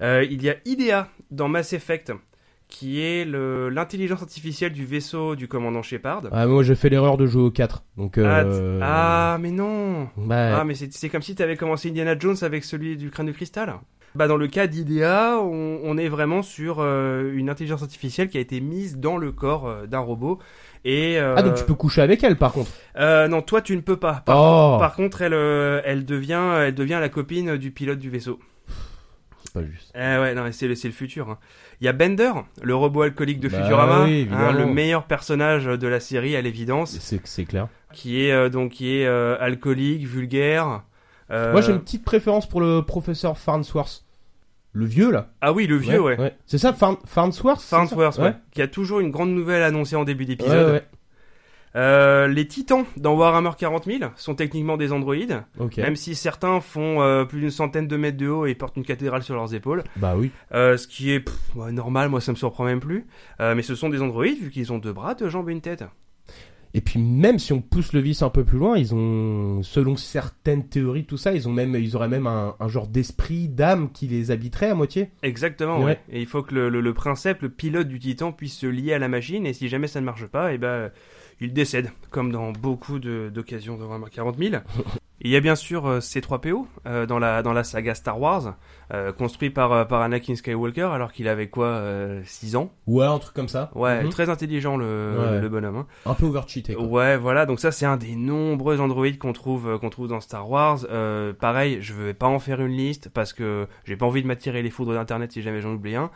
Euh, 0.03 0.25
il 0.29 0.43
y 0.43 0.51
a 0.51 0.57
IDEA 0.65 1.09
dans 1.31 1.49
Mass 1.49 1.73
Effect 1.73 2.13
qui 2.73 3.03
est 3.03 3.27
le 3.27 3.69
l'intelligence 3.69 4.23
artificielle 4.23 4.73
du 4.73 4.87
vaisseau 4.87 5.37
du 5.37 5.47
commandant 5.47 5.83
Shepard 5.83 6.23
Ah, 6.33 6.47
moi 6.47 6.63
j'ai 6.63 6.75
fait 6.75 6.89
l'erreur 6.89 7.19
de 7.19 7.27
jouer 7.27 7.43
au 7.43 7.51
4. 7.51 7.85
Donc, 7.99 8.17
ah, 8.17 8.41
euh... 8.45 8.81
ah, 8.83 9.37
mais 9.41 9.51
non 9.51 10.09
bah, 10.17 10.59
Ah, 10.59 10.65
mais 10.65 10.75
c'est 10.75 10.91
c'est 10.93 11.11
comme 11.11 11.21
si 11.23 11.35
tu 11.35 11.43
avais 11.43 11.57
commencé 11.57 11.91
Indiana 11.91 12.19
Jones 12.19 12.37
avec 12.41 12.65
celui 12.65 12.97
du 12.97 13.11
crâne 13.11 13.27
de 13.27 13.33
cristal. 13.33 13.75
Bah, 14.15 14.27
dans 14.27 14.37
le 14.37 14.47
cas 14.47 14.67
d'IDEA, 14.67 15.39
on, 15.41 15.81
on 15.85 15.97
est 15.97 16.09
vraiment 16.09 16.43
sur 16.43 16.79
euh, 16.81 17.33
une 17.35 17.49
intelligence 17.49 17.83
artificielle 17.83 18.29
qui 18.29 18.37
a 18.39 18.41
été 18.41 18.61
mise 18.61 18.99
dans 18.99 19.17
le 19.17 19.33
corps 19.33 19.67
euh, 19.69 19.87
d'un 19.87 20.01
robot. 20.01 20.39
Et, 20.85 21.19
euh, 21.19 21.35
Ah, 21.37 21.43
donc 21.43 21.55
tu 21.55 21.65
peux 21.65 21.75
coucher 21.75 22.03
avec 22.03 22.23
elle 22.25 22.37
par 22.37 22.53
contre. 22.53 22.71
euh, 22.99 23.29
non, 23.29 23.41
toi 23.43 23.63
tu 23.63 23.75
ne 23.77 23.81
peux 23.83 23.97
pas. 23.97 24.23
Par, 24.27 24.37
Oh 24.39 24.79
par 24.79 24.95
contre, 24.95 25.23
elle, 25.23 25.35
euh, 25.35 25.81
elle 25.85 26.05
devient, 26.05 26.41
elle 26.59 26.75
devient 26.75 26.99
la 27.01 27.09
copine 27.09 27.57
du 27.57 27.71
pilote 27.71 27.99
du 27.99 28.11
vaisseau. 28.11 28.39
C'est 29.53 29.61
pas 29.61 29.67
juste. 29.67 29.93
Eh 29.95 29.99
ouais, 29.99 30.35
non, 30.35 30.49
c'est 30.53 30.67
le, 30.69 30.75
futur. 30.75 31.29
hein. 31.31 31.39
Il 31.81 31.85
y 31.85 31.89
a 31.89 31.93
Bender, 31.93 32.33
le 32.63 32.75
robot 32.75 33.03
alcoolique 33.03 33.41
de 33.41 33.49
Bah 33.49 33.59
Futurama, 33.63 34.05
oui, 34.05 34.27
hein, 34.33 34.53
le 34.53 34.67
meilleur 34.67 35.05
personnage 35.05 35.65
de 35.67 35.87
la 35.89 36.01
série 36.01 36.37
à 36.37 36.41
l'évidence, 36.41 36.97
C'est 37.25 37.45
clair. 37.45 37.69
qui 37.93 38.25
est 38.25 38.33
euh, 38.33 38.49
donc 38.49 38.73
qui 38.73 38.97
est 38.97 39.07
euh, 39.07 39.37
alcoolique, 39.41 40.05
vulgaire. 40.07 40.83
euh, 41.31 41.53
Moi 41.53 41.61
j'ai 41.61 41.73
une 41.73 41.81
petite 41.81 42.05
préférence 42.05 42.49
pour 42.49 42.61
le 42.61 42.81
professeur 42.83 43.37
Farnsworth. 43.37 44.05
Le 44.73 44.87
vieux 44.87 45.11
là. 45.11 45.29
Ah 45.43 45.53
oui, 45.53 45.67
le 45.67 45.77
vieux, 45.77 46.01
ouais. 46.01 46.35
C'est 46.47 46.57
ça, 46.57 46.73
Farn- 46.73 46.97
Farnsworth 47.05 47.61
ça 47.61 47.77
Farnsworth, 47.77 48.19
ouais. 48.19 48.35
Qui 48.53 48.63
a 48.63 48.69
toujours 48.69 49.01
une 49.01 49.11
grande 49.11 49.31
nouvelle 49.35 49.63
annoncée 49.63 49.97
en 49.97 50.05
début 50.05 50.25
d'épisode. 50.25 50.73
ouais. 50.73 50.83
Euh, 51.75 52.29
les 52.29 52.47
titans 52.47 52.85
dans 52.97 53.15
Warhammer 53.15 53.51
40 53.57 53.87
000 53.87 53.99
sont 54.17 54.35
techniquement 54.35 54.77
des 54.77 54.93
androïdes, 54.93 55.43
même 55.79 55.97
si 55.97 56.15
certains 56.15 56.61
font 56.61 57.01
euh, 57.01 57.25
plus 57.25 57.41
d'une 57.41 57.51
centaine 57.51 57.89
de 57.89 57.97
mètres 57.97 58.19
de 58.19 58.29
haut 58.29 58.47
et 58.47 58.55
portent 58.55 58.77
une 58.77 58.85
cathédrale 58.85 59.23
sur 59.23 59.35
leurs 59.35 59.55
épaules. 59.55 59.83
Bah 59.97 60.15
oui. 60.17 60.31
Euh, 60.53 60.77
ce 60.77 60.87
qui 60.87 61.13
est 61.13 61.21
pff, 61.21 61.35
normal, 61.71 62.09
moi 62.09 62.21
ça 62.21 62.33
me 62.33 62.37
surprend 62.37 62.65
même 62.65 62.81
plus. 62.81 63.07
Mais 63.41 63.63
ce 63.63 63.75
sont 63.75 63.89
des 63.89 64.01
androïdes 64.01 64.39
vu 64.39 64.51
qu'ils 64.51 64.73
ont 64.73 64.79
deux 64.79 64.93
bras, 64.93 65.15
deux 65.15 65.29
jambes 65.29 65.49
et 65.49 65.53
une 65.53 65.61
tête. 65.61 65.85
Et 66.75 66.81
puis 66.81 66.99
même 66.99 67.39
si 67.39 67.53
on 67.53 67.61
pousse 67.61 67.93
le 67.93 68.01
vice 68.01 68.23
un 68.23 68.31
peu 68.31 68.45
plus 68.45 68.59
loin, 68.59 68.79
ils 68.79 68.95
ont, 68.95 69.63
selon 69.63 69.97
certaines 69.97 70.67
théories, 70.67 71.05
tout 71.05 71.19
ça, 71.19 71.35
ils 71.35 71.47
ont 71.47 71.53
même, 71.53 71.75
ils 71.75 71.97
auraient 71.97 72.09
même 72.09 72.27
un, 72.27 72.55
un 72.59 72.69
genre 72.69 72.87
d'esprit, 72.87 73.49
d'âme 73.49 73.91
qui 73.93 74.07
les 74.07 74.31
habiterait 74.31 74.71
à 74.71 74.75
moitié. 74.75 75.11
Exactement, 75.23 75.79
ouais. 75.81 75.85
Ouais. 75.85 76.01
Et 76.11 76.21
il 76.21 76.27
faut 76.27 76.43
que 76.43 76.55
le, 76.55 76.71
le, 76.71 76.81
le 76.81 76.95
princeps, 76.95 77.43
le 77.43 77.51
pilote 77.51 77.89
du 77.89 77.99
titan, 77.99 78.33
puisse 78.33 78.57
se 78.57 78.67
lier 78.67 78.95
à 78.95 78.99
la 78.99 79.09
machine. 79.09 79.45
Et 79.45 79.53
si 79.53 79.69
jamais 79.69 79.87
ça 79.87 80.01
ne 80.01 80.07
marche 80.07 80.27
pas, 80.27 80.55
et 80.55 80.59
ben 80.59 80.91
il 81.41 81.53
décède, 81.53 81.91
comme 82.11 82.31
dans 82.33 82.53
beaucoup 82.53 82.99
de- 82.99 83.31
d'occasions 83.33 83.77
de 83.77 83.83
Warhammer 83.85 84.11
40 84.11 84.37
000. 84.39 84.57
Il 85.25 85.31
y 85.31 85.37
a 85.37 85.41
bien 85.41 85.55
sûr 85.55 85.87
euh, 85.87 86.01
C3PO 86.01 86.67
euh, 86.87 87.07
dans 87.07 87.21
la 87.21 87.43
dans 87.45 87.53
la 87.53 87.63
saga 87.63 87.95
Star 87.95 88.21
Wars, 88.21 88.57
euh, 88.93 89.13
construit 89.13 89.51
par 89.51 89.73
euh, 89.73 89.85
par 89.85 90.01
Anakin 90.03 90.35
Skywalker 90.35 90.89
alors 90.93 91.13
qu'il 91.13 91.29
avait 91.29 91.47
quoi 91.49 91.81
6 92.25 92.57
ans? 92.57 92.73
Ouais, 92.89 93.07
un 93.07 93.19
truc 93.21 93.33
comme 93.33 93.47
ça. 93.49 93.71
Ouais, 93.77 94.03
Mhm. 94.03 94.09
très 94.11 94.31
intelligent 94.31 94.77
le 94.77 95.17
Ouais. 95.35 95.41
le 95.41 95.49
bonhomme. 95.49 95.77
hein. 95.77 95.87
Un 96.07 96.15
peu 96.15 96.27
overcheaté. 96.27 96.75
quoi. 96.75 96.85
Ouais, 96.85 97.17
voilà. 97.17 97.47
Donc 97.47 97.61
ça, 97.61 97.71
c'est 97.71 97.87
un 97.87 97.97
des 97.97 98.17
nombreux 98.17 98.81
androïdes 98.81 99.19
qu'on 99.19 99.33
trouve 99.33 99.69
euh, 99.69 99.79
qu'on 99.79 99.91
trouve 99.91 100.09
dans 100.09 100.21
Star 100.21 100.51
Wars. 100.51 100.81
Euh, 100.91 101.33
pareil, 101.33 101.79
je 101.81 101.95
vais 101.95 102.15
pas 102.15 102.27
en 102.27 102.41
faire 102.41 102.61
une 102.61 102.73
liste 102.77 103.09
parce 103.15 103.33
que 103.33 103.69
j'ai 103.85 103.97
pas 103.97 104.07
envie 104.07 104.23
de 104.23 104.27
m'attirer 104.27 104.61
les 104.63 104.71
foudres 104.71 104.93
d'internet 104.95 105.31
si 105.31 105.41
jamais 105.43 105.61
j'en 105.61 105.73
oublie 105.75 105.95
un. 105.95 106.11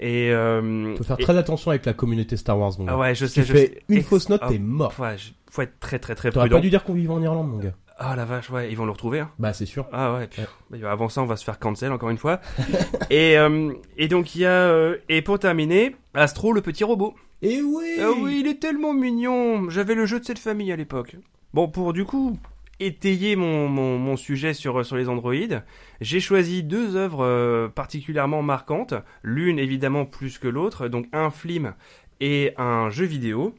Et 0.00 0.30
euh, 0.32 0.94
Faut 0.96 1.02
faire 1.04 1.16
et- 1.18 1.22
très 1.22 1.36
attention 1.36 1.70
avec 1.72 1.84
la 1.84 1.92
communauté 1.92 2.36
Star 2.36 2.58
Wars, 2.58 2.72
mon 2.78 2.84
gars. 2.84 2.92
ah 2.94 2.98
ouais, 2.98 3.14
je 3.14 3.26
Si 3.26 3.34
sais, 3.34 3.40
tu 3.42 3.46
je 3.48 3.52
fais 3.52 3.66
sais. 3.66 3.82
une 3.88 4.02
fausse 4.02 4.28
note, 4.28 4.40
ah, 4.44 4.48
t'es 4.48 4.58
mort. 4.58 4.94
Ouais, 4.98 5.16
faut 5.50 5.62
être 5.62 5.80
très 5.80 5.98
très 5.98 6.14
très 6.14 6.30
T'aurais 6.30 6.44
prudent. 6.46 6.56
pas 6.58 6.62
dû 6.62 6.70
dire 6.70 6.84
qu'on 6.84 6.94
vivait 6.94 7.12
en 7.12 7.20
Irlande, 7.22 7.48
mon 7.50 7.58
gars. 7.58 7.72
Ah 8.00 8.14
la 8.14 8.24
vache, 8.24 8.48
ouais, 8.50 8.70
ils 8.70 8.76
vont 8.76 8.84
le 8.84 8.92
retrouver. 8.92 9.18
Hein. 9.18 9.30
Bah, 9.40 9.52
c'est 9.52 9.66
sûr. 9.66 9.86
Ah 9.92 10.14
ouais, 10.14 10.28
puis, 10.28 10.42
Ouais. 10.70 10.78
bah, 10.78 10.92
avant 10.92 11.08
ça, 11.08 11.20
on 11.20 11.26
va 11.26 11.34
se 11.36 11.42
faire 11.44 11.58
cancel 11.58 11.90
encore 11.90 12.10
une 12.10 12.16
fois. 12.18 12.40
et 13.10 13.36
euh, 13.36 13.72
et 13.96 14.06
donc 14.06 14.36
il 14.36 14.42
y 14.42 14.46
a 14.46 14.50
euh, 14.50 14.98
et 15.08 15.20
pour 15.20 15.38
terminer, 15.40 15.96
Astro 16.14 16.52
le 16.52 16.60
petit 16.60 16.84
robot. 16.84 17.14
Et 17.42 17.60
oui 17.60 17.96
Ah 18.00 18.10
oui, 18.20 18.38
il 18.44 18.46
est 18.48 18.60
tellement 18.60 18.92
mignon. 18.94 19.68
J'avais 19.68 19.94
le 19.96 20.06
jeu 20.06 20.20
de 20.20 20.24
cette 20.24 20.38
famille 20.38 20.70
à 20.70 20.76
l'époque. 20.76 21.16
Bon, 21.54 21.66
pour 21.68 21.92
du 21.92 22.04
coup 22.04 22.38
étayer 22.80 23.36
mon, 23.36 23.68
mon, 23.68 23.98
mon 23.98 24.16
sujet 24.16 24.54
sur, 24.54 24.84
sur 24.84 24.96
les 24.96 25.08
androïdes, 25.08 25.62
j'ai 26.00 26.20
choisi 26.20 26.62
deux 26.62 26.96
œuvres 26.96 27.24
euh, 27.24 27.68
particulièrement 27.68 28.42
marquantes. 28.42 28.94
L'une 29.22 29.58
évidemment 29.58 30.04
plus 30.04 30.38
que 30.38 30.48
l'autre, 30.48 30.88
donc 30.88 31.06
un 31.12 31.30
film 31.30 31.74
et 32.20 32.54
un 32.56 32.90
jeu 32.90 33.04
vidéo. 33.04 33.54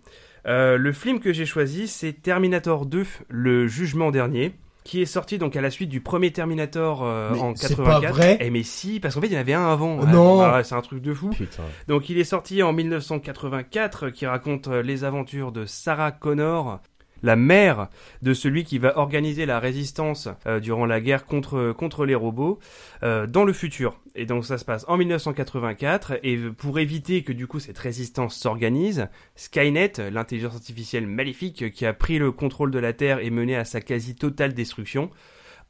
Euh, 0.46 0.78
le 0.78 0.94
film 0.94 1.20
que 1.20 1.34
j'ai 1.34 1.46
choisi, 1.46 1.88
c'est 1.88 2.14
Terminator 2.14 2.86
2, 2.86 3.06
le 3.28 3.68
jugement 3.68 4.12
dernier, 4.12 4.54
qui 4.84 5.02
est 5.02 5.06
sorti 5.06 5.38
donc 5.38 5.56
à 5.56 5.62
la 5.62 5.70
suite 5.70 5.90
du 5.90 6.02
premier 6.02 6.32
Terminator 6.32 7.04
euh, 7.04 7.32
Mais 7.34 7.40
en 7.40 7.56
c'est 7.56 7.76
84. 7.76 8.02
pas 8.02 8.10
vrai 8.10 8.38
Eh 8.42 8.50
mais 8.50 8.64
si, 8.64 9.00
parce 9.00 9.16
qu'en 9.16 9.22
fait 9.22 9.28
il 9.28 9.34
y 9.34 9.38
en 9.38 9.42
avait 9.42 9.54
un 9.54 9.68
avant. 9.68 10.00
Oh 10.02 10.06
non. 10.06 10.42
Ah 10.42 10.64
c'est 10.64 10.76
un 10.76 10.82
truc 10.82 11.02
de 11.02 11.14
fou. 11.14 11.30
Putain. 11.30 11.64
Donc 11.88 12.10
il 12.10 12.18
est 12.18 12.24
sorti 12.24 12.64
en 12.64 12.74
1984, 12.74 14.10
qui 14.10 14.26
raconte 14.26 14.68
euh, 14.68 14.82
les 14.82 15.04
aventures 15.04 15.52
de 15.52 15.66
Sarah 15.66 16.12
Connor, 16.12 16.80
la 17.24 17.36
mère 17.36 17.90
de 18.22 18.34
celui 18.34 18.64
qui 18.64 18.78
va 18.78 18.98
organiser 18.98 19.46
la 19.46 19.60
résistance 19.60 20.30
euh, 20.48 20.60
durant 20.60 20.86
la 20.86 21.02
guerre 21.02 21.26
contre, 21.26 21.74
contre 21.74 22.06
les 22.06 22.16
robots 22.16 22.60
euh, 23.04 23.28
dans 23.28 23.44
le 23.44 23.54
futur. 23.54 24.00
Et 24.16 24.26
donc 24.26 24.46
ça 24.46 24.58
se 24.58 24.66
passe 24.66 24.86
en 24.88 24.98
1984, 24.98 26.20
et 26.24 26.38
pour 26.38 26.80
éviter 26.80 27.24
que 27.24 27.32
du 27.32 27.48
coup 27.48 27.60
cette 27.60 27.78
résistance 27.78 28.36
s'organise, 28.36 29.08
Skynet, 29.36 29.94
l'intelligence 30.12 30.56
artificielle 30.56 31.08
maléfique 31.08 31.72
qui 31.72 31.86
a 31.86 31.94
pris 31.94 32.20
le 32.20 32.32
contrôle 32.32 32.72
de 32.72 32.80
la 32.80 32.94
Terre 32.94 33.20
et 33.20 33.30
mené 33.30 33.56
à 33.56 33.66
sa 33.66 33.82
quasi 33.82 34.16
totale 34.16 34.54
destruction, 34.54 35.10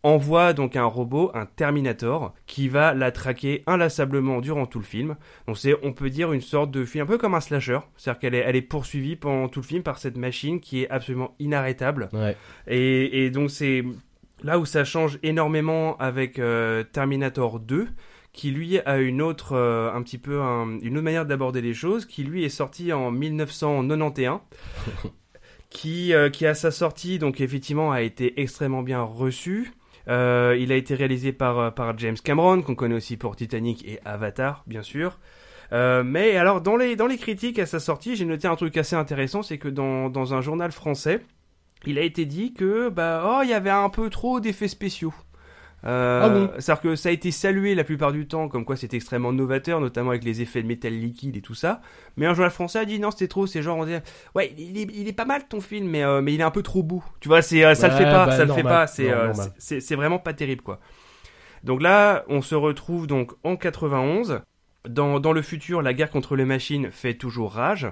envoie 0.03 0.53
donc 0.53 0.75
un 0.75 0.85
robot, 0.85 1.31
un 1.33 1.45
Terminator, 1.45 2.33
qui 2.47 2.69
va 2.69 2.93
la 2.93 3.12
traquer 3.12 3.63
inlassablement 3.67 4.39
durant 4.39 4.65
tout 4.65 4.79
le 4.79 4.85
film. 4.85 5.17
Donc 5.47 5.57
c'est, 5.57 5.75
on 5.83 5.91
peut 5.93 6.09
dire, 6.09 6.31
une 6.31 6.41
sorte 6.41 6.71
de 6.71 6.85
film, 6.85 7.03
un 7.03 7.07
peu 7.07 7.17
comme 7.17 7.35
un 7.35 7.41
slasher. 7.41 7.79
C'est-à-dire 7.97 8.19
qu'elle 8.19 8.35
est, 8.35 8.43
elle 8.45 8.55
est 8.55 8.62
poursuivie 8.62 9.15
pendant 9.17 9.49
tout 9.49 9.59
le 9.59 9.65
film 9.65 9.83
par 9.83 9.97
cette 9.97 10.15
machine 10.17 10.59
qui 10.62 10.83
est 10.83 10.89
absolument 10.89 11.35
inarrêtable. 11.39 12.07
Ouais. 12.13 12.38
Et, 12.67 13.25
et 13.25 13.29
donc 13.29 13.51
c'est 13.51 13.83
là 14.41 14.57
où 14.57 14.65
ça 14.65 14.85
change 14.85 15.19
énormément 15.21 15.97
avec 15.97 16.39
euh, 16.39 16.83
Terminator 16.83 17.59
2 17.59 17.88
qui 18.31 18.51
lui 18.51 18.79
a 18.79 18.99
une 18.99 19.21
autre 19.21 19.53
euh, 19.53 19.91
un 19.91 20.01
petit 20.03 20.19
peu 20.19 20.39
un- 20.39 20.79
une 20.81 20.93
autre 20.95 21.03
manière 21.03 21.25
d'aborder 21.25 21.62
les 21.62 21.73
choses 21.73 22.05
qui 22.05 22.23
lui 22.23 22.45
est 22.45 22.49
sorti 22.49 22.93
en 22.93 23.12
1991 23.12 24.39
qui 25.69 26.13
euh, 26.13 26.29
qui 26.29 26.45
à 26.45 26.53
sa 26.53 26.71
sortie 26.71 27.19
donc 27.19 27.41
effectivement 27.41 27.91
a 27.91 28.01
été 28.01 28.39
extrêmement 28.41 28.81
bien 28.83 29.01
reçu 29.01 29.71
Euh, 30.10 30.58
il 30.60 30.72
a 30.72 30.76
été 30.76 30.95
réalisé 30.95 31.32
par 31.32 31.60
euh, 31.60 31.72
par 31.72 31.98
James 32.00 32.17
Cameron 32.24 32.62
qu'on 32.63 32.76
connaît 32.76 32.95
aussi 32.95 33.15
pour 33.15 33.36
Titanic 33.36 33.88
et 33.88 34.00
Avatar 34.06 34.63
bien 34.65 34.82
sûr 34.82 35.19
euh, 35.72 36.04
mais 36.04 36.36
alors 36.36 36.62
dans 36.62 36.76
les 36.76 36.95
dans 36.95 37.08
les 37.08 37.17
critiques 37.17 37.60
à 37.60 37.65
sa 37.65 37.80
sortie, 37.80 38.15
j'ai 38.15 38.26
noté 38.26 38.48
un 38.48 38.56
truc 38.56 38.76
assez 38.78 38.95
intéressant, 38.95 39.43
c'est 39.43 39.58
que 39.58 39.67
dans 39.67 40.10
dans 40.10 40.34
un 40.34 40.41
journal 40.41 40.72
français, 40.72 41.22
il 41.86 41.98
a 42.00 42.02
été 42.02 42.26
dit 42.26 42.54
que 42.54 42.89
bah 42.89 43.24
oh 43.26 43.41
il 43.43 43.50
y 43.50 43.54
avait 43.54 43.69
un 43.69 43.89
peu 43.89 44.10
trop 44.10 44.39
d'effets 44.39 44.67
spéciaux. 44.67 45.13
Euh, 45.86 46.22
Ah 46.24 46.30
bon 46.30 46.50
C'est-à-dire 46.60 46.82
que 46.82 46.96
ça 46.96 47.10
a 47.10 47.12
été 47.13 47.32
salué 47.32 47.74
la 47.76 47.84
plupart 47.86 48.12
du 48.12 48.28
temps 48.28 48.50
comme 48.50 48.65
quoi 48.65 48.76
c'était 48.76 48.98
extrêmement 48.98 49.32
novateur, 49.32 49.80
notamment 49.80 50.10
avec 50.10 50.24
les 50.26 50.42
effets 50.42 50.62
de 50.62 50.68
métal 50.68 50.94
liquide 50.94 51.38
et 51.38 51.42
tout 51.42 51.56
ça. 51.56 51.82
Mais 52.18 52.26
un 52.26 52.34
journal 52.34 52.52
français 52.52 52.80
a 52.80 52.86
dit 52.86 53.00
non 53.00 53.12
c'était 53.12 53.28
trop, 53.30 53.48
c'est 53.48 53.62
genre 53.62 53.78
on 53.78 53.86
dit 53.86 53.96
ouais 54.36 54.54
il 54.58 54.78
est, 54.78 54.88
il 54.94 55.08
est 55.08 55.13
pas 55.13 55.26
mal 55.26 55.48
ton 55.48 55.62
film 55.62 55.88
mais 55.88 56.04
euh, 56.04 56.22
mais 56.22 56.34
il 56.34 56.39
est 56.42 56.44
un 56.44 56.52
peu 56.52 56.63
trop 56.63 56.84
beau. 56.84 57.04
Tu 57.22 57.28
vois 57.30 57.42
c'est 57.42 57.63
euh, 57.63 57.76
ça 57.76 57.88
le 57.88 57.94
fait 57.96 58.04
pas, 58.04 58.26
bah, 58.26 58.32
ça 58.38 58.44
le 58.46 58.54
fait 58.54 58.63
pas, 58.63 58.88
euh, 59.12 59.34
c'est- 59.34 59.52
c'est 59.58 59.80
c'est 59.80 59.96
vraiment 59.96 60.20
pas 60.20 60.34
terrible 60.34 60.62
quoi. 60.63 60.80
Donc 61.63 61.82
là 61.82 62.26
on 62.28 62.42
se 62.42 62.56
retrouve 62.56 63.08
donc 63.08 63.32
en 63.44 63.56
91. 63.56 64.42
Dans, 64.88 65.20
dans 65.20 65.34
le 65.34 65.42
futur, 65.42 65.82
la 65.82 65.94
guerre 65.94 66.10
contre 66.10 66.38
les 66.38 66.46
machines 66.46 66.89
fait 66.89 67.13
toujours 67.13 67.52
rage. 67.54 67.88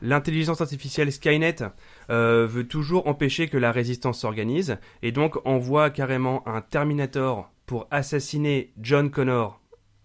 L'intelligence 0.00 0.60
artificielle 0.60 1.10
Skynet 1.12 1.56
euh, 2.10 2.46
veut 2.46 2.66
toujours 2.66 3.06
empêcher 3.06 3.48
que 3.48 3.56
la 3.56 3.72
résistance 3.72 4.20
s'organise 4.20 4.78
et 5.02 5.12
donc 5.12 5.38
envoie 5.46 5.90
carrément 5.90 6.46
un 6.46 6.60
Terminator 6.60 7.50
pour 7.66 7.86
assassiner 7.90 8.72
John 8.80 9.10
Connor 9.10 9.60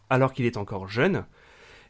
alors 0.10 0.34
qu'il 0.34 0.46
est 0.46 0.58
encore 0.58 0.88
jeune. 0.88 1.26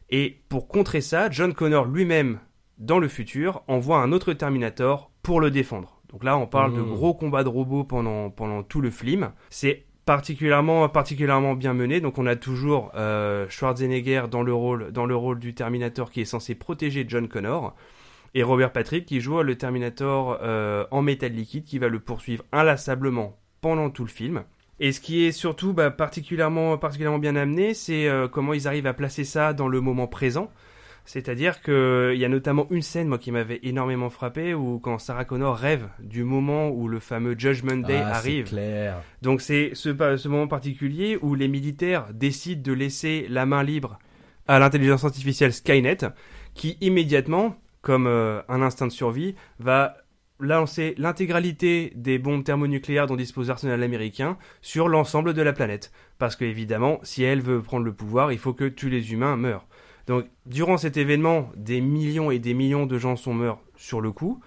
Et 0.08 0.40
pour 0.48 0.68
contrer 0.68 1.00
ça, 1.00 1.30
John 1.30 1.52
Connor 1.52 1.86
lui-même, 1.86 2.38
dans 2.78 2.98
le 2.98 3.08
futur, 3.08 3.62
envoie 3.68 3.98
un 3.98 4.12
autre 4.12 4.32
Terminator 4.32 5.10
pour 5.22 5.40
le 5.40 5.50
défendre. 5.50 6.00
Donc 6.08 6.24
là, 6.24 6.38
on 6.38 6.46
parle 6.46 6.74
de 6.74 6.80
Mmh. 6.80 6.94
gros 6.94 7.14
combats 7.14 7.44
de 7.44 7.48
robots 7.48 7.84
pendant, 7.84 8.30
pendant 8.30 8.62
tout 8.62 8.80
le 8.80 8.90
film. 8.90 9.32
C'est 9.50 9.86
particulièrement, 10.04 10.88
particulièrement 10.88 11.54
bien 11.54 11.74
mené. 11.74 12.00
Donc 12.00 12.18
on 12.18 12.26
a 12.26 12.36
toujours 12.36 12.92
euh, 12.94 13.46
Schwarzenegger 13.48 14.24
dans 14.30 14.42
le, 14.42 14.54
rôle, 14.54 14.92
dans 14.92 15.04
le 15.04 15.16
rôle 15.16 15.38
du 15.38 15.54
Terminator 15.54 16.10
qui 16.10 16.20
est 16.20 16.26
censé 16.26 16.54
protéger 16.54 17.04
John 17.06 17.28
Connor. 17.28 17.74
Et 18.36 18.42
Robert 18.42 18.70
Patrick 18.70 19.06
qui 19.06 19.20
joue 19.22 19.40
le 19.42 19.56
Terminator 19.56 20.38
euh, 20.42 20.84
en 20.90 21.00
métal 21.00 21.32
liquide 21.32 21.64
qui 21.64 21.78
va 21.78 21.88
le 21.88 22.00
poursuivre 22.00 22.44
inlassablement 22.52 23.38
pendant 23.62 23.88
tout 23.88 24.04
le 24.04 24.10
film. 24.10 24.44
Et 24.78 24.92
ce 24.92 25.00
qui 25.00 25.24
est 25.24 25.32
surtout 25.32 25.72
bah, 25.72 25.90
particulièrement, 25.90 26.76
particulièrement 26.76 27.18
bien 27.18 27.34
amené, 27.34 27.72
c'est 27.72 28.06
euh, 28.06 28.28
comment 28.28 28.52
ils 28.52 28.68
arrivent 28.68 28.86
à 28.86 28.92
placer 28.92 29.24
ça 29.24 29.54
dans 29.54 29.68
le 29.68 29.80
moment 29.80 30.06
présent. 30.06 30.50
C'est-à-dire 31.06 31.62
qu'il 31.62 32.16
y 32.18 32.26
a 32.26 32.28
notamment 32.28 32.66
une 32.68 32.82
scène 32.82 33.08
moi 33.08 33.16
qui 33.16 33.32
m'avait 33.32 33.60
énormément 33.62 34.10
frappé 34.10 34.52
où 34.52 34.80
quand 34.80 34.98
Sarah 34.98 35.24
Connor 35.24 35.56
rêve 35.56 35.88
du 36.00 36.22
moment 36.22 36.68
où 36.68 36.88
le 36.88 37.00
fameux 37.00 37.36
Judgment 37.38 37.86
Day 37.86 38.02
Ah, 38.04 38.10
c'est 38.10 38.16
arrive. 38.18 38.48
clair. 38.50 39.00
Donc 39.22 39.40
c'est 39.40 39.70
ce 39.72 40.28
moment 40.28 40.46
particulier 40.48 41.18
où 41.22 41.34
les 41.34 41.48
militaires 41.48 42.08
décident 42.12 42.60
de 42.60 42.72
laisser 42.74 43.26
la 43.30 43.46
main 43.46 43.62
libre 43.62 43.98
à 44.46 44.58
l'intelligence 44.58 45.04
artificielle 45.04 45.54
Skynet, 45.54 45.98
qui 46.54 46.76
immédiatement, 46.80 47.56
comme 47.86 48.08
euh, 48.08 48.42
un 48.48 48.62
instinct 48.62 48.88
de 48.88 48.92
survie, 48.92 49.36
va 49.60 49.98
lancer 50.40 50.96
l'intégralité 50.98 51.92
des 51.94 52.18
bombes 52.18 52.42
thermonucléaires 52.42 53.06
dont 53.06 53.14
dispose 53.14 53.46
l'arsenal 53.46 53.80
américain 53.80 54.38
sur 54.60 54.88
l'ensemble 54.88 55.34
de 55.34 55.40
la 55.40 55.52
planète. 55.52 55.92
Parce 56.18 56.34
que 56.34 56.44
évidemment, 56.44 56.98
si 57.04 57.22
elle 57.22 57.40
veut 57.40 57.62
prendre 57.62 57.84
le 57.84 57.92
pouvoir, 57.92 58.32
il 58.32 58.38
faut 58.38 58.54
que 58.54 58.64
tous 58.68 58.88
les 58.88 59.12
humains 59.12 59.36
meurent. 59.36 59.68
Donc, 60.08 60.24
durant 60.46 60.78
cet 60.78 60.96
événement, 60.96 61.52
des 61.54 61.80
millions 61.80 62.32
et 62.32 62.40
des 62.40 62.54
millions 62.54 62.86
de 62.86 62.98
gens 62.98 63.14
sont 63.14 63.34
morts 63.34 63.62
sur 63.76 64.00
le 64.00 64.10
coup. 64.10 64.40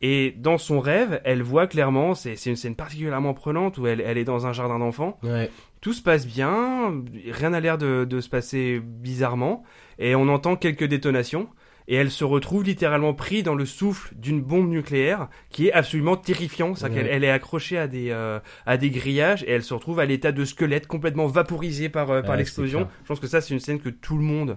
Et 0.00 0.32
dans 0.38 0.56
son 0.56 0.78
rêve, 0.78 1.20
elle 1.24 1.42
voit 1.42 1.66
clairement, 1.66 2.14
c'est 2.14 2.36
une 2.46 2.54
scène 2.54 2.76
particulièrement 2.76 3.34
prenante 3.34 3.76
où 3.76 3.88
elle, 3.88 4.02
elle 4.02 4.18
est 4.18 4.24
dans 4.24 4.46
un 4.46 4.52
jardin 4.52 4.78
d'enfants. 4.78 5.18
Ouais. 5.24 5.50
Tout 5.80 5.94
se 5.94 6.02
passe 6.02 6.28
bien, 6.28 6.94
rien 7.28 7.50
n'a 7.50 7.58
l'air 7.58 7.76
de, 7.76 8.04
de 8.04 8.20
se 8.20 8.28
passer 8.28 8.80
bizarrement, 8.80 9.64
et 9.98 10.14
on 10.14 10.28
entend 10.28 10.54
quelques 10.54 10.84
détonations. 10.84 11.48
Et 11.86 11.96
elle 11.96 12.10
se 12.10 12.24
retrouve 12.24 12.64
littéralement 12.64 13.12
pris 13.12 13.42
dans 13.42 13.54
le 13.54 13.66
souffle 13.66 14.14
d'une 14.16 14.40
bombe 14.40 14.68
nucléaire 14.70 15.28
qui 15.50 15.68
est 15.68 15.72
absolument 15.72 16.16
terrifiant. 16.16 16.74
C'est-à-dire 16.74 16.98
Ouais. 16.98 17.04
qu'elle 17.04 17.12
elle 17.16 17.24
est 17.24 17.30
accrochée 17.30 17.76
à 17.76 17.86
des, 17.88 18.10
euh, 18.10 18.40
à 18.64 18.76
des 18.78 18.88
grillages 18.90 19.42
et 19.44 19.50
elle 19.50 19.62
se 19.62 19.74
retrouve 19.74 20.00
à 20.00 20.06
l'état 20.06 20.32
de 20.32 20.44
squelette 20.44 20.86
complètement 20.86 21.26
vaporisé 21.26 21.88
par, 21.90 22.10
euh, 22.10 22.22
par 22.22 22.30
Ouais, 22.32 22.36
l'explosion. 22.38 22.88
Je 23.02 23.08
pense 23.08 23.20
que 23.20 23.26
ça, 23.26 23.40
c'est 23.42 23.52
une 23.52 23.60
scène 23.60 23.80
que 23.80 23.90
tout 23.90 24.16
le 24.16 24.22
monde, 24.24 24.56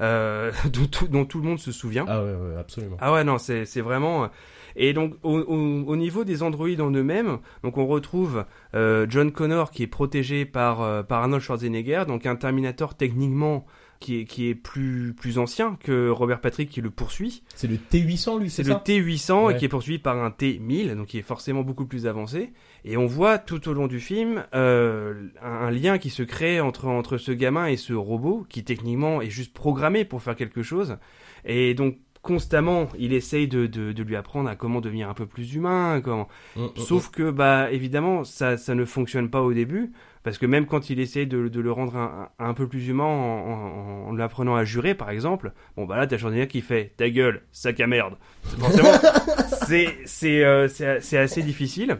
euh, 0.00 0.52
dont, 0.72 0.86
tout, 0.86 1.08
dont 1.08 1.24
tout 1.24 1.38
le 1.40 1.48
monde 1.48 1.58
se 1.58 1.72
souvient. 1.72 2.04
Ah 2.06 2.22
ouais, 2.22 2.30
ouais, 2.30 2.56
absolument. 2.60 2.96
Ah 3.00 3.12
ouais, 3.12 3.24
non, 3.24 3.38
c'est 3.38 3.64
c'est 3.64 3.80
vraiment. 3.80 4.24
euh, 4.24 4.28
Et 4.76 4.92
donc, 4.92 5.14
au, 5.24 5.36
au, 5.40 5.84
au 5.84 5.96
niveau 5.96 6.22
des 6.22 6.44
androïdes 6.44 6.80
en 6.80 6.92
eux-mêmes, 6.92 7.38
donc 7.64 7.76
on 7.78 7.88
retrouve 7.88 8.44
euh, 8.76 9.04
John 9.08 9.32
Connor 9.32 9.72
qui 9.72 9.82
est 9.82 9.88
protégé 9.88 10.44
par, 10.44 10.82
euh, 10.82 11.02
par 11.02 11.22
Arnold 11.22 11.42
Schwarzenegger, 11.42 12.04
donc 12.06 12.24
un 12.26 12.36
Terminator 12.36 12.94
techniquement 12.96 13.66
qui 14.00 14.20
est, 14.20 14.24
qui 14.24 14.48
est 14.48 14.54
plus, 14.54 15.12
plus 15.14 15.38
ancien 15.38 15.76
que 15.82 16.08
Robert 16.10 16.40
Patrick 16.40 16.70
qui 16.70 16.80
le 16.80 16.90
poursuit. 16.90 17.42
C'est 17.54 17.66
le 17.68 17.76
T800, 17.76 18.38
lui, 18.40 18.50
c'est 18.50 18.62
C'est 18.62 18.68
le 18.68 18.74
ça 18.74 18.82
T800 18.86 19.46
Ouais. 19.46 19.54
et 19.54 19.58
qui 19.58 19.64
est 19.64 19.68
poursuivi 19.68 19.98
par 19.98 20.16
un 20.22 20.30
T1000, 20.30 20.94
donc 20.94 21.06
qui 21.08 21.18
est 21.18 21.22
forcément 21.22 21.62
beaucoup 21.62 21.86
plus 21.86 22.06
avancé. 22.06 22.52
Et 22.84 22.96
on 22.96 23.06
voit 23.06 23.38
tout 23.38 23.68
au 23.68 23.72
long 23.72 23.86
du 23.88 24.00
film 24.00 24.44
euh, 24.54 25.28
un, 25.42 25.48
un 25.66 25.70
lien 25.70 25.98
qui 25.98 26.10
se 26.10 26.22
crée 26.22 26.60
entre, 26.60 26.86
entre 26.86 27.18
ce 27.18 27.32
gamin 27.32 27.66
et 27.66 27.76
ce 27.76 27.92
robot 27.92 28.46
qui 28.48 28.62
techniquement 28.64 29.20
est 29.20 29.30
juste 29.30 29.52
programmé 29.52 30.04
pour 30.04 30.22
faire 30.22 30.36
quelque 30.36 30.62
chose. 30.62 30.96
Et 31.44 31.74
donc 31.74 31.96
constamment, 32.28 32.88
il 32.98 33.14
essaye 33.14 33.48
de, 33.48 33.64
de, 33.66 33.92
de 33.92 34.02
lui 34.02 34.14
apprendre 34.14 34.50
à 34.50 34.54
comment 34.54 34.82
devenir 34.82 35.08
un 35.08 35.14
peu 35.14 35.24
plus 35.24 35.54
humain. 35.54 36.02
Comment... 36.04 36.28
Mm, 36.56 36.64
mm, 36.64 36.68
Sauf 36.76 37.10
que, 37.10 37.30
bah, 37.30 37.70
évidemment, 37.72 38.22
ça, 38.22 38.58
ça 38.58 38.74
ne 38.74 38.84
fonctionne 38.84 39.30
pas 39.30 39.40
au 39.40 39.54
début. 39.54 39.92
Parce 40.24 40.36
que 40.36 40.44
même 40.44 40.66
quand 40.66 40.90
il 40.90 41.00
essaye 41.00 41.26
de, 41.26 41.48
de 41.48 41.60
le 41.60 41.72
rendre 41.72 41.96
un, 41.96 42.28
un 42.38 42.52
peu 42.52 42.68
plus 42.68 42.86
humain 42.88 43.04
en, 43.04 43.08
en, 43.08 44.08
en 44.08 44.12
lui 44.12 44.22
apprenant 44.22 44.56
à 44.56 44.64
jurer, 44.64 44.94
par 44.94 45.08
exemple, 45.08 45.52
bon, 45.74 45.86
bah 45.86 45.96
là, 45.96 46.06
t'as 46.06 46.18
Schwarzenegger 46.18 46.48
qui 46.48 46.60
fait 46.60 46.92
ta 46.98 47.08
gueule, 47.08 47.40
sac 47.50 47.80
à 47.80 47.86
merde. 47.86 48.18
Forcément, 48.42 48.92
c'est 49.66 49.96
c'est 50.04 50.44
euh, 50.44 50.68
c'est 50.68 51.16
assez 51.16 51.42
difficile. 51.42 51.96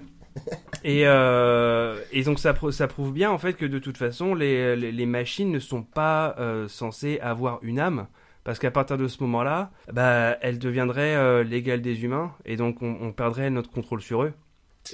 Et, 0.84 1.06
euh, 1.06 1.98
et 2.12 2.22
donc 2.22 2.38
ça, 2.38 2.54
ça 2.70 2.86
prouve 2.86 3.12
bien 3.12 3.30
en 3.30 3.38
fait 3.38 3.54
que 3.54 3.64
de 3.64 3.78
toute 3.78 3.96
façon 3.96 4.34
les, 4.34 4.76
les, 4.76 4.92
les 4.92 5.06
machines 5.06 5.50
ne 5.50 5.58
sont 5.58 5.82
pas 5.82 6.36
euh, 6.38 6.68
censées 6.68 7.18
avoir 7.20 7.58
une 7.62 7.80
âme 7.80 8.06
parce 8.48 8.58
qu'à 8.58 8.70
partir 8.70 8.96
de 8.96 9.08
ce 9.08 9.22
moment-là, 9.24 9.70
bah 9.92 10.38
elles 10.40 10.58
deviendraient 10.58 11.14
euh, 11.14 11.44
l'égale 11.44 11.82
des 11.82 12.02
humains 12.04 12.32
et 12.46 12.56
donc 12.56 12.80
on, 12.80 13.12
perdrait 13.12 13.50
notre 13.50 13.70
contrôle 13.70 14.00
sur 14.00 14.22
eux. 14.22 14.32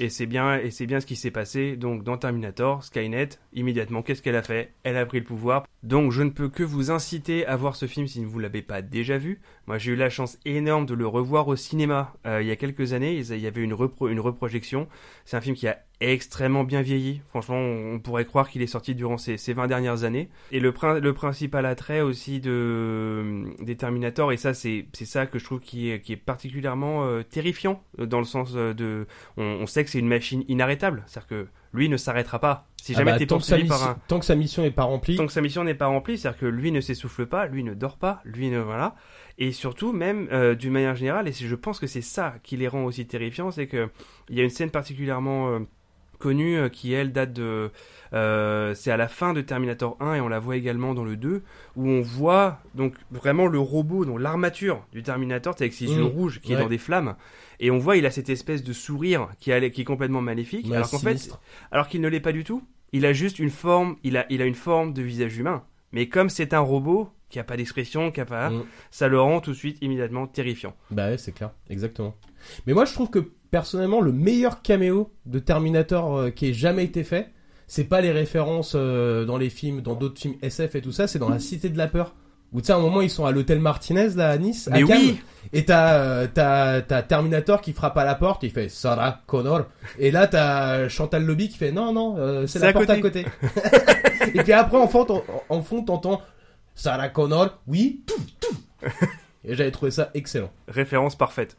Et 0.01 0.09
c'est 0.09 0.27
bien 0.27 0.59
et 0.59 0.73
c'est 0.73 0.87
bien 0.87 0.99
ce 0.99 1.07
qui 1.07 1.15
s'est 1.15 1.31
passé 1.31 1.77
donc 1.77 2.03
dans 2.03 2.19
Terminator, 2.19 2.83
Skynet, 2.83 3.29
immédiatement 3.53 4.03
qu'est-ce 4.03 4.23
qu'elle 4.23 4.35
a 4.35 4.43
fait? 4.43 4.73
Elle 4.83 4.97
a 4.97 5.07
pris 5.07 5.21
le 5.21 5.25
pouvoir. 5.25 5.69
Donc 5.85 6.11
je 6.11 6.25
ne 6.25 6.31
peux 6.31 6.49
que 6.49 6.65
vous 6.65 6.91
inciter 6.91 7.47
à 7.47 7.55
voir 7.55 7.77
ce 7.77 7.87
film 7.87 8.09
si 8.09 8.25
vous 8.25 8.41
l'avez 8.41 8.61
pas 8.61 8.83
déjà 8.83 9.19
vu. 9.19 9.41
Moi 9.69 9.79
j'ai 9.79 9.93
eu 9.93 9.97
la 9.97 10.11
chance 10.11 10.37
énorme 10.45 10.85
de 10.85 10.95
le 10.95 11.07
revoir 11.07 11.47
au 11.47 11.55
cinéma 11.55 12.13
euh, 12.27 12.43
il 12.43 12.49
y 12.49 12.51
a 12.51 12.57
quelques 12.57 12.93
années, 12.93 13.15
il 13.15 13.39
y 13.39 13.47
avait 13.47 13.63
une, 13.63 13.75
repro- 13.75 14.11
une 14.11 14.19
reprojection. 14.19 14.89
C'est 15.27 15.37
un 15.37 15.41
film 15.41 15.55
qui 15.55 15.69
a 15.69 15.79
extrêmement 16.01 16.65
bien 16.65 16.83
vieilli. 16.83 17.23
Franchement, 17.31 17.57
on 17.59 17.99
pourrait 17.99 18.25
croire 18.25 18.49
qu'il 18.49 18.63
est 18.63 18.67
sorti 18.67 18.95
durant 18.95 19.17
ces, 19.17 19.37
ces 19.37 19.53
20 19.53 19.67
dernières 19.69 20.05
années. 20.05 20.29
Et 20.53 20.61
le, 20.61 20.73
prin- 20.73 20.99
le 21.01 21.13
principal 21.15 21.67
attrait 21.67 22.01
aussi 22.01 22.41
de, 22.41 23.45
des 23.61 23.77
Terminator, 23.77 24.33
et 24.33 24.37
ça 24.37 24.55
c'est 24.55 24.87
ça 24.93 25.27
que 25.27 25.39
je 25.39 25.45
trouve 25.45 25.61
qui 25.61 25.91
est, 25.91 26.01
qui 26.01 26.13
est 26.13 26.17
particulièrement 26.17 27.05
euh, 27.05 27.23
terrifiant, 27.23 27.83
euh, 28.01 28.07
dans 28.07 28.19
le 28.19 28.25
sens 28.25 28.53
euh, 28.55 28.75
de... 28.75 29.07
On, 29.37 29.43
on 29.45 29.67
sait 29.67 29.85
que 29.85 29.91
c'est 29.91 29.99
une 30.01 30.09
machine 30.09 30.45
inarrêtable, 30.49 31.05
c'est-à-dire 31.07 31.29
que 31.29 31.47
lui 31.73 31.89
ne 31.89 31.97
s'arrêtera 31.97 32.39
pas. 32.39 32.69
Si 32.81 32.93
Ah 32.95 32.99
jamais 32.99 33.13
bah, 33.13 33.19
t'es 33.19 33.27
poursuivi 33.27 33.67
par 33.67 33.89
un... 33.89 33.97
tant 34.09 34.19
que 34.19 34.27
sa 34.27 34.35
mission 34.35 34.63
est 34.65 34.71
pas 34.71 34.85
remplie, 34.85 35.17
Tant 35.17 35.27
que 35.27 35.33
sa 35.33 35.41
mission 35.41 35.65
n'est 35.65 35.75
pas 35.75 35.87
remplie, 35.87 36.19
c'est-à-dire 36.19 36.39
que 36.39 36.47
lui 36.47 36.71
ne 36.71 36.81
s'essouffle 36.81 37.27
pas, 37.27 37.47
lui 37.47 37.65
ne 37.65 37.73
dort 37.75 37.97
pas, 37.97 38.21
lui 38.25 38.51
ne 38.51 38.59
voilà, 38.61 38.95
et 39.39 39.53
surtout 39.53 39.93
même 39.93 40.29
euh, 40.33 40.55
d'une 40.55 40.73
manière 40.73 40.95
générale, 40.95 41.27
et 41.29 41.33
je 41.33 41.55
pense 41.55 41.81
que 41.81 41.87
c'est 41.87 42.03
ça 42.03 42.35
qui 42.43 42.57
les 42.57 42.69
rend 42.69 42.85
aussi 42.85 43.07
terrifiants, 43.07 43.51
c'est 43.51 43.67
que 43.67 43.89
il 44.29 44.37
y 44.37 44.41
a 44.41 44.45
une 44.45 44.51
scène 44.51 44.71
particulièrement 44.71 45.49
euh, 45.51 45.61
connue 46.25 46.57
euh, 46.57 46.69
qui 46.69 46.93
elle 46.93 47.13
date 47.13 47.33
de, 47.33 47.71
euh, 48.15 48.75
c'est 48.75 48.91
à 48.91 48.97
la 48.97 49.09
fin 49.09 49.33
de 49.35 49.41
Terminator 49.43 49.97
1 50.01 50.15
et 50.15 50.21
on 50.21 50.29
la 50.29 50.39
voit 50.39 50.57
également 50.57 50.95
dans 50.95 51.05
le 51.05 51.17
2 51.17 51.43
où 51.77 51.89
on 51.89 52.01
voit 52.01 52.61
donc 52.75 52.95
vraiment 53.11 53.47
le 53.47 53.59
robot, 53.59 54.05
donc 54.05 54.21
l'armature 54.21 54.85
du 54.93 55.03
Terminator, 55.03 55.55
avec 55.59 55.73
ses 55.75 55.87
Mmh. 55.87 55.97
yeux 55.99 56.05
rouges 56.05 56.41
qui 56.41 56.53
est 56.53 56.57
dans 56.57 56.69
des 56.69 56.79
flammes, 56.79 57.17
et 57.61 57.71
on 57.71 57.79
voit 57.79 57.97
il 57.97 58.07
a 58.07 58.11
cette 58.11 58.31
espèce 58.31 58.63
de 58.65 58.73
sourire 58.73 59.29
qui, 59.39 59.53
a- 59.53 59.69
qui 59.71 59.81
est 59.83 59.85
complètement 59.85 60.21
maléfique, 60.23 60.67
Ouais, 60.67 60.77
alors 60.77 60.91
qu'en 60.91 60.99
fait 60.99 61.31
alors 61.71 61.89
qu'il 61.89 62.01
ne 62.01 62.09
l'est 62.09 62.21
pas 62.21 62.33
du 62.33 62.45
tout. 62.45 62.63
Il 62.93 63.05
a 63.07 63.13
juste 63.13 63.39
une 63.41 63.51
forme, 63.51 63.97
il 64.05 64.17
a, 64.17 64.25
il 64.31 64.41
a 64.41 64.45
une 64.47 64.55
forme 64.55 64.93
de 64.93 65.03
visage 65.03 65.37
humain. 65.37 65.65
Mais 65.93 66.09
comme 66.09 66.29
c'est 66.31 66.55
un 66.55 66.61
robot 66.61 67.11
qui 67.31 67.39
a 67.39 67.45
pas 67.45 67.57
d'expression, 67.57 68.11
qui 68.13 68.21
a 68.21 68.25
pas, 68.25 68.51
Mm. 68.51 68.65
ça 68.91 69.09
le 69.09 69.21
rend 69.21 69.41
tout 69.41 69.51
de 69.53 69.57
suite 69.57 69.79
immédiatement 69.83 70.27
terrifiant. 70.27 70.75
Bah 70.91 71.09
ouais, 71.11 71.19
c'est 71.19 71.33
clair, 71.33 71.51
exactement. 71.71 72.15
Mais 72.67 72.73
moi, 72.75 72.85
je 72.85 72.93
trouve 72.93 73.11
que 73.11 73.19
personnellement, 73.51 74.01
le 74.01 74.13
meilleur 74.13 74.63
caméo 74.63 75.13
de 75.27 75.39
Terminator 75.39 76.17
euh, 76.17 76.31
qui 76.31 76.49
ait 76.49 76.53
jamais 76.53 76.85
été 76.85 77.03
fait, 77.05 77.31
c'est 77.67 77.85
pas 77.85 78.01
les 78.01 78.13
références 78.13 78.75
euh, 78.77 79.25
dans 79.25 79.39
les 79.39 79.49
films, 79.51 79.81
dans 79.81 79.95
d'autres 79.95 80.21
films 80.21 80.35
SF 80.43 80.75
et 80.77 80.81
tout 80.83 80.93
ça, 80.93 81.07
c'est 81.07 81.19
dans 81.19 81.29
la 81.31 81.39
Cité 81.41 81.69
de 81.71 81.79
la 81.79 81.89
Peur. 81.89 82.15
Où 82.53 82.61
tu 82.61 82.67
sais, 82.69 82.73
à 82.73 82.77
un 82.77 82.81
moment, 82.81 83.01
ils 83.01 83.11
sont 83.11 83.25
à 83.27 83.33
l'hôtel 83.33 83.59
Martinez, 83.59 84.11
là, 84.11 84.31
à 84.31 84.39
Nice, 84.39 84.69
à 84.71 84.79
Cannes, 84.81 84.87
oui 84.91 85.19
et 85.53 85.65
t'as, 85.65 85.95
euh, 85.95 86.29
t'as, 86.33 86.83
t'as 86.83 87.03
Terminator 87.03 87.61
qui 87.61 87.73
frappe 87.73 87.97
à 87.99 88.05
la 88.05 88.15
porte, 88.15 88.45
il 88.45 88.51
fait 88.51 88.69
Sarah 88.69 89.23
Connor. 89.27 89.63
Et 89.99 90.11
là, 90.13 90.29
t'as 90.29 90.89
Chantal 90.89 91.25
Lobby 91.25 91.49
qui 91.49 91.59
fait 91.59 91.73
non, 91.73 91.93
non, 91.93 92.17
euh, 92.19 92.47
c'est 92.47 92.61
la 92.61 92.73
porte 92.73 92.89
à 92.91 93.01
côté. 93.01 93.25
et 94.35 94.43
puis 94.43 94.53
après, 94.53 94.79
en 94.79 94.87
fond, 94.89 95.05
t'en- 95.05 95.25
en 95.49 95.63
fond, 95.63 95.83
t'entends 95.83 96.21
Sarah 96.75 97.09
Connor, 97.09 97.61
oui, 97.67 98.03
tout, 98.07 98.21
tout. 98.41 98.57
Et 99.45 99.55
j'avais 99.55 99.71
trouvé 99.71 99.91
ça 99.91 100.11
excellent. 100.15 100.51
Référence 100.69 101.17
parfaite. 101.17 101.57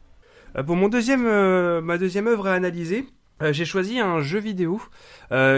Euh, 0.56 0.62
pour 0.62 0.76
mon 0.76 0.88
deuxième, 0.88 1.26
euh, 1.26 1.80
ma 1.80 1.98
deuxième 1.98 2.26
œuvre 2.26 2.48
à 2.48 2.54
analyser, 2.54 3.06
euh, 3.42 3.52
j'ai 3.52 3.64
choisi 3.64 4.00
un 4.00 4.20
jeu 4.20 4.38
vidéo 4.38 4.80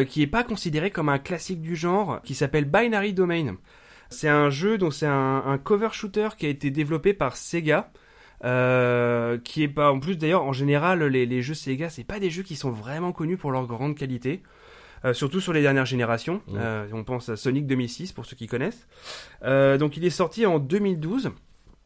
qui 0.08 0.22
est 0.22 0.26
pas 0.30 0.44
considéré 0.44 0.90
comme 0.90 1.08
un 1.08 1.18
classique 1.18 1.60
du 1.60 1.76
genre, 1.76 2.20
qui 2.22 2.34
s'appelle 2.34 2.64
Binary 2.64 3.12
Domain. 3.12 3.56
C'est 4.10 4.28
un 4.28 4.50
jeu 4.50 4.78
dont 4.78 4.90
c'est 4.90 5.06
un, 5.06 5.42
un 5.46 5.58
cover 5.58 5.88
shooter 5.92 6.30
qui 6.38 6.46
a 6.46 6.48
été 6.48 6.70
développé 6.70 7.12
par 7.14 7.36
Sega. 7.36 7.90
euh, 8.44 9.36
qui 9.38 9.64
est 9.64 9.68
pas 9.68 9.90
en 9.90 9.98
plus 9.98 10.16
d'ailleurs 10.16 10.44
en 10.44 10.52
général 10.52 11.02
les, 11.02 11.26
les 11.26 11.42
jeux 11.42 11.54
Sega 11.54 11.90
c'est 11.90 12.04
pas 12.04 12.20
des 12.20 12.30
jeux 12.30 12.44
qui 12.44 12.54
sont 12.54 12.70
vraiment 12.70 13.10
connus 13.12 13.36
pour 13.36 13.50
leur 13.50 13.66
grande 13.66 13.96
qualité 13.96 14.42
euh, 15.04 15.12
surtout 15.12 15.40
sur 15.40 15.52
les 15.52 15.62
dernières 15.62 15.86
générations. 15.86 16.42
Euh, 16.54 16.86
on 16.92 17.04
pense 17.04 17.28
à 17.28 17.36
Sonic 17.36 17.66
2006 17.66 18.12
pour 18.12 18.26
ceux 18.26 18.36
qui 18.36 18.46
connaissent 18.46 18.86
Euh, 19.44 19.78
donc 19.78 19.96
il 19.96 20.04
est 20.04 20.10
sorti 20.10 20.46
en 20.46 20.58
2012 20.58 21.30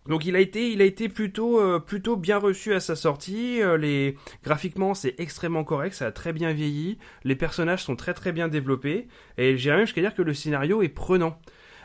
donc 0.08 0.24
il 0.24 0.34
a 0.34 0.40
été, 0.40 0.72
il 0.72 0.82
a 0.82 0.84
été 0.84 1.08
plutôt, 1.08 1.60
euh, 1.60 1.78
plutôt 1.78 2.16
bien 2.16 2.38
reçu 2.38 2.74
à 2.74 2.80
sa 2.80 2.96
sortie. 2.96 3.62
Euh, 3.62 3.76
les 3.76 4.16
graphiquement 4.42 4.94
c'est 4.94 5.14
extrêmement 5.18 5.62
correct, 5.64 5.94
ça 5.94 6.06
a 6.06 6.12
très 6.12 6.32
bien 6.32 6.52
vieilli. 6.52 6.98
Les 7.24 7.36
personnages 7.36 7.84
sont 7.84 7.94
très 7.94 8.14
très 8.14 8.32
bien 8.32 8.48
développés 8.48 9.06
et 9.38 9.56
j'irais 9.56 9.76
même 9.76 9.86
jusqu'à 9.86 10.00
dire 10.00 10.14
que 10.14 10.22
le 10.22 10.34
scénario 10.34 10.82
est 10.82 10.88
prenant. 10.88 11.38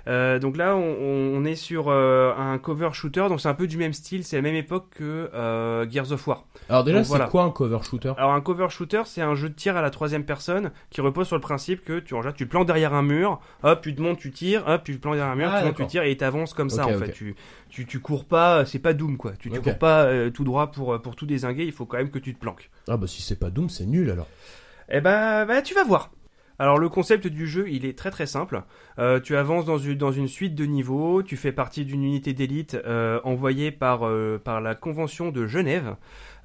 Euh, 0.08 0.40
donc 0.40 0.56
là, 0.56 0.76
on, 0.76 1.36
on 1.36 1.44
est 1.44 1.56
sur 1.56 1.90
euh, 1.90 2.34
un 2.38 2.58
cover 2.58 2.90
shooter, 2.94 3.28
donc 3.28 3.42
c'est 3.42 3.50
un 3.50 3.54
peu 3.54 3.68
du 3.68 3.78
même 3.78 3.92
style, 3.92 4.24
c'est 4.24 4.38
la 4.38 4.42
même 4.42 4.56
époque 4.56 4.86
que 4.96 5.30
euh, 5.34 5.90
Gears 5.90 6.14
of 6.14 6.26
War. 6.26 6.46
Alors 6.70 6.86
déjà, 6.86 7.04
c'est 7.04 7.10
voilà. 7.10 7.28
quoi 7.28 7.44
un 7.44 7.52
cover 7.52 7.80
shooter? 7.84 8.14
Alors 8.18 8.32
un 8.32 8.40
cover 8.40 8.68
shooter, 8.70 9.02
c'est 9.06 9.22
un 9.22 9.36
jeu 9.36 9.50
de 9.50 9.54
tir 9.54 9.76
à 9.76 9.82
la 9.82 9.90
troisième 9.90 10.24
personne 10.24 10.72
qui 10.90 11.02
repose 11.02 11.28
sur 11.28 11.36
le 11.36 11.42
principe 11.42 11.84
que 11.84 12.00
tu, 12.00 12.16
général, 12.16 12.34
tu 12.34 12.48
plantes 12.48 12.68
derrière 12.68 12.94
un 12.94 13.04
mur, 13.04 13.42
hop, 13.64 13.82
tu 13.82 13.94
te 13.94 14.02
montes, 14.02 14.18
tu 14.18 14.32
tires, 14.32 14.64
hop, 14.66 14.84
tu 14.86 14.96
te 14.96 15.02
plantes 15.02 15.16
derrière 15.16 15.34
un 15.34 15.36
mur, 15.36 15.50
Ah, 15.52 15.60
tu 15.60 15.66
montes, 15.66 15.76
tu 15.76 15.88
tires 15.88 16.04
et 16.04 16.16
t'avances 16.16 16.54
comme 16.54 16.70
ça 16.70 16.88
en 16.88 16.98
fait. 16.98 17.12
Tu, 17.12 17.36
tu, 17.70 17.86
tu 17.86 18.00
cours 18.00 18.26
pas, 18.26 18.66
c'est 18.66 18.80
pas 18.80 18.94
Doom 18.94 19.18
quoi. 19.18 19.34
Tu, 19.38 19.50
tu 19.50 19.60
cours 19.60 19.78
pas 19.78 20.30
tout 20.30 20.46
droit 20.46 20.72
pour, 20.72 21.02
pour 21.02 21.16
tout 21.16 21.26
désinguer, 21.26 21.66
il 21.66 21.74
faut 21.74 21.86
quand 21.86 21.98
même 21.98 22.12
que 22.12 22.20
tu 22.20 22.34
te 22.34 22.40
planques. 22.40 22.70
Ah 22.88 22.96
bah 22.96 23.08
si 23.08 23.22
c'est 23.22 23.40
pas 23.40 23.50
Doom, 23.50 23.70
c'est 23.70 23.86
nul 23.86 24.10
alors. 24.10 24.28
Eh 24.90 25.02
ben, 25.02 25.46
bah, 25.46 25.62
tu 25.62 25.74
vas 25.74 25.84
voir. 25.84 26.12
Alors 26.60 26.80
le 26.80 26.90
concept 26.90 27.28
du 27.28 27.48
jeu, 27.48 27.70
il 27.70 27.86
est 27.86 27.98
très 27.98 28.10
très 28.10 28.26
simple. 28.26 28.64
Euh, 28.98 29.20
tu 29.20 29.36
avances 29.36 29.66
dans 29.66 29.78
une, 29.78 29.96
dans 29.96 30.12
une 30.12 30.28
suite 30.28 30.56
de 30.56 30.66
niveaux, 30.66 31.22
tu 31.22 31.38
fais 31.38 31.52
partie 31.52 31.86
d'une 31.86 32.04
unité 32.04 32.34
d'élite 32.34 32.76
euh, 32.86 33.20
envoyée 33.24 33.72
par, 33.72 34.08
euh, 34.08 34.42
par 34.44 34.60
la 34.60 34.74
Convention 34.74 35.30
de 35.30 35.46
Genève 35.46 35.96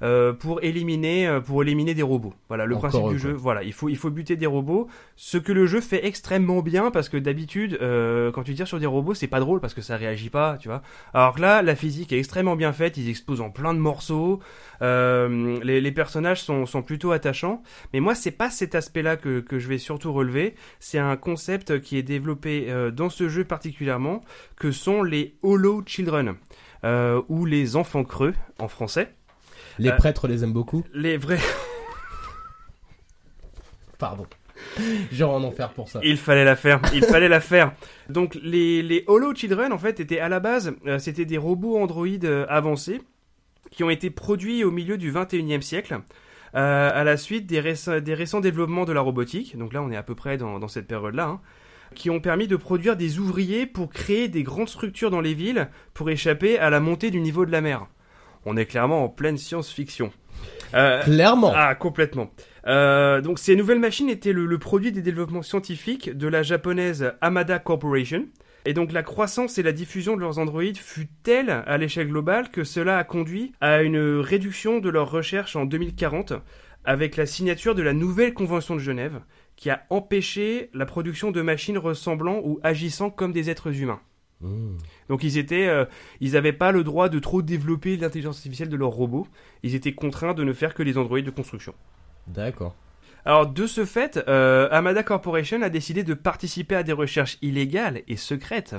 euh, 0.03 0.33
pour 0.33 0.63
éliminer 0.63 1.27
euh, 1.27 1.39
pour 1.39 1.63
éliminer 1.63 1.93
des 1.93 2.03
robots. 2.03 2.33
Voilà 2.49 2.65
le 2.65 2.75
Encore 2.75 2.89
principe 2.89 3.09
du 3.09 3.19
quoi. 3.21 3.29
jeu. 3.31 3.33
Voilà, 3.33 3.63
il 3.63 3.73
faut 3.73 3.89
il 3.89 3.97
faut 3.97 4.09
buter 4.09 4.35
des 4.35 4.45
robots. 4.45 4.87
Ce 5.15 5.37
que 5.37 5.51
le 5.51 5.65
jeu 5.65 5.81
fait 5.81 6.05
extrêmement 6.05 6.61
bien 6.61 6.91
parce 6.91 7.09
que 7.09 7.17
d'habitude 7.17 7.77
euh, 7.81 8.31
quand 8.31 8.43
tu 8.43 8.53
tires 8.53 8.67
sur 8.67 8.79
des 8.79 8.85
robots, 8.85 9.13
c'est 9.13 9.27
pas 9.27 9.39
drôle 9.39 9.59
parce 9.59 9.73
que 9.73 9.81
ça 9.81 9.97
réagit 9.97 10.29
pas, 10.29 10.57
tu 10.59 10.67
vois. 10.67 10.81
Alors 11.13 11.33
que 11.35 11.41
là, 11.41 11.61
la 11.61 11.75
physique 11.75 12.11
est 12.11 12.19
extrêmement 12.19 12.55
bien 12.55 12.73
faite. 12.73 12.97
Ils 12.97 13.09
explosent 13.09 13.41
en 13.41 13.49
plein 13.49 13.73
de 13.73 13.79
morceaux. 13.79 14.39
Euh, 14.81 15.59
les, 15.63 15.79
les 15.81 15.91
personnages 15.91 16.41
sont, 16.41 16.65
sont 16.65 16.81
plutôt 16.81 17.11
attachants. 17.11 17.63
Mais 17.93 17.99
moi, 17.99 18.15
c'est 18.15 18.31
pas 18.31 18.49
cet 18.49 18.75
aspect-là 18.75 19.17
que, 19.17 19.39
que 19.39 19.59
je 19.59 19.67
vais 19.67 19.77
surtout 19.77 20.11
relever. 20.11 20.55
C'est 20.79 20.99
un 20.99 21.15
concept 21.15 21.79
qui 21.81 21.97
est 21.97 22.03
développé 22.03 22.65
euh, 22.67 22.91
dans 22.91 23.09
ce 23.09 23.29
jeu 23.29 23.45
particulièrement, 23.45 24.21
que 24.57 24.71
sont 24.71 25.03
les 25.03 25.35
Hollow 25.41 25.83
Children, 25.85 26.35
euh, 26.83 27.21
ou 27.29 27.45
les 27.45 27.75
enfants 27.75 28.03
creux 28.03 28.33
en 28.59 28.67
français. 28.67 29.13
Les 29.79 29.89
Euh, 29.89 29.95
prêtres 29.95 30.27
les 30.27 30.43
aiment 30.43 30.53
beaucoup. 30.53 30.83
Les 30.93 31.17
vrais. 31.17 31.39
Pardon. 33.97 34.25
Genre 35.11 35.33
en 35.33 35.43
enfer 35.43 35.71
pour 35.73 35.89
ça. 35.89 35.99
Il 36.03 36.17
fallait 36.17 36.45
la 36.45 36.55
faire, 36.55 36.79
il 36.93 37.03
fallait 37.03 37.27
la 37.27 37.39
faire. 37.39 37.73
Donc 38.09 38.37
les, 38.41 38.81
les 38.81 39.03
Hollow 39.07 39.33
Children 39.35 39.71
en 39.73 39.77
fait 39.77 39.99
étaient 39.99 40.19
à 40.19 40.29
la 40.29 40.39
base, 40.39 40.73
euh, 40.87 40.99
c'était 40.99 41.25
des 41.25 41.37
robots 41.37 41.77
androïdes 41.77 42.25
euh, 42.25 42.45
avancés 42.49 43.01
qui 43.71 43.83
ont 43.83 43.89
été 43.89 44.09
produits 44.09 44.63
au 44.63 44.71
milieu 44.71 44.97
du 44.97 45.11
21e 45.11 45.61
siècle. 45.61 45.99
euh, 46.55 46.91
à 46.93 47.03
la 47.03 47.17
suite 47.17 47.45
des, 47.47 47.59
récents- 47.59 47.99
des 47.99 48.13
récents 48.13 48.39
développements 48.39 48.85
de 48.85 48.93
la 48.93 49.01
robotique, 49.01 49.57
donc 49.57 49.73
là 49.73 49.81
on 49.81 49.89
est 49.91 49.95
à 49.97 50.03
peu 50.03 50.13
près 50.15 50.37
dans, 50.37 50.59
dans 50.59 50.67
cette 50.67 50.87
période-là, 50.87 51.25
hein, 51.25 51.41
qui 51.95 52.09
ont 52.11 52.19
permis 52.19 52.47
de 52.47 52.55
produire 52.55 52.95
des 52.95 53.17
ouvriers 53.19 53.65
pour 53.65 53.89
créer 53.89 54.27
des 54.27 54.43
grandes 54.43 54.69
structures 54.69 55.09
dans 55.09 55.21
les 55.21 55.33
villes 55.33 55.69
pour 55.95 56.09
échapper 56.11 56.59
à 56.59 56.69
la 56.69 56.79
montée 56.79 57.09
du 57.09 57.19
niveau 57.21 57.45
de 57.47 57.51
la 57.51 57.61
mer. 57.61 57.87
On 58.45 58.57
est 58.57 58.65
clairement 58.65 59.03
en 59.03 59.09
pleine 59.09 59.37
science-fiction. 59.37 60.11
Euh, 60.73 61.01
Clairement. 61.03 61.53
ah, 61.55 61.75
complètement. 61.75 62.31
Euh, 62.65 63.21
donc 63.21 63.39
ces 63.39 63.55
nouvelles 63.55 63.79
machines 63.79 64.09
étaient 64.09 64.33
le, 64.33 64.45
le 64.45 64.57
produit 64.57 64.91
des 64.91 65.01
développements 65.01 65.41
scientifiques 65.41 66.15
de 66.17 66.27
la 66.27 66.43
japonaise 66.43 67.13
Amada 67.21 67.59
Corporation. 67.59 68.25
Et 68.65 68.73
donc 68.73 68.93
la 68.93 69.03
croissance 69.03 69.57
et 69.57 69.63
la 69.63 69.73
diffusion 69.73 70.15
de 70.15 70.21
leurs 70.21 70.39
androïdes 70.39 70.77
fut 70.77 71.09
telle 71.23 71.49
à 71.49 71.77
l'échelle 71.77 72.07
globale 72.07 72.49
que 72.49 72.63
cela 72.63 72.97
a 72.97 73.03
conduit 73.03 73.51
à 73.59 73.81
une 73.81 73.99
réduction 74.19 74.79
de 74.79 74.89
leurs 74.89 75.11
recherches 75.11 75.55
en 75.57 75.65
2040 75.65 76.33
avec 76.85 77.17
la 77.17 77.25
signature 77.25 77.75
de 77.75 77.81
la 77.83 77.93
nouvelle 77.93 78.33
convention 78.33 78.75
de 78.75 78.79
Genève 78.79 79.19
qui 79.57 79.69
a 79.69 79.83
empêché 79.89 80.69
la 80.73 80.85
production 80.85 81.31
de 81.31 81.41
machines 81.41 81.77
ressemblant 81.77 82.39
ou 82.43 82.59
agissant 82.63 83.09
comme 83.09 83.33
des 83.33 83.49
êtres 83.49 83.81
humains. 83.81 83.99
Mmh. 84.41 84.77
Donc 85.09 85.23
ils 85.23 85.37
étaient, 85.37 85.67
euh, 85.67 85.85
ils 86.19 86.33
n'avaient 86.33 86.53
pas 86.53 86.71
le 86.71 86.83
droit 86.83 87.09
de 87.09 87.19
trop 87.19 87.41
développer 87.41 87.97
l'intelligence 87.97 88.37
artificielle 88.37 88.69
de 88.69 88.75
leurs 88.75 88.89
robots. 88.89 89.27
Ils 89.63 89.75
étaient 89.75 89.93
contraints 89.93 90.33
de 90.33 90.43
ne 90.43 90.53
faire 90.53 90.73
que 90.73 90.83
les 90.83 90.97
androïdes 90.97 91.25
de 91.25 91.31
construction. 91.31 91.73
D'accord. 92.27 92.75
Alors 93.25 93.47
de 93.47 93.67
ce 93.67 93.85
fait, 93.85 94.21
euh, 94.27 94.67
Amada 94.69 95.01
Corporation 95.01 95.61
a 95.61 95.69
décidé 95.69 96.03
de 96.03 96.13
participer 96.13 96.75
à 96.75 96.83
des 96.83 96.91
recherches 96.91 97.37
illégales 97.41 98.01
et 98.09 98.17
secrètes 98.17 98.75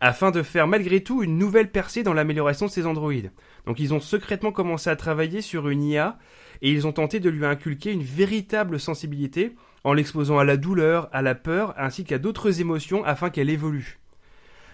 afin 0.00 0.30
de 0.30 0.42
faire 0.42 0.66
malgré 0.66 1.00
tout 1.00 1.22
une 1.22 1.38
nouvelle 1.38 1.70
percée 1.70 2.02
dans 2.02 2.12
l'amélioration 2.12 2.66
de 2.66 2.70
ces 2.70 2.86
androïdes. 2.86 3.32
Donc 3.66 3.80
ils 3.80 3.94
ont 3.94 4.00
secrètement 4.00 4.52
commencé 4.52 4.90
à 4.90 4.96
travailler 4.96 5.40
sur 5.40 5.70
une 5.70 5.82
IA 5.82 6.18
et 6.60 6.70
ils 6.70 6.86
ont 6.86 6.92
tenté 6.92 7.20
de 7.20 7.30
lui 7.30 7.46
inculquer 7.46 7.92
une 7.92 8.02
véritable 8.02 8.78
sensibilité 8.78 9.56
en 9.82 9.94
l'exposant 9.94 10.38
à 10.38 10.44
la 10.44 10.58
douleur, 10.58 11.08
à 11.12 11.22
la 11.22 11.34
peur 11.34 11.74
ainsi 11.78 12.04
qu'à 12.04 12.18
d'autres 12.18 12.60
émotions 12.60 13.02
afin 13.04 13.30
qu'elle 13.30 13.48
évolue. 13.48 13.98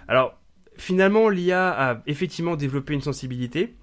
Alors 0.09 0.39
finalement 0.77 1.29
l'IA 1.29 1.71
a 1.71 2.03
effectivement 2.07 2.57
développé 2.57 2.95
une 2.95 3.01
sensibilité, 3.01 3.75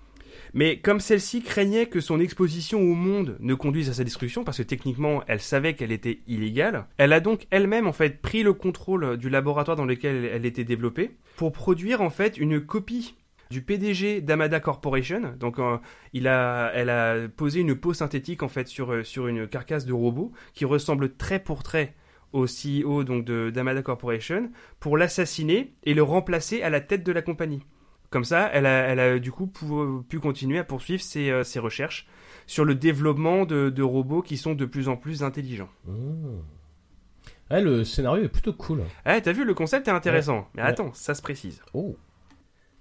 mais 0.53 0.80
comme 0.80 0.99
celle-ci 0.99 1.41
craignait 1.41 1.88
que 1.88 1.99
son 1.99 2.19
exposition 2.19 2.80
au 2.80 2.93
monde 2.93 3.38
ne 3.39 3.55
conduise 3.55 3.89
à 3.89 3.93
sa 3.93 4.03
destruction, 4.03 4.43
parce 4.43 4.57
que 4.57 4.63
techniquement 4.63 5.24
elle 5.28 5.41
savait 5.41 5.74
qu'elle 5.74 5.91
était 5.91 6.19
illégale, 6.28 6.86
elle 6.97 7.13
a 7.13 7.19
donc 7.19 7.47
elle-même 7.49 7.88
en 7.88 7.93
fait 7.93 8.21
pris 8.21 8.43
le 8.43 8.53
contrôle 8.53 9.17
du 9.17 9.30
laboratoire 9.30 9.78
dans 9.78 9.86
lequel 9.86 10.26
elle 10.26 10.45
était 10.45 10.63
développée 10.63 11.11
pour 11.36 11.51
produire 11.51 12.01
en 12.01 12.09
fait 12.09 12.38
une 12.38 12.61
copie 12.61 13.15
du 13.49 13.61
PDG 13.61 14.21
d'Amada 14.21 14.59
Corporation. 14.59 15.36
Donc 15.39 15.59
euh, 15.59 15.78
elle 16.13 16.28
a 16.28 17.28
posé 17.30 17.59
une 17.61 17.76
peau 17.76 17.93
synthétique 17.93 18.41
en 18.43 18.47
fait 18.47 18.67
sur, 18.67 18.91
euh, 18.91 19.03
sur 19.03 19.28
une 19.28 19.47
carcasse 19.47 19.86
de 19.86 19.93
robot 19.93 20.32
qui 20.53 20.65
ressemble 20.65 21.15
très 21.15 21.39
pour 21.39 21.61
trait 21.61 21.93
au 22.34 22.45
CEO 22.45 23.03
donc 23.03 23.23
de 23.25 23.49
d'Amada 23.49 23.81
Corporation 23.81 24.51
pour 24.79 24.97
l'assassiner 24.97 25.73
et 25.84 25.93
le 25.93 26.03
remplacer 26.03 26.61
à 26.63 26.69
la 26.69 26.81
tête 26.81 27.03
de 27.05 27.11
la 27.11 27.21
compagnie. 27.21 27.61
Comme 28.09 28.25
ça, 28.25 28.49
elle 28.53 28.65
a, 28.67 28.84
elle 28.89 28.99
a 28.99 29.17
du 29.19 29.31
coup 29.31 29.47
pu, 29.47 29.65
pu 30.07 30.19
continuer 30.19 30.59
à 30.59 30.63
poursuivre 30.63 31.01
ses, 31.01 31.29
euh, 31.31 31.43
ses 31.43 31.59
recherches 31.59 32.07
sur 32.45 32.65
le 32.65 32.75
développement 32.75 33.45
de, 33.45 33.69
de 33.69 33.81
robots 33.84 34.21
qui 34.21 34.38
sont 34.38 34.53
de 34.53 34.65
plus 34.65 34.88
en 34.89 34.97
plus 34.97 35.23
intelligents. 35.23 35.69
Mmh. 35.86 35.93
Ouais, 37.51 37.61
le 37.61 37.84
scénario 37.84 38.23
est 38.23 38.29
plutôt 38.29 38.53
cool. 38.53 38.81
Ah, 39.05 39.19
t'as 39.21 39.31
vu, 39.31 39.45
le 39.45 39.53
concept 39.53 39.88
est 39.88 39.91
intéressant. 39.91 40.47
Mais 40.55 40.61
Ouais. 40.61 40.67
attends, 40.69 40.91
ça 40.93 41.13
se 41.15 41.21
précise. 41.21 41.61
Oh. 41.73 41.95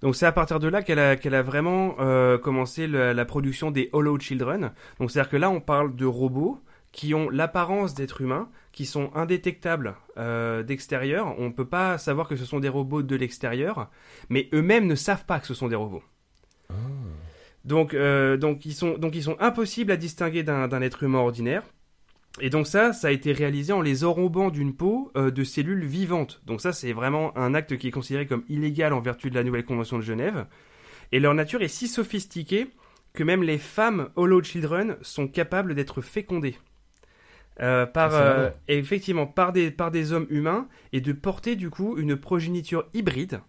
Donc 0.00 0.16
c'est 0.16 0.26
à 0.26 0.32
partir 0.32 0.58
de 0.58 0.68
là 0.68 0.82
qu'elle 0.82 0.98
a, 0.98 1.16
qu'elle 1.16 1.34
a 1.34 1.42
vraiment 1.42 1.94
euh, 2.00 2.36
commencé 2.38 2.86
le- 2.86 3.12
la 3.12 3.24
production 3.24 3.70
des 3.70 3.88
Hollow 3.92 4.18
Children. 4.18 4.72
Donc 4.98 5.10
c'est-à-dire 5.10 5.30
que 5.30 5.36
là, 5.36 5.50
on 5.50 5.60
parle 5.60 5.94
de 5.94 6.06
robots 6.06 6.60
qui 6.90 7.14
ont 7.14 7.30
l'apparence 7.30 7.94
d'êtres 7.94 8.20
humains, 8.20 8.48
qui 8.72 8.86
sont 8.86 9.10
indétectables 9.14 9.94
euh, 10.16 10.62
d'extérieur. 10.62 11.34
On 11.38 11.44
ne 11.44 11.52
peut 11.52 11.68
pas 11.68 11.98
savoir 11.98 12.26
que 12.26 12.36
ce 12.36 12.44
sont 12.44 12.60
des 12.60 12.68
robots 12.68 13.02
de 13.02 13.16
l'extérieur, 13.16 13.90
mais 14.28 14.48
eux-mêmes 14.52 14.86
ne 14.86 14.94
savent 14.94 15.26
pas 15.26 15.38
que 15.38 15.46
ce 15.46 15.54
sont 15.54 15.68
des 15.68 15.76
robots. 15.76 16.02
Donc, 17.64 17.94
euh, 17.94 18.36
donc, 18.36 18.64
ils 18.66 18.74
sont, 18.74 18.98
donc 18.98 19.14
ils 19.14 19.22
sont 19.22 19.36
impossibles 19.38 19.92
à 19.92 19.96
distinguer 19.96 20.42
d'un 20.42 20.68
d'un 20.68 20.82
être 20.82 21.02
humain 21.02 21.18
ordinaire. 21.18 21.62
Et 22.40 22.48
donc 22.48 22.66
ça, 22.66 22.94
ça 22.94 23.08
a 23.08 23.10
été 23.10 23.32
réalisé 23.32 23.74
en 23.74 23.82
les 23.82 24.04
enrobant 24.04 24.50
d'une 24.50 24.74
peau 24.74 25.12
euh, 25.16 25.30
de 25.30 25.44
cellules 25.44 25.84
vivantes. 25.84 26.40
Donc 26.46 26.62
ça, 26.62 26.72
c'est 26.72 26.94
vraiment 26.94 27.36
un 27.36 27.54
acte 27.54 27.76
qui 27.76 27.88
est 27.88 27.92
considéré 27.92 28.26
comme 28.26 28.44
illégal 28.48 28.94
en 28.94 29.00
vertu 29.00 29.28
de 29.28 29.34
la 29.34 29.44
nouvelle 29.44 29.66
convention 29.66 29.98
de 29.98 30.02
Genève. 30.02 30.46
Et 31.12 31.20
leur 31.20 31.34
nature 31.34 31.60
est 31.60 31.68
si 31.68 31.88
sophistiquée 31.88 32.68
que 33.12 33.22
même 33.22 33.42
les 33.42 33.58
femmes 33.58 34.08
Hollow 34.16 34.42
Children 34.42 34.96
sont 35.02 35.28
capables 35.28 35.74
d'être 35.74 36.00
fécondées. 36.00 36.56
Euh, 37.60 37.86
par, 37.86 38.14
Ah, 38.14 38.22
euh, 38.22 38.50
effectivement, 38.68 39.26
par 39.26 39.52
des, 39.52 39.70
par 39.70 39.90
des 39.90 40.12
hommes 40.12 40.26
humains 40.30 40.68
et 40.92 41.00
de 41.00 41.12
porter 41.12 41.54
du 41.54 41.68
coup 41.70 41.98
une 41.98 42.16
progéniture 42.16 42.86
hybride 42.94 43.40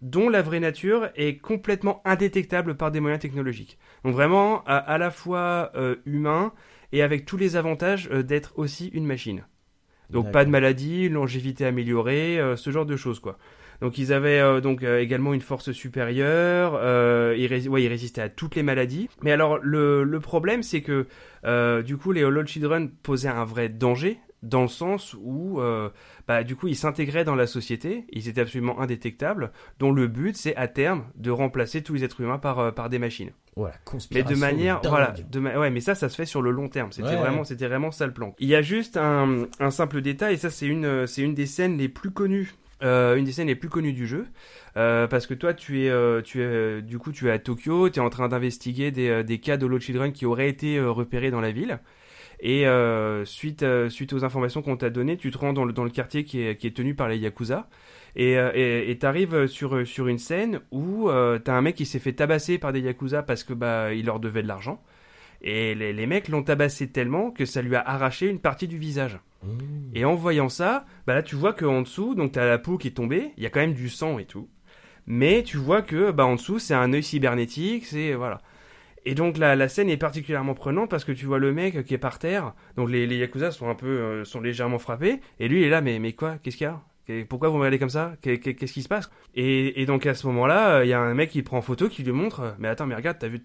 dont 0.00 0.28
la 0.28 0.42
vraie 0.42 0.60
nature 0.60 1.08
est 1.14 1.36
complètement 1.38 2.00
indétectable 2.04 2.76
par 2.76 2.90
des 2.90 3.00
moyens 3.00 3.20
technologiques. 3.20 3.78
Donc 4.04 4.14
vraiment 4.14 4.64
à, 4.64 4.76
à 4.76 4.98
la 4.98 5.10
fois 5.10 5.70
euh, 5.76 5.96
humain 6.06 6.52
et 6.92 7.02
avec 7.02 7.26
tous 7.26 7.36
les 7.36 7.56
avantages 7.56 8.08
d'être 8.08 8.52
aussi 8.56 8.88
une 8.88 9.06
machine. 9.06 9.44
Donc 10.10 10.30
pas 10.30 10.44
de 10.44 10.50
maladie, 10.50 11.08
longévité 11.08 11.64
améliorée, 11.64 12.38
ce 12.56 12.70
genre 12.70 12.86
de 12.86 12.96
choses 12.96 13.20
quoi. 13.20 13.38
Donc 13.80 13.98
ils 13.98 14.12
avaient 14.12 14.40
euh, 14.40 14.60
donc 14.60 14.82
euh, 14.82 15.00
également 15.00 15.34
une 15.34 15.40
force 15.40 15.72
supérieure, 15.72 16.78
euh, 16.80 17.34
ils, 17.36 17.46
rés- 17.46 17.68
ouais, 17.68 17.82
ils 17.82 17.88
résistaient 17.88 18.22
à 18.22 18.28
toutes 18.28 18.54
les 18.56 18.62
maladies. 18.62 19.08
Mais 19.22 19.32
alors 19.32 19.58
le, 19.62 20.04
le 20.04 20.20
problème 20.20 20.62
c'est 20.62 20.80
que 20.82 21.06
euh, 21.44 21.82
du 21.82 21.96
coup 21.96 22.12
les 22.12 22.24
Hollow 22.24 22.44
Children 22.46 22.90
posaient 23.02 23.28
un 23.28 23.44
vrai 23.44 23.68
danger 23.68 24.18
dans 24.42 24.62
le 24.62 24.68
sens 24.68 25.16
où 25.22 25.58
euh, 25.60 25.88
bah, 26.28 26.44
du 26.44 26.54
coup 26.54 26.68
ils 26.68 26.76
s'intégraient 26.76 27.24
dans 27.24 27.34
la 27.34 27.46
société, 27.46 28.04
ils 28.12 28.28
étaient 28.28 28.42
absolument 28.42 28.78
indétectables, 28.80 29.52
dont 29.78 29.90
le 29.90 30.06
but 30.06 30.36
c'est 30.36 30.54
à 30.56 30.68
terme 30.68 31.04
de 31.16 31.30
remplacer 31.30 31.82
tous 31.82 31.94
les 31.94 32.04
êtres 32.04 32.20
humains 32.20 32.38
par, 32.38 32.58
euh, 32.58 32.70
par 32.70 32.90
des 32.90 32.98
machines. 32.98 33.30
Voilà, 33.56 33.74
Mais 33.76 33.80
conspiration. 33.84 34.34
de 34.34 34.40
manière, 34.40 34.80
dingue. 34.82 34.90
voilà, 34.90 35.12
de 35.30 35.38
ma- 35.40 35.58
ouais, 35.58 35.70
mais 35.70 35.80
ça, 35.80 35.94
ça 35.94 36.08
se 36.10 36.16
fait 36.16 36.26
sur 36.26 36.42
le 36.42 36.50
long 36.50 36.68
terme. 36.68 36.90
C'était 36.92 37.08
Ouais, 37.08 37.16
vraiment, 37.16 37.38
ouais. 37.38 37.44
c'était 37.44 37.68
vraiment 37.68 37.90
ça 37.92 38.04
le 38.06 38.12
plan. 38.12 38.34
Il 38.40 38.48
y 38.48 38.54
a 38.56 38.62
juste 38.62 38.96
un, 38.98 39.44
un 39.60 39.70
simple 39.70 40.00
détail, 40.02 40.34
et 40.34 40.36
ça, 40.36 40.50
c'est 40.50 40.66
une, 40.66 41.06
c'est 41.06 41.22
une 41.22 41.34
des 41.34 41.46
scènes 41.46 41.78
les 41.78 41.88
plus 41.88 42.10
connues, 42.10 42.52
euh, 42.82 43.16
une 43.16 43.24
des 43.24 43.32
scènes 43.32 43.46
les 43.48 43.54
plus 43.54 43.68
connues 43.68 43.92
du 43.92 44.06
jeu, 44.06 44.26
euh, 44.76 45.06
parce 45.06 45.26
que 45.26 45.34
toi, 45.34 45.54
tu 45.54 45.84
es, 45.84 45.90
euh, 45.90 46.20
tu 46.22 46.40
es, 46.40 46.44
euh, 46.44 46.80
du 46.80 46.98
coup, 46.98 47.12
tu 47.12 47.28
es 47.28 47.30
à 47.30 47.38
Tokyo, 47.38 47.88
tu 47.88 47.98
es 47.98 48.02
en 48.02 48.10
train 48.10 48.28
d'investiguer 48.28 48.90
des, 48.90 49.08
euh, 49.08 49.22
des 49.22 49.38
cas 49.38 49.56
de 49.56 49.66
Low 49.66 49.78
Children 49.78 50.12
qui 50.12 50.26
auraient 50.26 50.48
été 50.48 50.76
euh, 50.76 50.90
repérés 50.90 51.30
dans 51.30 51.40
la 51.40 51.52
ville. 51.52 51.78
Et 52.40 52.66
suite, 53.24 53.64
suite 53.88 54.12
aux 54.12 54.22
informations 54.22 54.60
qu'on 54.60 54.76
t'a 54.76 54.90
données, 54.90 55.16
tu 55.16 55.30
te 55.30 55.38
rends 55.38 55.54
dans 55.54 55.64
le, 55.64 55.72
dans 55.72 55.84
le 55.84 55.88
quartier 55.88 56.24
qui 56.24 56.42
est, 56.42 56.56
qui 56.56 56.66
est 56.66 56.76
tenu 56.76 56.94
par 56.94 57.08
les 57.08 57.16
Yakuza. 57.16 57.68
Et 58.16 58.34
et 58.34 58.98
t'arrives 58.98 59.46
sur, 59.46 59.86
sur 59.86 60.08
une 60.08 60.18
scène 60.18 60.60
où 60.70 61.08
euh, 61.08 61.38
t'as 61.38 61.54
un 61.54 61.62
mec 61.62 61.74
qui 61.74 61.86
s'est 61.86 62.00
fait 62.00 62.12
tabasser 62.12 62.58
par 62.58 62.72
des 62.74 62.80
Yakuza 62.80 63.22
parce 63.22 63.44
que 63.44 63.54
bah 63.54 63.94
il 63.94 64.04
leur 64.04 64.20
devait 64.20 64.42
de 64.42 64.48
l'argent. 64.48 64.82
Et 65.40 65.74
les, 65.74 65.94
les 65.94 66.06
mecs 66.06 66.28
l'ont 66.28 66.42
tabassé 66.42 66.90
tellement 66.90 67.30
que 67.30 67.46
ça 67.46 67.62
lui 67.62 67.76
a 67.76 67.80
arraché 67.80 68.28
une 68.28 68.40
partie 68.40 68.68
du 68.68 68.76
visage. 68.76 69.18
Et 69.94 70.04
en 70.04 70.14
voyant 70.14 70.48
ça, 70.48 70.86
bah 71.06 71.14
là 71.14 71.22
tu 71.22 71.36
vois 71.36 71.52
qu'en 71.52 71.82
dessous, 71.82 72.14
donc 72.14 72.32
t'as 72.32 72.46
la 72.46 72.58
peau 72.58 72.78
qui 72.78 72.88
est 72.88 72.92
tombée, 72.92 73.32
il 73.36 73.42
y 73.42 73.46
a 73.46 73.50
quand 73.50 73.60
même 73.60 73.74
du 73.74 73.88
sang 73.88 74.18
et 74.18 74.24
tout. 74.24 74.48
Mais 75.06 75.42
tu 75.42 75.56
vois 75.56 75.82
que 75.82 76.10
bah 76.10 76.26
en 76.26 76.34
dessous 76.36 76.58
c'est 76.58 76.74
un 76.74 76.92
œil 76.92 77.02
cybernétique, 77.02 77.86
c'est 77.86 78.14
voilà. 78.14 78.40
Et 79.06 79.14
donc 79.14 79.36
la, 79.38 79.54
la 79.56 79.68
scène 79.68 79.90
est 79.90 79.96
particulièrement 79.98 80.54
prenante 80.54 80.90
parce 80.90 81.04
que 81.04 81.12
tu 81.12 81.26
vois 81.26 81.38
le 81.38 81.52
mec 81.52 81.84
qui 81.84 81.94
est 81.94 81.98
par 81.98 82.18
terre, 82.18 82.54
donc 82.76 82.90
les, 82.90 83.06
les 83.06 83.18
yakuza 83.18 83.50
sont 83.50 83.68
un 83.68 83.74
peu 83.74 83.86
euh, 83.86 84.24
sont 84.24 84.40
légèrement 84.40 84.78
frappés 84.78 85.20
et 85.40 85.48
lui 85.48 85.60
il 85.60 85.64
est 85.64 85.70
là 85.70 85.80
mais 85.80 85.98
mais 85.98 86.12
quoi? 86.14 86.38
Qu'est-ce 86.42 86.56
qu'il 86.56 86.64
y 86.66 86.68
a? 86.70 86.82
Pourquoi 87.28 87.48
vous 87.48 87.56
me 87.56 87.60
regardez 87.60 87.78
comme 87.78 87.90
ça? 87.90 88.14
Qu'est- 88.22 88.38
qu'est- 88.38 88.54
Qu'est-ce 88.54 88.72
qui 88.72 88.82
se 88.82 88.88
passe? 88.88 89.10
Et, 89.34 89.82
et 89.82 89.86
donc 89.86 90.06
à 90.06 90.14
ce 90.14 90.26
moment-là, 90.28 90.76
euh, 90.76 90.84
il 90.84 90.88
y 90.88 90.92
a 90.94 91.00
un 91.00 91.12
mec 91.14 91.30
qui 91.30 91.42
prend 91.42 91.58
en 91.58 91.62
photo, 91.62 91.88
qui 91.88 92.02
lui 92.02 92.12
montre, 92.12 92.40
euh, 92.40 92.50
mais 92.58 92.68
attends, 92.68 92.86
mais 92.86 92.94
regarde, 92.94 93.18
t'as 93.18 93.28
vu, 93.28 93.40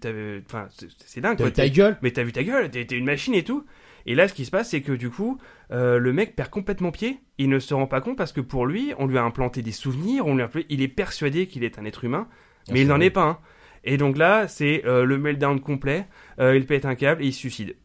enfin, 0.46 0.68
c'est- 0.70 1.20
dingue, 1.20 1.36
T'as 1.36 1.50
ta 1.50 1.68
gueule 1.68 1.98
mais 2.02 2.10
t'as 2.10 2.22
vu 2.22 2.32
ta 2.32 2.42
gueule, 2.42 2.70
t'es 2.70 2.82
une 2.96 3.04
machine 3.04 3.34
et 3.34 3.44
tout. 3.44 3.64
Et 4.06 4.14
là, 4.14 4.28
ce 4.28 4.32
qui 4.34 4.46
se 4.46 4.50
passe, 4.50 4.70
c'est 4.70 4.80
que 4.80 4.92
du 4.92 5.10
coup, 5.10 5.38
euh, 5.72 5.98
le 5.98 6.12
mec 6.14 6.34
perd 6.34 6.48
complètement 6.48 6.90
pied. 6.90 7.18
Il 7.36 7.50
ne 7.50 7.58
se 7.58 7.74
rend 7.74 7.86
pas 7.86 8.00
compte 8.00 8.16
parce 8.16 8.32
que 8.32 8.40
pour 8.40 8.64
lui, 8.66 8.94
on 8.98 9.06
lui 9.06 9.18
a 9.18 9.22
implanté 9.22 9.60
des 9.60 9.72
souvenirs, 9.72 10.26
on 10.26 10.34
lui 10.34 10.40
a 10.42 10.46
implanté- 10.46 10.66
il 10.70 10.80
est 10.80 10.88
persuadé 10.88 11.46
qu'il 11.46 11.64
est 11.64 11.78
un 11.78 11.84
être 11.84 12.04
humain, 12.04 12.26
mais 12.72 12.80
il 12.80 12.88
n'en 12.88 12.98
est 13.00 13.10
pas 13.10 13.24
un. 13.24 13.38
Et 13.84 13.98
donc 13.98 14.16
là, 14.16 14.48
c'est 14.48 14.84
euh, 14.86 15.04
le 15.04 15.18
meltdown 15.18 15.60
complet. 15.60 16.06
euh, 16.38 16.56
il 16.56 16.64
pète 16.64 16.86
un 16.86 16.94
câble 16.94 17.22
et 17.22 17.26
il 17.26 17.32
se 17.34 17.40
suicide 17.40 17.76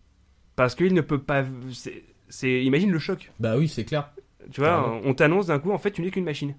parce 0.55 0.73
qu'il 0.75 0.93
ne 0.93 1.01
peut 1.01 1.19
pas. 1.21 1.43
C'est, 2.29 2.63
imagine 2.63 2.91
le 2.91 2.99
choc. 2.99 3.31
Bah 3.41 3.57
oui, 3.57 3.67
c'est 3.67 3.83
clair. 3.83 4.11
Tu 4.51 4.61
vois, 4.61 4.99
on 5.03 5.13
t'annonce 5.13 5.47
d'un 5.47 5.59
coup, 5.59 5.71
en 5.71 5.77
fait, 5.77 5.91
tu 5.91 6.01
n'es 6.01 6.11
qu'une 6.11 6.23
machine. 6.25 6.55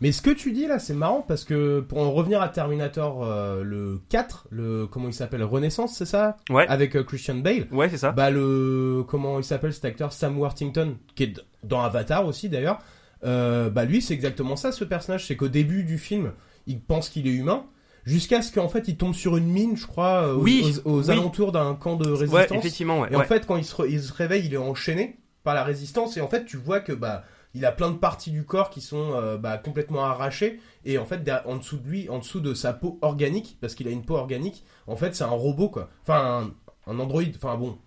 Mais 0.00 0.12
ce 0.12 0.22
que 0.22 0.30
tu 0.30 0.52
dis 0.52 0.66
là, 0.66 0.78
c'est 0.78 0.94
marrant 0.94 1.24
parce 1.26 1.44
que 1.44 1.80
pour 1.80 1.98
en 1.98 2.10
revenir 2.12 2.40
à 2.42 2.48
Terminator 2.48 3.24
euh, 3.24 3.62
le 3.62 4.00
4, 4.08 4.48
le 4.50 4.86
comment 4.86 5.08
il 5.08 5.14
s'appelle 5.14 5.42
Renaissance, 5.44 5.94
c'est 5.96 6.04
ça? 6.06 6.36
Ouais. 6.50 6.66
Avec 6.68 6.96
euh, 6.96 7.02
Christian 7.04 7.36
Bale. 7.36 7.66
Ouais, 7.72 7.88
c'est 7.88 7.98
ça. 7.98 8.12
Bah 8.12 8.30
le 8.30 9.04
comment 9.06 9.38
il 9.38 9.44
s'appelle 9.44 9.72
cet 9.72 9.84
acteur? 9.84 10.12
Sam 10.12 10.38
Worthington 10.38 10.96
qui 11.14 11.24
est 11.24 11.34
dans 11.64 11.80
Avatar 11.80 12.26
aussi 12.26 12.48
d'ailleurs. 12.48 12.78
Euh, 13.24 13.70
bah 13.70 13.84
lui 13.84 14.02
c'est 14.02 14.14
exactement 14.14 14.56
ça 14.56 14.72
ce 14.72 14.84
personnage, 14.84 15.26
c'est 15.26 15.36
qu'au 15.36 15.48
début 15.48 15.84
du 15.84 15.96
film, 15.98 16.32
il 16.66 16.80
pense 16.80 17.08
qu'il 17.08 17.28
est 17.28 17.32
humain 17.32 17.66
jusqu'à 18.04 18.42
ce 18.42 18.50
qu'en 18.52 18.68
fait 18.68 18.88
il 18.88 18.96
tombe 18.96 19.14
sur 19.14 19.36
une 19.36 19.46
mine, 19.46 19.76
je 19.76 19.86
crois, 19.86 20.34
aux, 20.34 20.40
Oui, 20.42 20.74
aux- 20.84 20.90
aux 20.90 21.02
oui. 21.04 21.10
alentours 21.12 21.52
d'un 21.52 21.74
camp 21.76 21.94
de 21.94 22.06
ouais, 22.10 22.18
résistance. 22.18 22.50
effectivement, 22.58 23.00
ouais. 23.00 23.08
Et 23.12 23.16
ouais. 23.16 23.22
en 23.22 23.24
fait, 23.24 23.46
quand 23.46 23.56
il 23.56 23.64
se, 23.64 23.76
re- 23.76 23.86
il 23.88 24.00
se 24.02 24.12
réveille, 24.12 24.44
il 24.46 24.54
est 24.54 24.56
enchaîné 24.56 25.18
par 25.44 25.54
la 25.54 25.64
résistance. 25.64 26.16
Et 26.16 26.20
en 26.20 26.28
fait, 26.28 26.44
tu 26.44 26.56
vois 26.56 26.80
que 26.80 26.92
bah, 26.92 27.24
il 27.54 27.64
a 27.66 27.72
plein 27.72 27.90
de 27.90 27.96
parties 27.96 28.30
du 28.30 28.44
corps 28.44 28.70
qui 28.70 28.80
sont 28.80 29.12
euh, 29.14 29.36
bah, 29.36 29.58
complètement 29.58 30.04
arrachées. 30.04 30.60
Et 30.84 30.98
en 30.98 31.04
fait, 31.06 31.20
en 31.44 31.56
dessous 31.56 31.76
de 31.76 31.88
lui, 31.88 32.08
en 32.08 32.18
dessous 32.18 32.40
de 32.40 32.54
sa 32.54 32.72
peau 32.72 32.98
organique, 33.02 33.58
parce 33.60 33.74
qu'il 33.74 33.86
a 33.88 33.90
une 33.90 34.04
peau 34.04 34.16
organique, 34.16 34.64
en 34.86 34.96
fait, 34.96 35.14
c'est 35.14 35.24
un 35.24 35.28
robot, 35.28 35.68
quoi. 35.68 35.88
Enfin, 36.02 36.52
un, 36.86 36.92
un 36.92 36.98
androïde. 36.98 37.36
Enfin, 37.42 37.56
bon. 37.56 37.78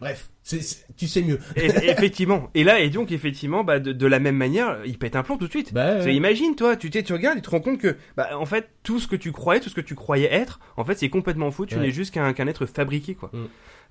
Bref. 0.00 0.30
C'est- 0.42 0.60
c'est- 0.62 0.84
tu 0.96 1.06
sais 1.06 1.22
mieux. 1.22 1.38
Et- 1.54 1.66
effectivement. 1.90 2.50
Et 2.54 2.64
là, 2.64 2.80
et 2.80 2.90
donc, 2.90 3.12
effectivement, 3.12 3.62
bah, 3.62 3.78
de, 3.78 3.92
de 3.92 4.06
la 4.08 4.18
même 4.18 4.34
manière, 4.36 4.78
il 4.84 4.98
pète 4.98 5.14
un 5.14 5.22
plomb 5.22 5.36
tout 5.38 5.46
de 5.46 5.50
suite. 5.50 5.72
Bah. 5.72 6.10
Imagine, 6.10 6.56
toi, 6.56 6.74
tu, 6.74 6.90
t'es- 6.90 7.04
tu 7.04 7.12
regardes 7.12 7.38
et 7.38 7.40
tu 7.40 7.44
te 7.46 7.50
rends 7.50 7.60
compte 7.60 7.78
que, 7.78 7.96
bah, 8.16 8.30
en 8.36 8.44
fait, 8.44 8.68
tout 8.82 8.98
ce 8.98 9.06
que 9.06 9.14
tu 9.14 9.30
croyais, 9.30 9.60
tout 9.60 9.68
ce 9.68 9.76
que 9.76 9.80
tu 9.80 9.94
croyais 9.94 10.32
être, 10.34 10.58
en 10.76 10.84
fait, 10.84 10.96
c'est 10.98 11.08
complètement 11.08 11.52
faux. 11.52 11.66
Tu 11.66 11.76
Ouais. 11.76 11.82
n'es 11.82 11.90
juste 11.92 12.12
qu'un 12.12 12.32
qu'un 12.32 12.48
être 12.48 12.66
fabriqué, 12.66 13.14
quoi. 13.14 13.30
Mm. 13.32 13.44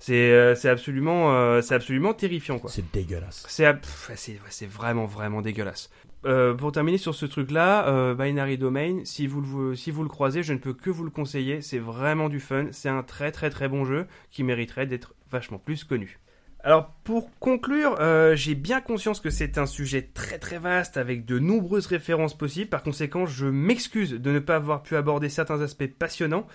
C'est 0.04 0.32
euh, 0.32 0.56
c'est 0.56 0.68
absolument, 0.68 1.32
euh, 1.32 1.62
c'est 1.62 1.76
absolument 1.76 2.12
terrifiant, 2.12 2.58
quoi. 2.58 2.68
C'est 2.68 2.90
dégueulasse. 2.92 3.44
C'est 3.46 3.72
c'est 4.16 4.66
vraiment 4.66 5.06
vraiment 5.06 5.42
dégueulasse. 5.42 5.90
Euh, 6.24 6.54
pour 6.54 6.72
terminer 6.72 6.98
sur 6.98 7.14
ce 7.14 7.24
truc-là, 7.24 7.86
euh, 7.86 8.12
Binary 8.12 8.58
Domain, 8.58 9.02
si 9.04 9.28
vous 9.28 9.40
le 9.40 9.76
si 9.76 9.92
vous 9.92 10.02
le 10.02 10.08
croisez, 10.08 10.42
je 10.42 10.54
ne 10.54 10.58
peux 10.58 10.74
que 10.74 10.90
vous 10.90 11.04
le 11.04 11.10
conseiller. 11.10 11.62
C'est 11.62 11.78
vraiment 11.78 12.28
du 12.28 12.40
fun. 12.40 12.66
C'est 12.72 12.88
un 12.88 13.04
très 13.04 13.30
très 13.30 13.48
très 13.48 13.68
bon 13.68 13.84
jeu 13.84 14.06
qui 14.32 14.42
mériterait 14.42 14.86
d'être 14.86 15.14
vachement 15.30 15.58
plus 15.58 15.84
connu. 15.84 16.18
Alors 16.64 16.92
pour 17.04 17.30
conclure, 17.38 17.96
euh, 18.00 18.34
j'ai 18.34 18.56
bien 18.56 18.80
conscience 18.80 19.20
que 19.20 19.30
c'est 19.30 19.56
un 19.56 19.66
sujet 19.66 20.10
très 20.14 20.38
très 20.38 20.58
vaste 20.58 20.96
avec 20.96 21.24
de 21.24 21.38
nombreuses 21.38 21.86
références 21.86 22.36
possibles. 22.36 22.70
Par 22.70 22.82
conséquent, 22.82 23.24
je 23.24 23.46
m'excuse 23.46 24.12
de 24.12 24.30
ne 24.32 24.40
pas 24.40 24.56
avoir 24.56 24.82
pu 24.82 24.96
aborder 24.96 25.28
certains 25.28 25.60
aspects 25.60 25.86
passionnants, 25.86 26.46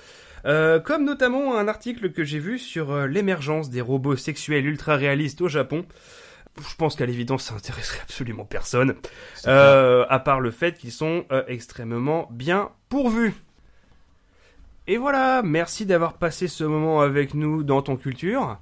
Euh, 0.48 0.80
comme 0.80 1.04
notamment 1.04 1.58
un 1.58 1.68
article 1.68 2.12
que 2.12 2.24
j'ai 2.24 2.40
vu 2.40 2.58
sur 2.58 2.92
euh, 2.92 3.08
l'émergence 3.08 3.70
des 3.70 3.82
robots 3.82 4.16
sexuels 4.16 4.66
ultra 4.66 4.96
réalistes 4.96 5.42
au 5.42 5.50
Japon. 5.50 5.86
Je 6.58 6.76
pense 6.76 6.96
qu'à 6.96 7.06
l'évidence, 7.06 7.44
ça 7.44 7.56
intéresserait 7.56 8.00
absolument 8.02 8.46
personne, 8.46 8.96
euh, 9.46 10.06
à 10.10 10.20
part 10.20 10.40
le 10.40 10.50
fait 10.50 10.78
qu'ils 10.78 10.92
sont 10.92 11.26
extrêmement 11.48 12.28
bien 12.32 12.72
pourvus. 12.90 13.36
Et 14.88 14.98
voilà, 14.98 15.44
merci 15.44 15.86
d'avoir 15.86 16.14
passé 16.14 16.48
ce 16.48 16.64
moment 16.64 17.02
avec 17.02 17.36
nous 17.36 17.62
dans 17.62 17.84
ton 17.84 17.96
culture. 17.96 18.58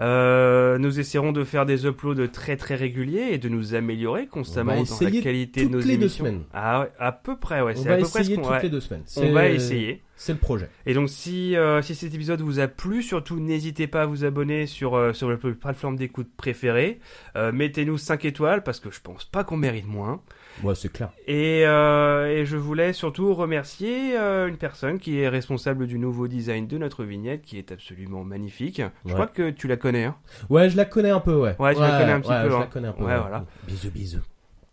Euh, 0.00 0.78
nous 0.78 0.98
essaierons 0.98 1.32
de 1.32 1.44
faire 1.44 1.66
des 1.66 1.84
uploads 1.86 2.28
très 2.28 2.56
très 2.56 2.74
réguliers 2.74 3.28
et 3.32 3.38
de 3.38 3.48
nous 3.48 3.74
améliorer 3.74 4.26
constamment 4.26 4.82
dans 4.82 5.00
la 5.00 5.10
qualité 5.10 5.64
de 5.66 5.68
nos 5.68 5.78
les 5.78 5.84
deux 5.84 5.92
émissions. 6.04 6.24
semaines. 6.24 6.42
Ah 6.54 6.80
ouais, 6.80 6.92
à 6.98 7.12
peu 7.12 7.36
près, 7.36 7.60
ouais. 7.60 7.74
On 7.76 7.82
C'est 7.82 7.88
va 7.88 7.94
à 7.94 7.98
peu 7.98 8.02
près 8.04 8.10
ce 8.12 8.18
essayer 8.20 8.36
toutes 8.36 8.46
ouais. 8.50 8.62
les 8.62 8.70
deux 8.70 8.80
semaines. 8.80 9.02
On 9.16 9.32
va 9.32 9.48
essayer. 9.48 10.02
C'est 10.16 10.32
le 10.32 10.38
projet. 10.38 10.68
Et 10.84 10.92
donc 10.92 11.08
si, 11.08 11.56
euh, 11.56 11.80
si 11.82 11.94
cet 11.94 12.14
épisode 12.14 12.40
vous 12.42 12.60
a 12.60 12.68
plu, 12.68 13.02
surtout 13.02 13.40
n'hésitez 13.40 13.86
pas 13.86 14.02
à 14.02 14.06
vous 14.06 14.24
abonner 14.24 14.66
sur, 14.66 14.94
euh, 14.94 15.12
sur 15.14 15.28
votre 15.28 15.50
plateforme 15.50 15.96
d'écoute 15.96 16.28
préférée. 16.36 17.00
Euh, 17.36 17.52
Mettez-nous 17.52 17.96
5 17.96 18.26
étoiles 18.26 18.62
parce 18.62 18.80
que 18.80 18.90
je 18.90 19.00
pense 19.00 19.24
pas 19.24 19.44
qu'on 19.44 19.56
mérite 19.56 19.86
moins. 19.86 20.20
Ouais, 20.62 20.74
c'est 20.74 20.92
clair. 20.92 21.10
Et, 21.26 21.62
euh, 21.66 22.26
et 22.26 22.44
je 22.44 22.56
voulais 22.56 22.92
surtout 22.92 23.34
remercier 23.34 24.16
euh, 24.18 24.46
une 24.48 24.56
personne 24.56 24.98
qui 24.98 25.18
est 25.20 25.28
responsable 25.28 25.86
du 25.86 25.98
nouveau 25.98 26.28
design 26.28 26.66
de 26.66 26.76
notre 26.78 27.04
vignette 27.04 27.42
qui 27.42 27.58
est 27.58 27.72
absolument 27.72 28.24
magnifique. 28.24 28.82
Je 29.04 29.08
Ouais. 29.08 29.14
crois 29.14 29.26
que 29.26 29.50
tu 29.50 29.68
la 29.68 29.76
connais. 29.76 30.04
Hein. 30.04 30.16
Ouais, 30.48 30.68
je 30.70 30.76
la 30.76 30.84
connais 30.84 31.10
un 31.10 31.20
peu, 31.20 31.34
ouais. 31.34 31.56
Ouais, 31.58 31.74
tu 31.74 31.80
la 31.80 31.98
connais 31.98 32.12
un 32.12 32.20
petit 32.20 32.30
ouais, 32.30 32.42
peu, 32.42 32.50
Je 32.50 32.54
hein. 32.54 32.60
la 32.60 32.66
connais 32.66 32.88
un 32.88 32.92
peu. 32.92 33.04
Ouais, 33.04 33.18
voilà. 33.18 33.44
Bisous, 33.66 33.90
bisous. 33.90 34.20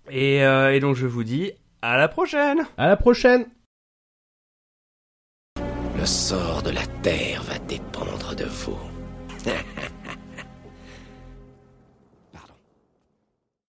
Et, 0.09 0.43
euh, 0.43 0.73
et 0.73 0.79
donc 0.79 0.95
je 0.95 1.05
vous 1.07 1.23
dis 1.23 1.51
à 1.81 1.97
la 1.97 2.07
prochaine 2.07 2.59
À 2.77 2.87
la 2.87 2.97
prochaine. 2.97 3.45
Le 5.97 6.05
sort 6.05 6.61
de 6.63 6.69
la 6.71 6.85
Terre 7.01 7.43
va 7.43 7.57
dépendre 7.59 8.35
de 8.35 8.45
vous. 8.45 8.77